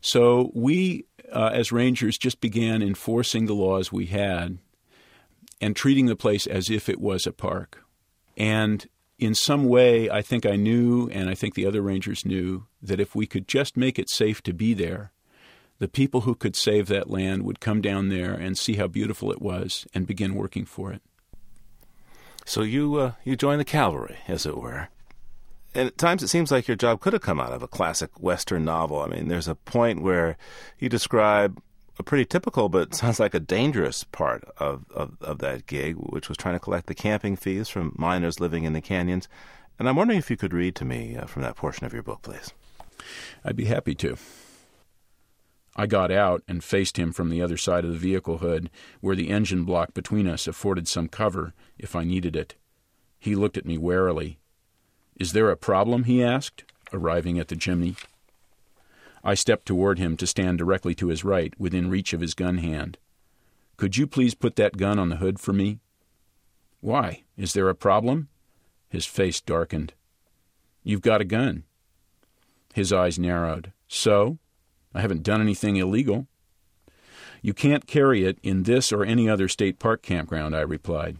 So 0.00 0.50
we, 0.52 1.04
uh, 1.32 1.50
as 1.52 1.70
rangers, 1.70 2.18
just 2.18 2.40
began 2.40 2.82
enforcing 2.82 3.46
the 3.46 3.54
laws 3.54 3.92
we 3.92 4.06
had 4.06 4.58
and 5.60 5.76
treating 5.76 6.06
the 6.06 6.16
place 6.16 6.48
as 6.48 6.70
if 6.70 6.88
it 6.88 7.00
was 7.00 7.24
a 7.24 7.32
park. 7.32 7.83
And 8.36 8.86
in 9.18 9.34
some 9.34 9.64
way, 9.64 10.10
I 10.10 10.22
think 10.22 10.44
I 10.44 10.56
knew, 10.56 11.08
and 11.10 11.30
I 11.30 11.34
think 11.34 11.54
the 11.54 11.66
other 11.66 11.82
rangers 11.82 12.24
knew, 12.24 12.66
that 12.82 13.00
if 13.00 13.14
we 13.14 13.26
could 13.26 13.48
just 13.48 13.76
make 13.76 13.98
it 13.98 14.10
safe 14.10 14.42
to 14.42 14.52
be 14.52 14.74
there, 14.74 15.12
the 15.78 15.88
people 15.88 16.22
who 16.22 16.34
could 16.34 16.56
save 16.56 16.86
that 16.88 17.10
land 17.10 17.42
would 17.44 17.60
come 17.60 17.80
down 17.80 18.08
there 18.08 18.32
and 18.32 18.56
see 18.56 18.74
how 18.74 18.86
beautiful 18.86 19.32
it 19.32 19.42
was 19.42 19.86
and 19.94 20.06
begin 20.06 20.34
working 20.34 20.64
for 20.64 20.92
it. 20.92 21.02
So 22.44 22.62
you 22.62 22.96
uh, 22.96 23.12
you 23.24 23.36
joined 23.36 23.60
the 23.60 23.64
cavalry, 23.64 24.18
as 24.28 24.44
it 24.46 24.56
were. 24.56 24.88
And 25.74 25.88
at 25.88 25.98
times 25.98 26.22
it 26.22 26.28
seems 26.28 26.52
like 26.52 26.68
your 26.68 26.76
job 26.76 27.00
could 27.00 27.12
have 27.12 27.22
come 27.22 27.40
out 27.40 27.52
of 27.52 27.62
a 27.62 27.68
classic 27.68 28.20
Western 28.20 28.64
novel. 28.64 29.00
I 29.00 29.06
mean, 29.06 29.28
there's 29.28 29.48
a 29.48 29.56
point 29.56 30.02
where 30.02 30.36
you 30.78 30.88
describe 30.88 31.60
a 31.98 32.02
pretty 32.02 32.24
typical, 32.24 32.68
but 32.68 32.94
sounds 32.94 33.20
like 33.20 33.34
a 33.34 33.40
dangerous 33.40 34.04
part 34.04 34.44
of, 34.58 34.84
of, 34.94 35.16
of 35.20 35.38
that 35.38 35.66
gig, 35.66 35.96
which 35.96 36.28
was 36.28 36.38
trying 36.38 36.54
to 36.54 36.60
collect 36.60 36.86
the 36.86 36.94
camping 36.94 37.36
fees 37.36 37.68
from 37.68 37.94
miners 37.96 38.40
living 38.40 38.64
in 38.64 38.72
the 38.72 38.80
canyons. 38.80 39.28
And 39.78 39.88
I'm 39.88 39.96
wondering 39.96 40.18
if 40.18 40.30
you 40.30 40.36
could 40.36 40.52
read 40.52 40.74
to 40.76 40.84
me 40.84 41.16
uh, 41.16 41.26
from 41.26 41.42
that 41.42 41.56
portion 41.56 41.84
of 41.84 41.92
your 41.92 42.02
book, 42.02 42.22
please. 42.22 42.52
I'd 43.44 43.56
be 43.56 43.64
happy 43.64 43.94
to. 43.96 44.16
I 45.76 45.86
got 45.86 46.12
out 46.12 46.42
and 46.46 46.62
faced 46.62 46.96
him 46.96 47.12
from 47.12 47.30
the 47.30 47.42
other 47.42 47.56
side 47.56 47.84
of 47.84 47.90
the 47.90 47.98
vehicle 47.98 48.38
hood, 48.38 48.70
where 49.00 49.16
the 49.16 49.30
engine 49.30 49.64
block 49.64 49.92
between 49.92 50.28
us 50.28 50.46
afforded 50.46 50.86
some 50.86 51.08
cover 51.08 51.52
if 51.78 51.96
I 51.96 52.04
needed 52.04 52.36
it. 52.36 52.54
He 53.18 53.34
looked 53.34 53.56
at 53.56 53.66
me 53.66 53.76
warily. 53.76 54.38
Is 55.18 55.32
there 55.32 55.50
a 55.50 55.56
problem? 55.56 56.04
he 56.04 56.22
asked, 56.22 56.64
arriving 56.92 57.38
at 57.38 57.48
the 57.48 57.56
chimney. 57.56 57.96
I 59.24 59.32
stepped 59.32 59.64
toward 59.66 59.98
him 59.98 60.18
to 60.18 60.26
stand 60.26 60.58
directly 60.58 60.94
to 60.96 61.08
his 61.08 61.24
right, 61.24 61.58
within 61.58 61.88
reach 61.88 62.12
of 62.12 62.20
his 62.20 62.34
gun 62.34 62.58
hand. 62.58 62.98
Could 63.78 63.96
you 63.96 64.06
please 64.06 64.34
put 64.34 64.56
that 64.56 64.76
gun 64.76 64.98
on 64.98 65.08
the 65.08 65.16
hood 65.16 65.40
for 65.40 65.54
me? 65.54 65.80
Why? 66.80 67.22
Is 67.38 67.54
there 67.54 67.70
a 67.70 67.74
problem? 67.74 68.28
His 68.90 69.06
face 69.06 69.40
darkened. 69.40 69.94
You've 70.82 71.00
got 71.00 71.22
a 71.22 71.24
gun. 71.24 71.64
His 72.74 72.92
eyes 72.92 73.18
narrowed. 73.18 73.72
So? 73.88 74.38
I 74.94 75.00
haven't 75.00 75.22
done 75.22 75.40
anything 75.40 75.76
illegal. 75.76 76.26
You 77.40 77.54
can't 77.54 77.86
carry 77.86 78.24
it 78.24 78.38
in 78.42 78.64
this 78.64 78.92
or 78.92 79.04
any 79.04 79.28
other 79.28 79.48
state 79.48 79.78
park 79.78 80.02
campground, 80.02 80.54
I 80.54 80.60
replied. 80.60 81.16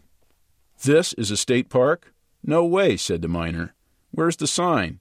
This 0.83 1.15
is 1.15 1.31
a 1.31 1.37
state 1.37 1.71
park? 1.71 2.13
No 2.43 2.65
way, 2.67 2.99
said 2.99 3.23
the 3.23 3.29
miner. 3.29 3.75
Where's 4.11 4.37
the 4.37 4.47
sign? 4.47 5.01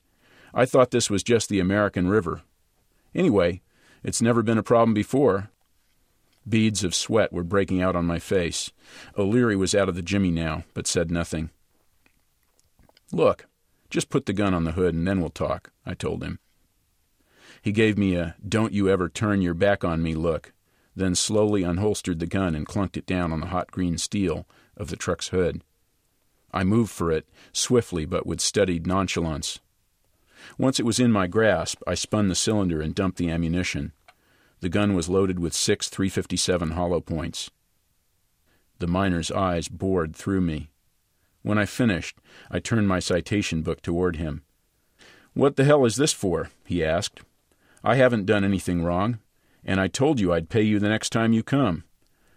I 0.54 0.66
thought 0.66 0.92
this 0.92 1.10
was 1.10 1.24
just 1.24 1.50
the 1.50 1.60
American 1.60 2.08
River. 2.08 2.42
Anyway, 3.16 3.62
it's 4.04 4.22
never 4.22 4.42
been 4.42 4.58
a 4.58 4.64
problem 4.64 4.94
before. 4.94 5.50
Beads 6.48 6.84
of 6.84 6.94
sweat 6.94 7.32
were 7.32 7.44
breaking 7.44 7.82
out 7.82 7.96
on 7.96 8.06
my 8.06 8.20
face. 8.20 8.72
O'Leary 9.18 9.56
was 9.56 9.74
out 9.74 9.88
of 9.88 9.96
the 9.96 10.02
jimmy 10.02 10.32
now, 10.32 10.64
but 10.74 10.88
said 10.88 11.10
nothing. 11.10 11.50
Look, 13.12 13.46
just 13.90 14.10
put 14.10 14.26
the 14.26 14.34
gun 14.34 14.54
on 14.54 14.64
the 14.64 14.72
hood 14.74 14.96
and 14.96 15.08
then 15.08 15.22
we'll 15.22 15.30
talk, 15.30 15.72
I 15.86 15.94
told 15.94 16.24
him. 16.24 16.40
He 17.62 17.72
gave 17.72 17.98
me 17.98 18.16
a 18.16 18.36
don't 18.46 18.74
you 18.74 18.90
ever 18.90 19.08
turn 19.08 19.42
your 19.42 19.54
back 19.54 19.86
on 19.86 20.04
me 20.04 20.16
look, 20.16 20.52
then 20.96 21.16
slowly 21.16 21.62
unholstered 21.62 22.20
the 22.20 22.28
gun 22.28 22.56
and 22.56 22.68
clunked 22.68 22.98
it 22.98 23.06
down 23.06 23.32
on 23.32 23.40
the 23.40 23.48
hot 23.48 23.72
green 23.72 23.98
steel 23.98 24.46
of 24.76 24.90
the 24.90 24.98
truck's 24.98 25.30
hood. 25.30 25.64
I 26.52 26.64
moved 26.64 26.92
for 26.92 27.12
it, 27.12 27.28
swiftly 27.52 28.06
but 28.06 28.28
with 28.28 28.42
studied 28.42 28.86
nonchalance. 28.86 29.60
Once 30.58 30.80
it 30.80 30.86
was 30.86 31.00
in 31.00 31.12
my 31.12 31.28
grasp, 31.28 31.82
I 31.88 31.96
spun 31.96 32.28
the 32.28 32.36
cylinder 32.36 32.82
and 32.82 32.96
dumped 32.96 33.18
the 33.18 33.30
ammunition. 33.30 33.92
The 34.60 34.70
gun 34.70 34.94
was 34.94 35.10
loaded 35.10 35.40
with 35.40 35.54
six 35.54 35.90
357 35.90 36.72
hollow 36.72 37.02
points. 37.02 37.52
The 38.80 38.88
miner's 38.88 39.32
eyes 39.32 39.68
bored 39.68 40.16
through 40.16 40.42
me. 40.42 40.70
When 41.42 41.58
I 41.58 41.66
finished, 41.66 42.18
I 42.50 42.60
turned 42.60 42.88
my 42.88 43.00
citation 43.00 43.62
book 43.62 43.82
toward 43.82 44.16
him. 44.16 44.44
What 45.34 45.56
the 45.56 45.66
hell 45.66 45.86
is 45.86 45.96
this 45.96 46.14
for? 46.14 46.50
he 46.66 46.84
asked. 46.84 47.22
I 47.84 47.96
haven't 47.96 48.26
done 48.26 48.44
anything 48.44 48.84
wrong, 48.84 49.20
and 49.66 49.80
I 49.80 49.88
told 49.88 50.20
you 50.20 50.32
I'd 50.32 50.50
pay 50.50 50.62
you 50.62 50.80
the 50.80 50.90
next 50.90 51.10
time 51.10 51.34
you 51.34 51.44
come. 51.44 51.84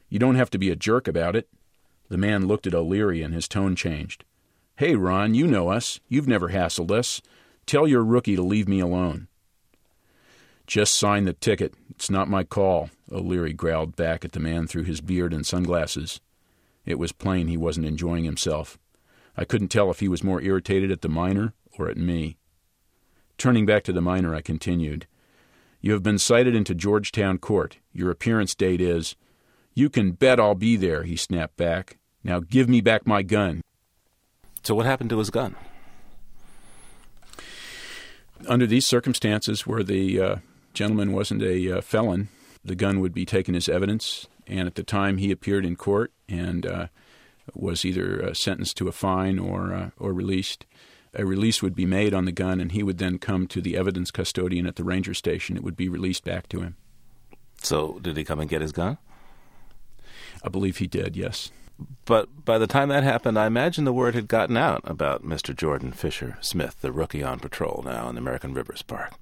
You 0.09 0.19
don't 0.19 0.35
have 0.35 0.51
to 0.51 0.59
be 0.59 0.71
a 0.71 0.77
jerk 0.77 1.07
about 1.07 1.37
it. 1.37 1.49
The 2.09 2.17
man 2.17 2.47
looked 2.47 2.67
at 2.67 2.75
O'Leary 2.75 3.23
and 3.23 3.35
his 3.35 3.49
tone 3.49 3.77
changed. 3.77 4.25
Hey, 4.77 4.95
Ron, 4.95 5.35
you 5.35 5.47
know 5.47 5.69
us. 5.69 6.01
You've 6.09 6.29
never 6.29 6.49
hassled 6.49 6.91
us. 6.91 7.23
Tell 7.67 7.89
your 7.89 8.05
rookie 8.05 8.37
to 8.37 8.43
leave 8.43 8.69
me 8.69 8.79
alone. 8.79 9.27
Just 10.67 10.95
sign 10.95 11.25
the 11.25 11.33
ticket. 11.33 11.75
It's 11.91 12.11
not 12.11 12.29
my 12.29 12.45
call, 12.45 12.91
O'Leary 13.11 13.53
growled 13.53 13.97
back 13.97 14.25
at 14.25 14.33
the 14.33 14.41
man 14.41 14.67
through 14.67 14.85
his 14.85 15.01
beard 15.01 15.33
and 15.33 15.45
sunglasses. 15.45 16.21
It 16.85 16.99
was 16.99 17.12
plain 17.12 17.49
he 17.49 17.57
wasn't 17.57 17.87
enjoying 17.87 18.25
himself. 18.25 18.79
I 19.37 19.45
couldn't 19.45 19.69
tell 19.69 19.91
if 19.91 20.01
he 20.01 20.09
was 20.09 20.25
more 20.25 20.41
irritated 20.41 20.91
at 20.91 21.03
the 21.03 21.09
miner 21.09 21.55
or 21.79 21.89
at 21.89 21.97
me. 21.97 22.37
Turning 23.39 23.67
back 23.67 23.83
to 23.85 23.93
the 23.93 24.01
miner, 24.01 24.35
I 24.35 24.41
continued. 24.41 25.07
You 25.81 25.93
have 25.93 26.03
been 26.03 26.19
cited 26.19 26.55
into 26.55 26.75
Georgetown 26.75 27.39
Court. 27.39 27.79
Your 27.93 28.11
appearance 28.11 28.55
date 28.55 28.81
is. 28.81 29.14
You 29.75 29.91
can 29.91 30.12
bet 30.12 30.41
I'll 30.41 30.55
be 30.55 30.77
there, 30.77 31.03
he 31.03 31.17
snapped 31.17 31.57
back. 31.57 31.99
Now 32.25 32.41
give 32.41 32.69
me 32.69 32.81
back 32.81 33.07
my 33.07 33.23
gun. 33.23 33.61
So, 34.62 34.75
what 34.75 34.87
happened 34.87 35.11
to 35.11 35.19
his 35.19 35.31
gun? 35.31 35.55
Under 38.47 38.66
these 38.66 38.87
circumstances, 38.87 39.66
where 39.66 39.82
the 39.82 40.20
uh, 40.20 40.37
gentleman 40.74 41.12
wasn't 41.12 41.43
a 41.43 41.78
uh, 41.78 41.80
felon, 41.80 42.28
the 42.64 42.74
gun 42.74 43.01
would 43.01 43.14
be 43.14 43.24
taken 43.24 43.55
as 43.55 43.68
evidence. 43.68 44.26
And 44.47 44.66
at 44.66 44.74
the 44.74 44.82
time 44.82 45.18
he 45.18 45.30
appeared 45.30 45.64
in 45.64 45.76
court 45.76 46.12
and 46.28 46.66
uh, 46.66 46.87
was 47.55 47.84
either 47.84 48.24
uh, 48.24 48.34
sentenced 48.34 48.76
to 48.76 48.89
a 48.89 48.93
fine 48.93 49.39
or 49.39 49.72
uh, 49.72 49.91
or 49.99 50.12
released, 50.12 50.66
a 51.14 51.24
release 51.24 51.62
would 51.62 51.74
be 51.74 51.87
made 51.87 52.12
on 52.12 52.26
the 52.26 52.32
gun, 52.32 52.61
and 52.61 52.72
he 52.72 52.82
would 52.82 52.99
then 52.99 53.18
come 53.18 53.47
to 53.49 53.61
the 53.61 53.76
evidence 53.76 54.11
custodian 54.11 54.66
at 54.66 54.76
the 54.76 54.84
ranger 54.84 55.14
station. 55.14 55.57
It 55.57 55.64
would 55.64 55.76
be 55.76 55.89
released 55.89 56.24
back 56.24 56.49
to 56.51 56.61
him. 56.61 56.76
So, 57.62 57.99
did 58.01 58.16
he 58.16 58.24
come 58.24 58.39
and 58.39 58.51
get 58.51 58.61
his 58.61 58.72
gun? 58.72 58.99
I 60.45 60.49
believe 60.49 60.76
he 60.76 60.87
did, 60.87 61.16
yes. 61.16 61.51
But 62.05 62.45
by 62.45 62.59
the 62.59 62.66
time 62.66 62.89
that 62.89 63.03
happened, 63.03 63.39
I 63.39 63.47
imagine 63.47 63.85
the 63.85 63.93
word 63.93 64.14
had 64.14 64.29
gotten 64.29 64.57
out 64.57 64.81
about 64.85 65.24
Mr. 65.24 65.55
Jordan 65.55 65.93
Fisher 65.93 66.39
Smith, 66.41 66.81
the 66.81 66.93
rookie 66.93 67.22
on 67.22 67.41
patrol 67.41 67.83
now 67.85 68.09
in 68.09 68.14
the 68.14 68.20
American 68.20 68.55
Rivers 68.55 68.83
Park. 68.83 69.12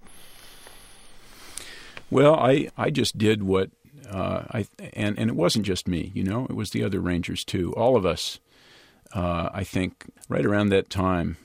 Well, 2.10 2.34
I, 2.34 2.68
I 2.76 2.90
just 2.90 3.18
did 3.18 3.42
what 3.42 3.70
uh, 4.10 4.44
I 4.50 4.66
and 4.92 5.18
and 5.18 5.30
it 5.30 5.36
wasn't 5.36 5.66
just 5.66 5.88
me, 5.88 6.12
you 6.14 6.22
know, 6.22 6.46
it 6.46 6.54
was 6.54 6.70
the 6.70 6.84
other 6.84 7.00
rangers 7.00 7.44
too. 7.44 7.72
All 7.74 7.96
of 7.96 8.04
us, 8.04 8.38
uh, 9.12 9.48
I 9.52 9.64
think, 9.64 10.06
right 10.28 10.44
around 10.44 10.68
that 10.68 10.90
time, 10.90 11.38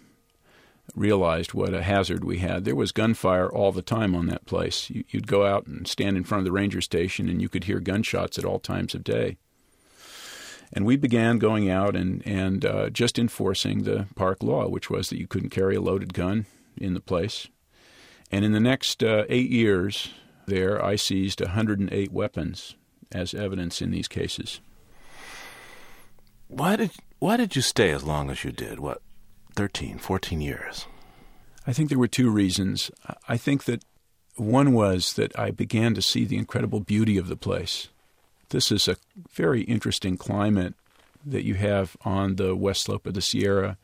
realized 0.95 1.53
what 1.53 1.73
a 1.73 1.83
hazard 1.83 2.23
we 2.23 2.39
had. 2.39 2.65
There 2.65 2.75
was 2.75 2.91
gunfire 2.91 3.49
all 3.49 3.71
the 3.71 3.81
time 3.81 4.15
on 4.15 4.27
that 4.27 4.45
place. 4.45 4.89
You, 4.89 5.03
would 5.13 5.27
go 5.27 5.45
out 5.45 5.67
and 5.67 5.87
stand 5.87 6.17
in 6.17 6.23
front 6.23 6.39
of 6.39 6.45
the 6.45 6.51
ranger 6.51 6.81
station, 6.81 7.29
and 7.29 7.41
you 7.41 7.49
could 7.49 7.65
hear 7.65 7.79
gunshots 7.79 8.37
at 8.37 8.45
all 8.45 8.59
times 8.59 8.93
of 8.93 9.03
day. 9.03 9.37
And 10.71 10.85
we 10.85 10.97
began 10.97 11.39
going 11.39 11.69
out 11.69 11.95
and 11.95 12.25
and 12.25 12.63
uh, 12.65 12.89
just 12.89 13.17
enforcing 13.17 13.83
the 13.83 14.07
park 14.15 14.43
law, 14.43 14.67
which 14.67 14.89
was 14.89 15.09
that 15.09 15.19
you 15.19 15.27
couldn't 15.27 15.49
carry 15.49 15.75
a 15.75 15.81
loaded 15.81 16.13
gun 16.13 16.45
in 16.77 16.93
the 16.93 16.99
place. 16.99 17.47
And 18.31 18.45
in 18.45 18.51
the 18.51 18.59
next 18.59 19.03
uh, 19.03 19.25
eight 19.29 19.49
years, 19.49 20.11
there 20.45 20.83
I 20.83 20.95
seized 20.95 21.41
108 21.41 22.11
weapons 22.11 22.75
as 23.11 23.33
evidence 23.33 23.81
in 23.81 23.91
these 23.91 24.07
cases. 24.07 24.59
Why 26.47 26.75
did 26.75 26.91
why 27.19 27.37
did 27.37 27.55
you 27.55 27.61
stay 27.61 27.91
as 27.91 28.03
long 28.03 28.29
as 28.29 28.43
you 28.43 28.51
did? 28.51 28.79
What 28.79 29.01
13, 29.55 29.97
14 29.97 30.41
years? 30.41 30.85
I 31.67 31.73
think 31.73 31.89
there 31.89 31.99
were 31.99 32.07
two 32.07 32.29
reasons. 32.29 32.89
I 33.27 33.37
think 33.37 33.65
that 33.65 33.83
one 34.37 34.73
was 34.73 35.13
that 35.13 35.37
I 35.37 35.51
began 35.51 35.93
to 35.95 36.01
see 36.01 36.25
the 36.25 36.37
incredible 36.37 36.79
beauty 36.79 37.17
of 37.17 37.27
the 37.27 37.35
place. 37.35 37.89
This 38.49 38.71
is 38.71 38.87
a 38.87 38.97
very 39.31 39.61
interesting 39.61 40.17
climate 40.17 40.73
that 41.25 41.45
you 41.45 41.55
have 41.55 41.95
on 42.03 42.35
the 42.35 42.55
west 42.55 42.83
slope 42.83 43.05
of 43.05 43.13
the 43.13 43.21
Sierra. 43.21 43.77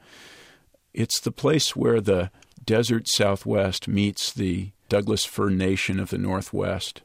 It's 0.94 1.20
the 1.20 1.32
place 1.32 1.76
where 1.76 2.02
the 2.02 2.32
desert 2.64 3.08
southwest 3.08 3.88
meets 3.88 4.32
the 4.32 4.72
Douglas 4.90 5.26
fir 5.26 5.50
nation 5.50 6.00
of 6.00 6.10
the 6.10 6.18
northwest. 6.18 7.02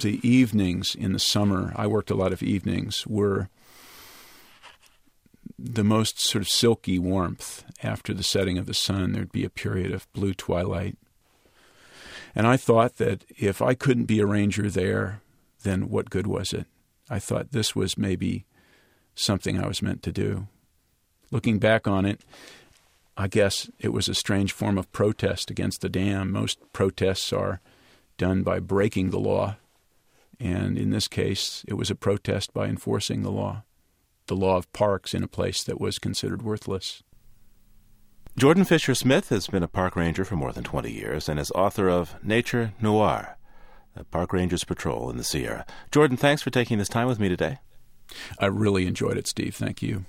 The 0.00 0.26
evenings 0.26 0.94
in 0.94 1.12
the 1.12 1.18
summer, 1.18 1.72
I 1.76 1.86
worked 1.86 2.10
a 2.10 2.14
lot 2.14 2.32
of 2.32 2.42
evenings, 2.42 3.06
were 3.06 3.48
the 5.58 5.84
most 5.84 6.20
sort 6.20 6.42
of 6.42 6.48
silky 6.48 6.98
warmth 6.98 7.64
after 7.82 8.12
the 8.12 8.22
setting 8.22 8.58
of 8.58 8.66
the 8.66 8.74
sun. 8.74 9.12
There'd 9.12 9.32
be 9.32 9.44
a 9.44 9.50
period 9.50 9.92
of 9.92 10.12
blue 10.12 10.34
twilight. 10.34 10.96
And 12.34 12.46
I 12.46 12.56
thought 12.56 12.96
that 12.96 13.24
if 13.38 13.60
I 13.62 13.74
couldn't 13.74 14.06
be 14.06 14.20
a 14.20 14.26
ranger 14.26 14.70
there, 14.70 15.21
then 15.62 15.88
what 15.88 16.10
good 16.10 16.26
was 16.26 16.52
it? 16.52 16.66
I 17.10 17.18
thought 17.18 17.52
this 17.52 17.74
was 17.74 17.98
maybe 17.98 18.44
something 19.14 19.58
I 19.58 19.66
was 19.66 19.82
meant 19.82 20.02
to 20.04 20.12
do. 20.12 20.48
Looking 21.30 21.58
back 21.58 21.86
on 21.86 22.04
it, 22.04 22.20
I 23.16 23.28
guess 23.28 23.70
it 23.78 23.90
was 23.90 24.08
a 24.08 24.14
strange 24.14 24.52
form 24.52 24.78
of 24.78 24.90
protest 24.92 25.50
against 25.50 25.80
the 25.80 25.88
dam. 25.88 26.30
Most 26.30 26.58
protests 26.72 27.32
are 27.32 27.60
done 28.16 28.42
by 28.42 28.60
breaking 28.60 29.10
the 29.10 29.18
law, 29.18 29.56
and 30.40 30.78
in 30.78 30.90
this 30.90 31.08
case, 31.08 31.64
it 31.68 31.74
was 31.74 31.90
a 31.90 31.94
protest 31.94 32.52
by 32.54 32.66
enforcing 32.66 33.22
the 33.22 33.30
law, 33.30 33.64
the 34.26 34.36
law 34.36 34.56
of 34.56 34.72
parks 34.72 35.14
in 35.14 35.22
a 35.22 35.28
place 35.28 35.62
that 35.64 35.80
was 35.80 35.98
considered 35.98 36.42
worthless. 36.42 37.02
Jordan 38.38 38.64
Fisher 38.64 38.94
Smith 38.94 39.28
has 39.28 39.46
been 39.46 39.62
a 39.62 39.68
park 39.68 39.94
ranger 39.94 40.24
for 40.24 40.36
more 40.36 40.52
than 40.52 40.64
20 40.64 40.90
years 40.90 41.28
and 41.28 41.38
is 41.38 41.50
author 41.50 41.90
of 41.90 42.14
Nature 42.24 42.72
Noir, 42.80 43.36
Park 44.10 44.32
Rangers 44.32 44.64
Patrol 44.64 45.10
in 45.10 45.16
the 45.16 45.24
Sierra. 45.24 45.66
Jordan, 45.90 46.16
thanks 46.16 46.42
for 46.42 46.50
taking 46.50 46.78
this 46.78 46.88
time 46.88 47.08
with 47.08 47.20
me 47.20 47.28
today. 47.28 47.58
I 48.38 48.46
really 48.46 48.86
enjoyed 48.86 49.16
it, 49.16 49.26
Steve. 49.26 49.54
Thank 49.54 49.82
you. 49.82 50.04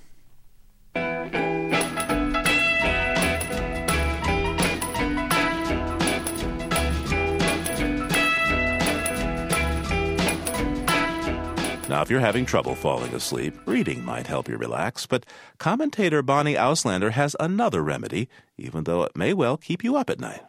Now, 11.90 12.02
if 12.02 12.10
you're 12.10 12.22
having 12.22 12.48
trouble 12.48 12.74
falling 12.74 13.14
asleep, 13.14 13.54
reading 13.68 14.04
might 14.04 14.26
help 14.26 14.50
you 14.50 14.58
relax, 14.58 15.06
but 15.06 15.28
commentator 15.60 16.24
Bonnie 16.24 16.56
Auslander 16.56 17.12
has 17.12 17.36
another 17.40 17.84
remedy, 17.84 18.30
even 18.58 18.86
though 18.86 19.04
it 19.04 19.16
may 19.16 19.32
well 19.32 19.58
keep 19.58 19.84
you 19.84 19.96
up 19.96 20.10
at 20.10 20.20
night. 20.20 20.42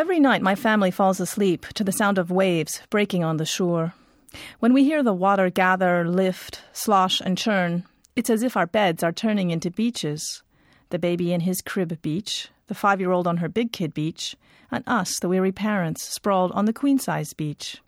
Every 0.00 0.18
night, 0.18 0.40
my 0.40 0.54
family 0.54 0.90
falls 0.90 1.20
asleep 1.20 1.66
to 1.74 1.84
the 1.84 1.92
sound 1.92 2.16
of 2.16 2.30
waves 2.30 2.80
breaking 2.88 3.22
on 3.22 3.36
the 3.36 3.44
shore. 3.44 3.92
When 4.58 4.72
we 4.72 4.82
hear 4.82 5.02
the 5.02 5.12
water 5.12 5.50
gather, 5.50 6.08
lift, 6.08 6.62
slosh, 6.72 7.20
and 7.20 7.36
churn, 7.36 7.84
it's 8.16 8.30
as 8.30 8.42
if 8.42 8.56
our 8.56 8.66
beds 8.66 9.02
are 9.02 9.12
turning 9.12 9.50
into 9.50 9.70
beaches. 9.70 10.42
The 10.88 10.98
baby 10.98 11.34
in 11.34 11.42
his 11.42 11.60
crib 11.60 12.00
beach, 12.00 12.48
the 12.68 12.74
five 12.74 12.98
year 12.98 13.10
old 13.12 13.26
on 13.26 13.36
her 13.36 13.48
big 13.50 13.74
kid 13.74 13.92
beach, 13.92 14.34
and 14.70 14.82
us, 14.86 15.18
the 15.20 15.28
weary 15.28 15.52
parents, 15.52 16.02
sprawled 16.02 16.52
on 16.52 16.64
the 16.64 16.72
queen 16.72 16.98
size 16.98 17.34
beach. 17.34 17.82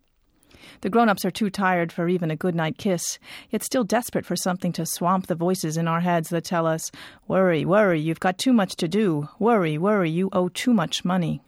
The 0.82 0.90
grown 0.90 1.08
ups 1.08 1.24
are 1.24 1.30
too 1.30 1.48
tired 1.48 1.92
for 1.92 2.10
even 2.10 2.30
a 2.30 2.36
good 2.36 2.54
night 2.54 2.76
kiss, 2.76 3.18
yet 3.48 3.62
still 3.62 3.84
desperate 3.84 4.26
for 4.26 4.36
something 4.36 4.72
to 4.72 4.84
swamp 4.84 5.28
the 5.28 5.34
voices 5.34 5.78
in 5.78 5.88
our 5.88 6.00
heads 6.00 6.28
that 6.28 6.44
tell 6.44 6.66
us, 6.66 6.90
Worry, 7.26 7.64
worry, 7.64 8.02
you've 8.02 8.20
got 8.20 8.36
too 8.36 8.52
much 8.52 8.76
to 8.76 8.86
do. 8.86 9.30
Worry, 9.38 9.78
worry, 9.78 10.10
you 10.10 10.28
owe 10.34 10.50
too 10.50 10.74
much 10.74 11.06
money. 11.06 11.40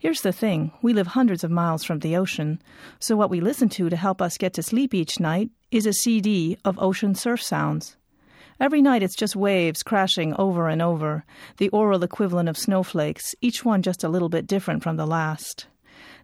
Here's 0.00 0.20
the 0.20 0.32
thing 0.32 0.70
we 0.80 0.92
live 0.92 1.08
hundreds 1.08 1.42
of 1.42 1.50
miles 1.50 1.82
from 1.82 1.98
the 1.98 2.16
ocean, 2.16 2.62
so 3.00 3.16
what 3.16 3.30
we 3.30 3.40
listen 3.40 3.68
to 3.70 3.90
to 3.90 3.96
help 3.96 4.22
us 4.22 4.38
get 4.38 4.52
to 4.52 4.62
sleep 4.62 4.94
each 4.94 5.18
night 5.18 5.50
is 5.72 5.86
a 5.86 5.92
CD 5.92 6.56
of 6.64 6.78
ocean 6.78 7.16
surf 7.16 7.42
sounds. 7.42 7.96
Every 8.60 8.80
night 8.80 9.02
it's 9.02 9.16
just 9.16 9.34
waves 9.34 9.82
crashing 9.82 10.34
over 10.34 10.68
and 10.68 10.80
over, 10.80 11.24
the 11.56 11.68
oral 11.70 12.04
equivalent 12.04 12.48
of 12.48 12.56
snowflakes, 12.56 13.34
each 13.40 13.64
one 13.64 13.82
just 13.82 14.04
a 14.04 14.08
little 14.08 14.28
bit 14.28 14.46
different 14.46 14.84
from 14.84 14.96
the 14.96 15.06
last. 15.06 15.66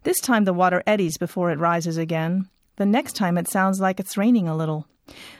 This 0.03 0.21
time 0.21 0.45
the 0.45 0.53
water 0.53 0.81
eddies 0.87 1.17
before 1.17 1.51
it 1.51 1.59
rises 1.59 1.97
again. 1.97 2.47
The 2.77 2.85
next 2.85 3.17
time 3.17 3.37
it 3.37 3.49
sounds 3.49 3.81
like 3.81 3.99
it's 3.99 4.15
raining 4.15 4.47
a 4.47 4.55
little. 4.55 4.87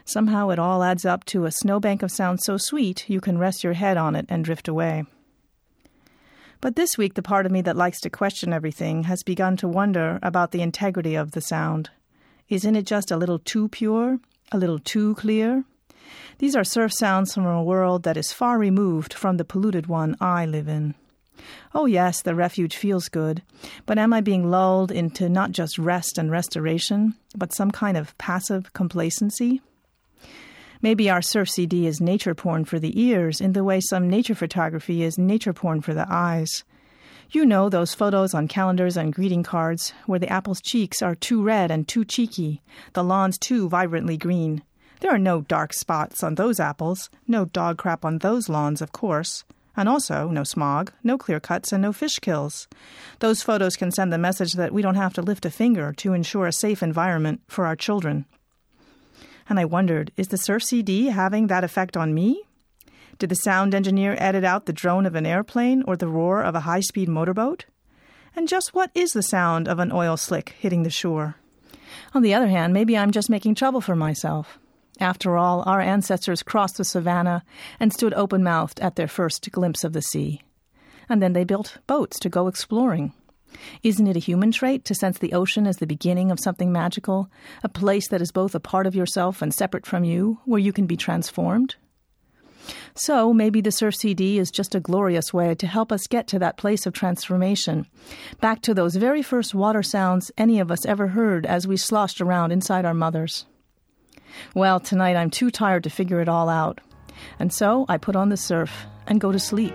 Somehow 0.03 0.49
it 0.49 0.59
all 0.59 0.83
adds 0.83 1.05
up 1.05 1.23
to 1.27 1.45
a 1.45 1.51
snowbank 1.51 2.03
of 2.03 2.11
sound 2.11 2.41
so 2.41 2.57
sweet 2.57 3.09
you 3.09 3.21
can 3.21 3.37
rest 3.37 3.63
your 3.63 3.73
head 3.73 3.95
on 3.95 4.13
it 4.13 4.25
and 4.27 4.43
drift 4.43 4.67
away. 4.67 5.05
But 6.61 6.75
this 6.75 6.97
week, 6.97 7.13
the 7.13 7.21
part 7.21 7.45
of 7.45 7.51
me 7.51 7.61
that 7.61 7.75
likes 7.75 7.99
to 8.01 8.09
question 8.09 8.53
everything 8.53 9.03
has 9.03 9.23
begun 9.23 9.57
to 9.57 9.67
wonder 9.67 10.19
about 10.23 10.51
the 10.51 10.61
integrity 10.61 11.15
of 11.15 11.31
the 11.31 11.41
sound. 11.41 11.89
Isn't 12.49 12.75
it 12.75 12.85
just 12.85 13.11
a 13.11 13.17
little 13.17 13.39
too 13.39 13.69
pure? 13.69 14.19
A 14.51 14.57
little 14.57 14.79
too 14.79 15.15
clear? 15.15 15.63
These 16.37 16.55
are 16.55 16.63
surf 16.63 16.93
sounds 16.93 17.33
from 17.33 17.45
a 17.45 17.63
world 17.63 18.03
that 18.03 18.17
is 18.17 18.31
far 18.31 18.57
removed 18.57 19.13
from 19.13 19.37
the 19.37 19.45
polluted 19.45 19.87
one 19.87 20.15
I 20.19 20.45
live 20.45 20.67
in. 20.67 20.95
Oh, 21.73 21.85
yes, 21.85 22.21
the 22.21 22.35
refuge 22.35 22.75
feels 22.75 23.09
good, 23.09 23.41
but 23.85 23.97
am 23.97 24.13
I 24.13 24.21
being 24.21 24.49
lulled 24.49 24.91
into 24.91 25.27
not 25.29 25.51
just 25.51 25.77
rest 25.77 26.17
and 26.17 26.31
restoration, 26.31 27.15
but 27.35 27.53
some 27.53 27.71
kind 27.71 27.97
of 27.97 28.17
passive 28.17 28.71
complacency? 28.73 29.61
Maybe 30.85 31.09
our 31.09 31.23
surf 31.23 31.49
CD 31.49 31.87
is 31.87 31.99
nature 31.99 32.35
porn 32.35 32.63
for 32.63 32.77
the 32.77 33.01
ears 33.01 33.41
in 33.41 33.53
the 33.53 33.63
way 33.63 33.81
some 33.81 34.07
nature 34.07 34.35
photography 34.35 35.01
is 35.01 35.17
nature 35.17 35.51
porn 35.51 35.81
for 35.81 35.95
the 35.95 36.05
eyes. 36.07 36.63
You 37.31 37.43
know 37.43 37.69
those 37.69 37.95
photos 37.95 38.35
on 38.35 38.47
calendars 38.47 38.95
and 38.95 39.11
greeting 39.11 39.41
cards 39.41 39.93
where 40.05 40.19
the 40.19 40.29
apple's 40.29 40.61
cheeks 40.61 41.01
are 41.01 41.15
too 41.15 41.41
red 41.41 41.71
and 41.71 41.87
too 41.87 42.05
cheeky, 42.05 42.61
the 42.93 43.03
lawns 43.03 43.39
too 43.39 43.67
vibrantly 43.67 44.15
green. 44.15 44.61
There 44.99 45.09
are 45.09 45.17
no 45.17 45.41
dark 45.41 45.73
spots 45.73 46.21
on 46.21 46.35
those 46.35 46.59
apples, 46.59 47.09
no 47.27 47.45
dog 47.45 47.79
crap 47.79 48.05
on 48.05 48.19
those 48.19 48.47
lawns, 48.47 48.79
of 48.79 48.91
course. 48.91 49.43
And 49.75 49.89
also, 49.89 50.27
no 50.27 50.43
smog, 50.43 50.91
no 51.03 51.17
clear 51.17 51.39
cuts, 51.39 51.73
and 51.73 51.81
no 51.81 51.93
fish 51.93 52.19
kills. 52.19 52.67
Those 53.21 53.41
photos 53.41 53.75
can 53.75 53.89
send 53.89 54.13
the 54.13 54.19
message 54.19 54.53
that 54.53 54.71
we 54.71 54.83
don't 54.83 54.93
have 54.93 55.15
to 55.15 55.23
lift 55.23 55.47
a 55.47 55.49
finger 55.49 55.93
to 55.93 56.13
ensure 56.13 56.45
a 56.45 56.53
safe 56.53 56.83
environment 56.83 57.41
for 57.47 57.65
our 57.65 57.75
children. 57.75 58.25
And 59.47 59.59
I 59.59 59.65
wondered, 59.65 60.11
is 60.17 60.29
the 60.29 60.37
Surf 60.37 60.63
CD 60.63 61.07
having 61.07 61.47
that 61.47 61.63
effect 61.63 61.95
on 61.95 62.13
me? 62.13 62.43
Did 63.17 63.29
the 63.29 63.35
sound 63.35 63.73
engineer 63.73 64.15
edit 64.19 64.43
out 64.43 64.65
the 64.65 64.73
drone 64.73 65.05
of 65.05 65.15
an 65.15 65.25
airplane 65.25 65.83
or 65.83 65.95
the 65.95 66.07
roar 66.07 66.41
of 66.43 66.55
a 66.55 66.61
high 66.61 66.81
speed 66.81 67.07
motorboat? 67.07 67.65
And 68.35 68.47
just 68.47 68.73
what 68.73 68.91
is 68.93 69.11
the 69.11 69.23
sound 69.23 69.67
of 69.67 69.79
an 69.79 69.91
oil 69.91 70.17
slick 70.17 70.49
hitting 70.59 70.83
the 70.83 70.89
shore? 70.89 71.35
On 72.13 72.21
the 72.21 72.33
other 72.33 72.47
hand, 72.47 72.73
maybe 72.73 72.97
I'm 72.97 73.11
just 73.11 73.29
making 73.29 73.55
trouble 73.55 73.81
for 73.81 73.95
myself. 73.95 74.59
After 74.99 75.37
all, 75.37 75.63
our 75.65 75.79
ancestors 75.79 76.43
crossed 76.43 76.77
the 76.77 76.83
savannah 76.83 77.43
and 77.79 77.93
stood 77.93 78.13
open 78.13 78.43
mouthed 78.43 78.79
at 78.79 78.95
their 78.95 79.07
first 79.07 79.49
glimpse 79.51 79.83
of 79.83 79.93
the 79.93 80.01
sea. 80.01 80.41
And 81.07 81.21
then 81.21 81.33
they 81.33 81.43
built 81.43 81.77
boats 81.87 82.19
to 82.19 82.29
go 82.29 82.47
exploring. 82.47 83.13
Isn't 83.83 84.07
it 84.07 84.15
a 84.15 84.19
human 84.19 84.51
trait 84.51 84.85
to 84.85 84.95
sense 84.95 85.17
the 85.17 85.33
ocean 85.33 85.67
as 85.67 85.77
the 85.77 85.87
beginning 85.87 86.31
of 86.31 86.39
something 86.39 86.71
magical, 86.71 87.29
a 87.63 87.69
place 87.69 88.07
that 88.09 88.21
is 88.21 88.31
both 88.31 88.55
a 88.55 88.59
part 88.59 88.87
of 88.87 88.95
yourself 88.95 89.41
and 89.41 89.53
separate 89.53 89.85
from 89.85 90.03
you, 90.03 90.39
where 90.45 90.59
you 90.59 90.73
can 90.73 90.85
be 90.85 90.97
transformed? 90.97 91.75
So 92.95 93.33
maybe 93.33 93.61
the 93.61 93.71
Surf 93.71 93.95
CD 93.95 94.39
is 94.39 94.49
just 94.49 94.73
a 94.73 94.79
glorious 94.79 95.33
way 95.33 95.53
to 95.55 95.67
help 95.67 95.91
us 95.91 96.07
get 96.07 96.27
to 96.27 96.39
that 96.39 96.57
place 96.57 96.85
of 96.85 96.93
transformation, 96.93 97.85
back 98.41 98.61
to 98.63 98.73
those 98.73 98.95
very 98.95 99.21
first 99.21 99.53
water 99.53 99.83
sounds 99.83 100.31
any 100.37 100.59
of 100.59 100.71
us 100.71 100.85
ever 100.85 101.07
heard 101.07 101.45
as 101.45 101.67
we 101.67 101.77
sloshed 101.77 102.21
around 102.21 102.51
inside 102.51 102.85
our 102.85 102.93
mothers. 102.93 103.45
Well, 104.53 104.79
tonight 104.79 105.15
I'm 105.15 105.29
too 105.29 105.51
tired 105.51 105.83
to 105.83 105.89
figure 105.89 106.21
it 106.21 106.29
all 106.29 106.49
out. 106.49 106.81
And 107.39 107.53
so 107.53 107.85
I 107.87 107.97
put 107.97 108.15
on 108.15 108.29
the 108.29 108.37
surf 108.37 108.85
and 109.07 109.21
go 109.21 109.31
to 109.31 109.39
sleep. 109.39 109.73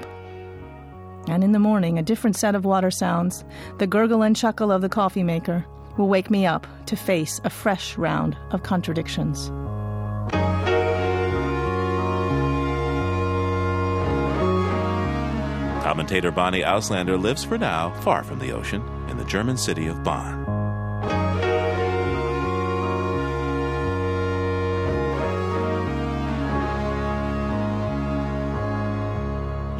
And 1.30 1.44
in 1.44 1.52
the 1.52 1.60
morning, 1.60 1.96
a 1.96 2.02
different 2.02 2.34
set 2.34 2.56
of 2.56 2.64
water 2.64 2.90
sounds, 2.90 3.44
the 3.78 3.86
gurgle 3.86 4.22
and 4.22 4.34
chuckle 4.34 4.72
of 4.72 4.82
the 4.82 4.88
coffee 4.88 5.22
maker, 5.22 5.64
will 5.96 6.08
wake 6.08 6.28
me 6.28 6.44
up 6.44 6.66
to 6.86 6.96
face 6.96 7.40
a 7.44 7.50
fresh 7.50 7.96
round 7.96 8.36
of 8.50 8.64
contradictions. 8.64 9.48
Commentator 15.84 16.32
Bonnie 16.32 16.62
Auslander 16.62 17.20
lives 17.20 17.44
for 17.44 17.58
now 17.58 17.92
far 18.00 18.24
from 18.24 18.40
the 18.40 18.50
ocean 18.50 18.82
in 19.08 19.16
the 19.16 19.24
German 19.24 19.56
city 19.56 19.86
of 19.86 20.02
Bonn. 20.02 20.59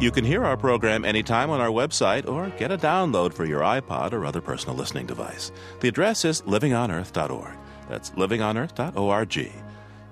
You 0.01 0.09
can 0.09 0.25
hear 0.25 0.43
our 0.43 0.57
program 0.57 1.05
anytime 1.05 1.51
on 1.51 1.61
our 1.61 1.67
website 1.67 2.27
or 2.27 2.49
get 2.57 2.71
a 2.71 2.77
download 2.77 3.35
for 3.35 3.45
your 3.45 3.61
iPod 3.61 4.13
or 4.13 4.25
other 4.25 4.41
personal 4.41 4.75
listening 4.75 5.05
device. 5.05 5.51
The 5.79 5.89
address 5.89 6.25
is 6.25 6.41
livingonearth.org. 6.41 7.55
That's 7.87 8.09
livingonearth.org. 8.09 9.35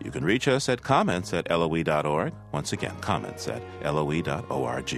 You 0.06 0.12
can 0.12 0.24
reach 0.24 0.48
us 0.48 0.70
at 0.70 0.84
comments 0.84 1.34
at 1.34 1.50
loe.org. 1.50 2.34
Once 2.52 2.72
again, 2.72 2.96
comments 3.02 3.48
at 3.48 3.64
loe.org. 3.84 4.98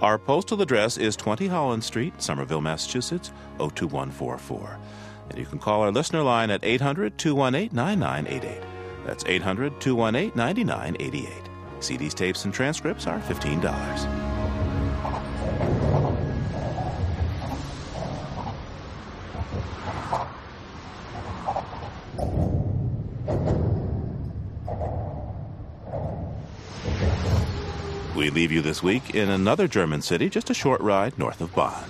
Our 0.00 0.18
postal 0.18 0.62
address 0.62 0.96
is 0.96 1.16
20 1.16 1.46
Holland 1.46 1.84
Street, 1.84 2.14
Somerville, 2.22 2.62
Massachusetts, 2.62 3.30
02144. 3.58 4.78
And 5.28 5.38
you 5.38 5.44
can 5.44 5.58
call 5.58 5.82
our 5.82 5.92
listener 5.92 6.22
line 6.22 6.50
at 6.50 6.64
800 6.64 7.18
218 7.18 7.76
9988. 7.76 8.62
That's 9.04 9.24
800 9.26 9.82
218 9.82 10.32
9988. 10.34 11.53
CDs, 11.84 12.14
tapes, 12.14 12.44
and 12.44 12.54
transcripts 12.54 13.06
are 13.06 13.20
$15. 13.20 14.24
We 28.16 28.30
leave 28.30 28.50
you 28.50 28.62
this 28.62 28.82
week 28.82 29.14
in 29.14 29.28
another 29.28 29.68
German 29.68 30.00
city 30.00 30.30
just 30.30 30.48
a 30.48 30.54
short 30.54 30.80
ride 30.80 31.18
north 31.18 31.40
of 31.42 31.54
Bonn. 31.54 31.84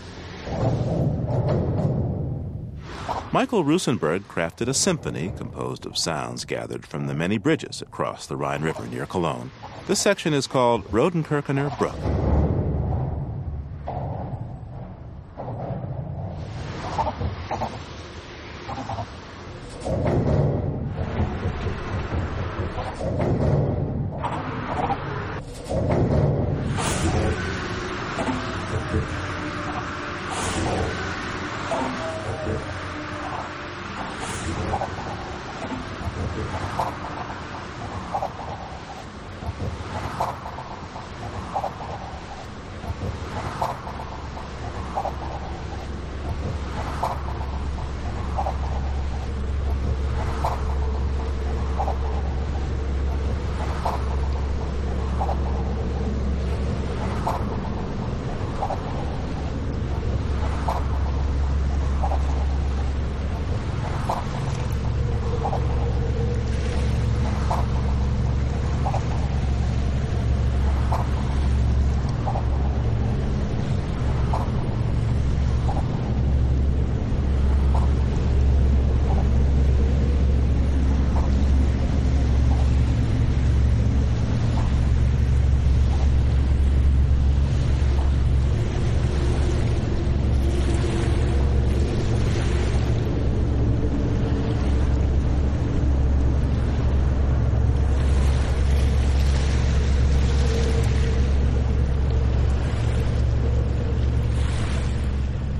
Michael 3.34 3.64
Rusenberg 3.64 4.20
crafted 4.26 4.68
a 4.68 4.74
symphony 4.74 5.32
composed 5.36 5.86
of 5.86 5.98
sounds 5.98 6.44
gathered 6.44 6.86
from 6.86 7.08
the 7.08 7.14
many 7.14 7.36
bridges 7.36 7.82
across 7.82 8.26
the 8.26 8.36
Rhine 8.36 8.62
River 8.62 8.86
near 8.86 9.06
Cologne. 9.06 9.50
This 9.88 9.98
section 9.98 10.32
is 10.32 10.46
called 10.46 10.84
Rodenkirchener 10.92 11.70
Brücke. 11.70 12.34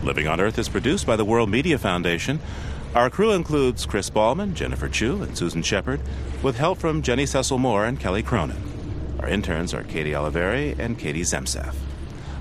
Living 0.05 0.24
on 0.35 0.41
Earth 0.41 0.59
is 0.59 0.69
produced 0.69 1.07
by 1.07 1.15
the 1.15 1.25
World 1.25 1.49
Media 1.49 1.79
Foundation. 1.79 2.41
Our 2.93 3.09
crew 3.09 3.31
includes 3.31 3.87
Chris 3.87 4.11
Ballman, 4.11 4.55
Jennifer 4.55 4.89
Chu, 4.89 5.23
and 5.23 5.39
Susan 5.39 5.63
Shepard, 5.63 6.01
with 6.43 6.57
help 6.57 6.79
from 6.79 7.03
Jenny 7.03 7.25
Cecil 7.25 7.59
Moore 7.59 7.85
and 7.85 8.01
Kelly 8.01 8.25
Cronin. 8.25 8.61
Our 9.21 9.29
interns 9.29 9.73
are 9.73 9.85
Katie 9.85 10.11
Oliveri 10.11 10.77
and 10.77 10.99
Katie 10.99 11.23
Zemsef. 11.23 11.77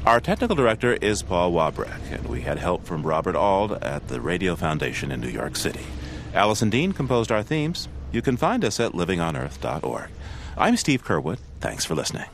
Our 0.08 0.20
technical 0.20 0.56
director 0.56 0.94
is 0.94 1.22
Paul 1.22 1.52
Wabreck, 1.52 2.12
and 2.12 2.28
we 2.28 2.42
had 2.42 2.58
help 2.58 2.84
from 2.84 3.06
Robert 3.06 3.36
Auld 3.36 3.74
at 3.84 4.08
the 4.08 4.20
Radio 4.20 4.56
Foundation 4.56 5.12
in 5.12 5.22
New 5.22 5.30
York 5.30 5.56
City. 5.56 5.86
Allison 6.34 6.72
Dean 6.72 6.94
composed 6.94 7.32
our 7.32 7.44
themes. 7.44 7.88
You 8.12 8.24
can 8.24 8.38
find 8.38 8.66
us 8.66 8.80
at 8.80 8.94
livingonearth.org. 8.94 10.10
I'm 10.58 10.78
Steve 10.78 11.06
Curwood. 11.06 11.38
Thanks 11.60 11.86
for 11.86 11.94
listening. 11.94 12.26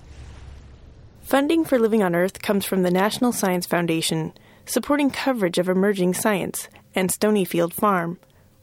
Funding 1.22 1.66
for 1.66 1.78
Living 1.78 2.02
on 2.02 2.16
Earth 2.16 2.42
comes 2.42 2.66
from 2.66 2.84
the 2.84 2.92
National 2.92 3.34
Science 3.34 3.66
Foundation, 3.66 4.32
supporting 4.70 5.10
coverage 5.10 5.58
of 5.58 5.68
emerging 5.68 6.14
science, 6.14 6.70
and 6.94 7.12
Stonyfield 7.12 7.74
Farm. 7.74 8.20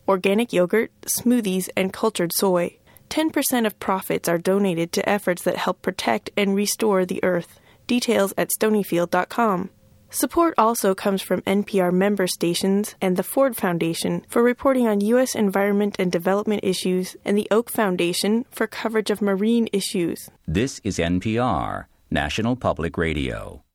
Organic 0.06 0.52
yogurt, 0.52 0.92
smoothies, 1.02 1.68
and 1.76 1.92
cultured 1.92 2.30
soy. 2.32 2.76
10% 3.10 3.66
of 3.66 3.78
profits 3.80 4.28
are 4.28 4.38
donated 4.38 4.92
to 4.92 5.08
efforts 5.08 5.42
that 5.42 5.56
help 5.56 5.82
protect 5.82 6.30
and 6.36 6.54
restore 6.54 7.04
the 7.04 7.22
earth. 7.24 7.58
Details 7.86 8.32
at 8.38 8.50
stonyfield.com. 8.50 9.70
Support 10.10 10.54
also 10.56 10.94
comes 10.94 11.22
from 11.22 11.42
NPR 11.42 11.92
member 11.92 12.28
stations 12.28 12.94
and 13.00 13.16
the 13.16 13.24
Ford 13.24 13.56
Foundation 13.56 14.24
for 14.28 14.42
reporting 14.42 14.86
on 14.86 15.00
U.S. 15.00 15.34
environment 15.34 15.96
and 15.98 16.12
development 16.12 16.60
issues, 16.62 17.16
and 17.24 17.36
the 17.36 17.48
Oak 17.50 17.70
Foundation 17.70 18.44
for 18.50 18.68
coverage 18.68 19.10
of 19.10 19.20
marine 19.20 19.68
issues. 19.72 20.30
This 20.46 20.80
is 20.84 20.98
NPR, 20.98 21.86
National 22.10 22.54
Public 22.54 22.96
Radio. 22.96 23.65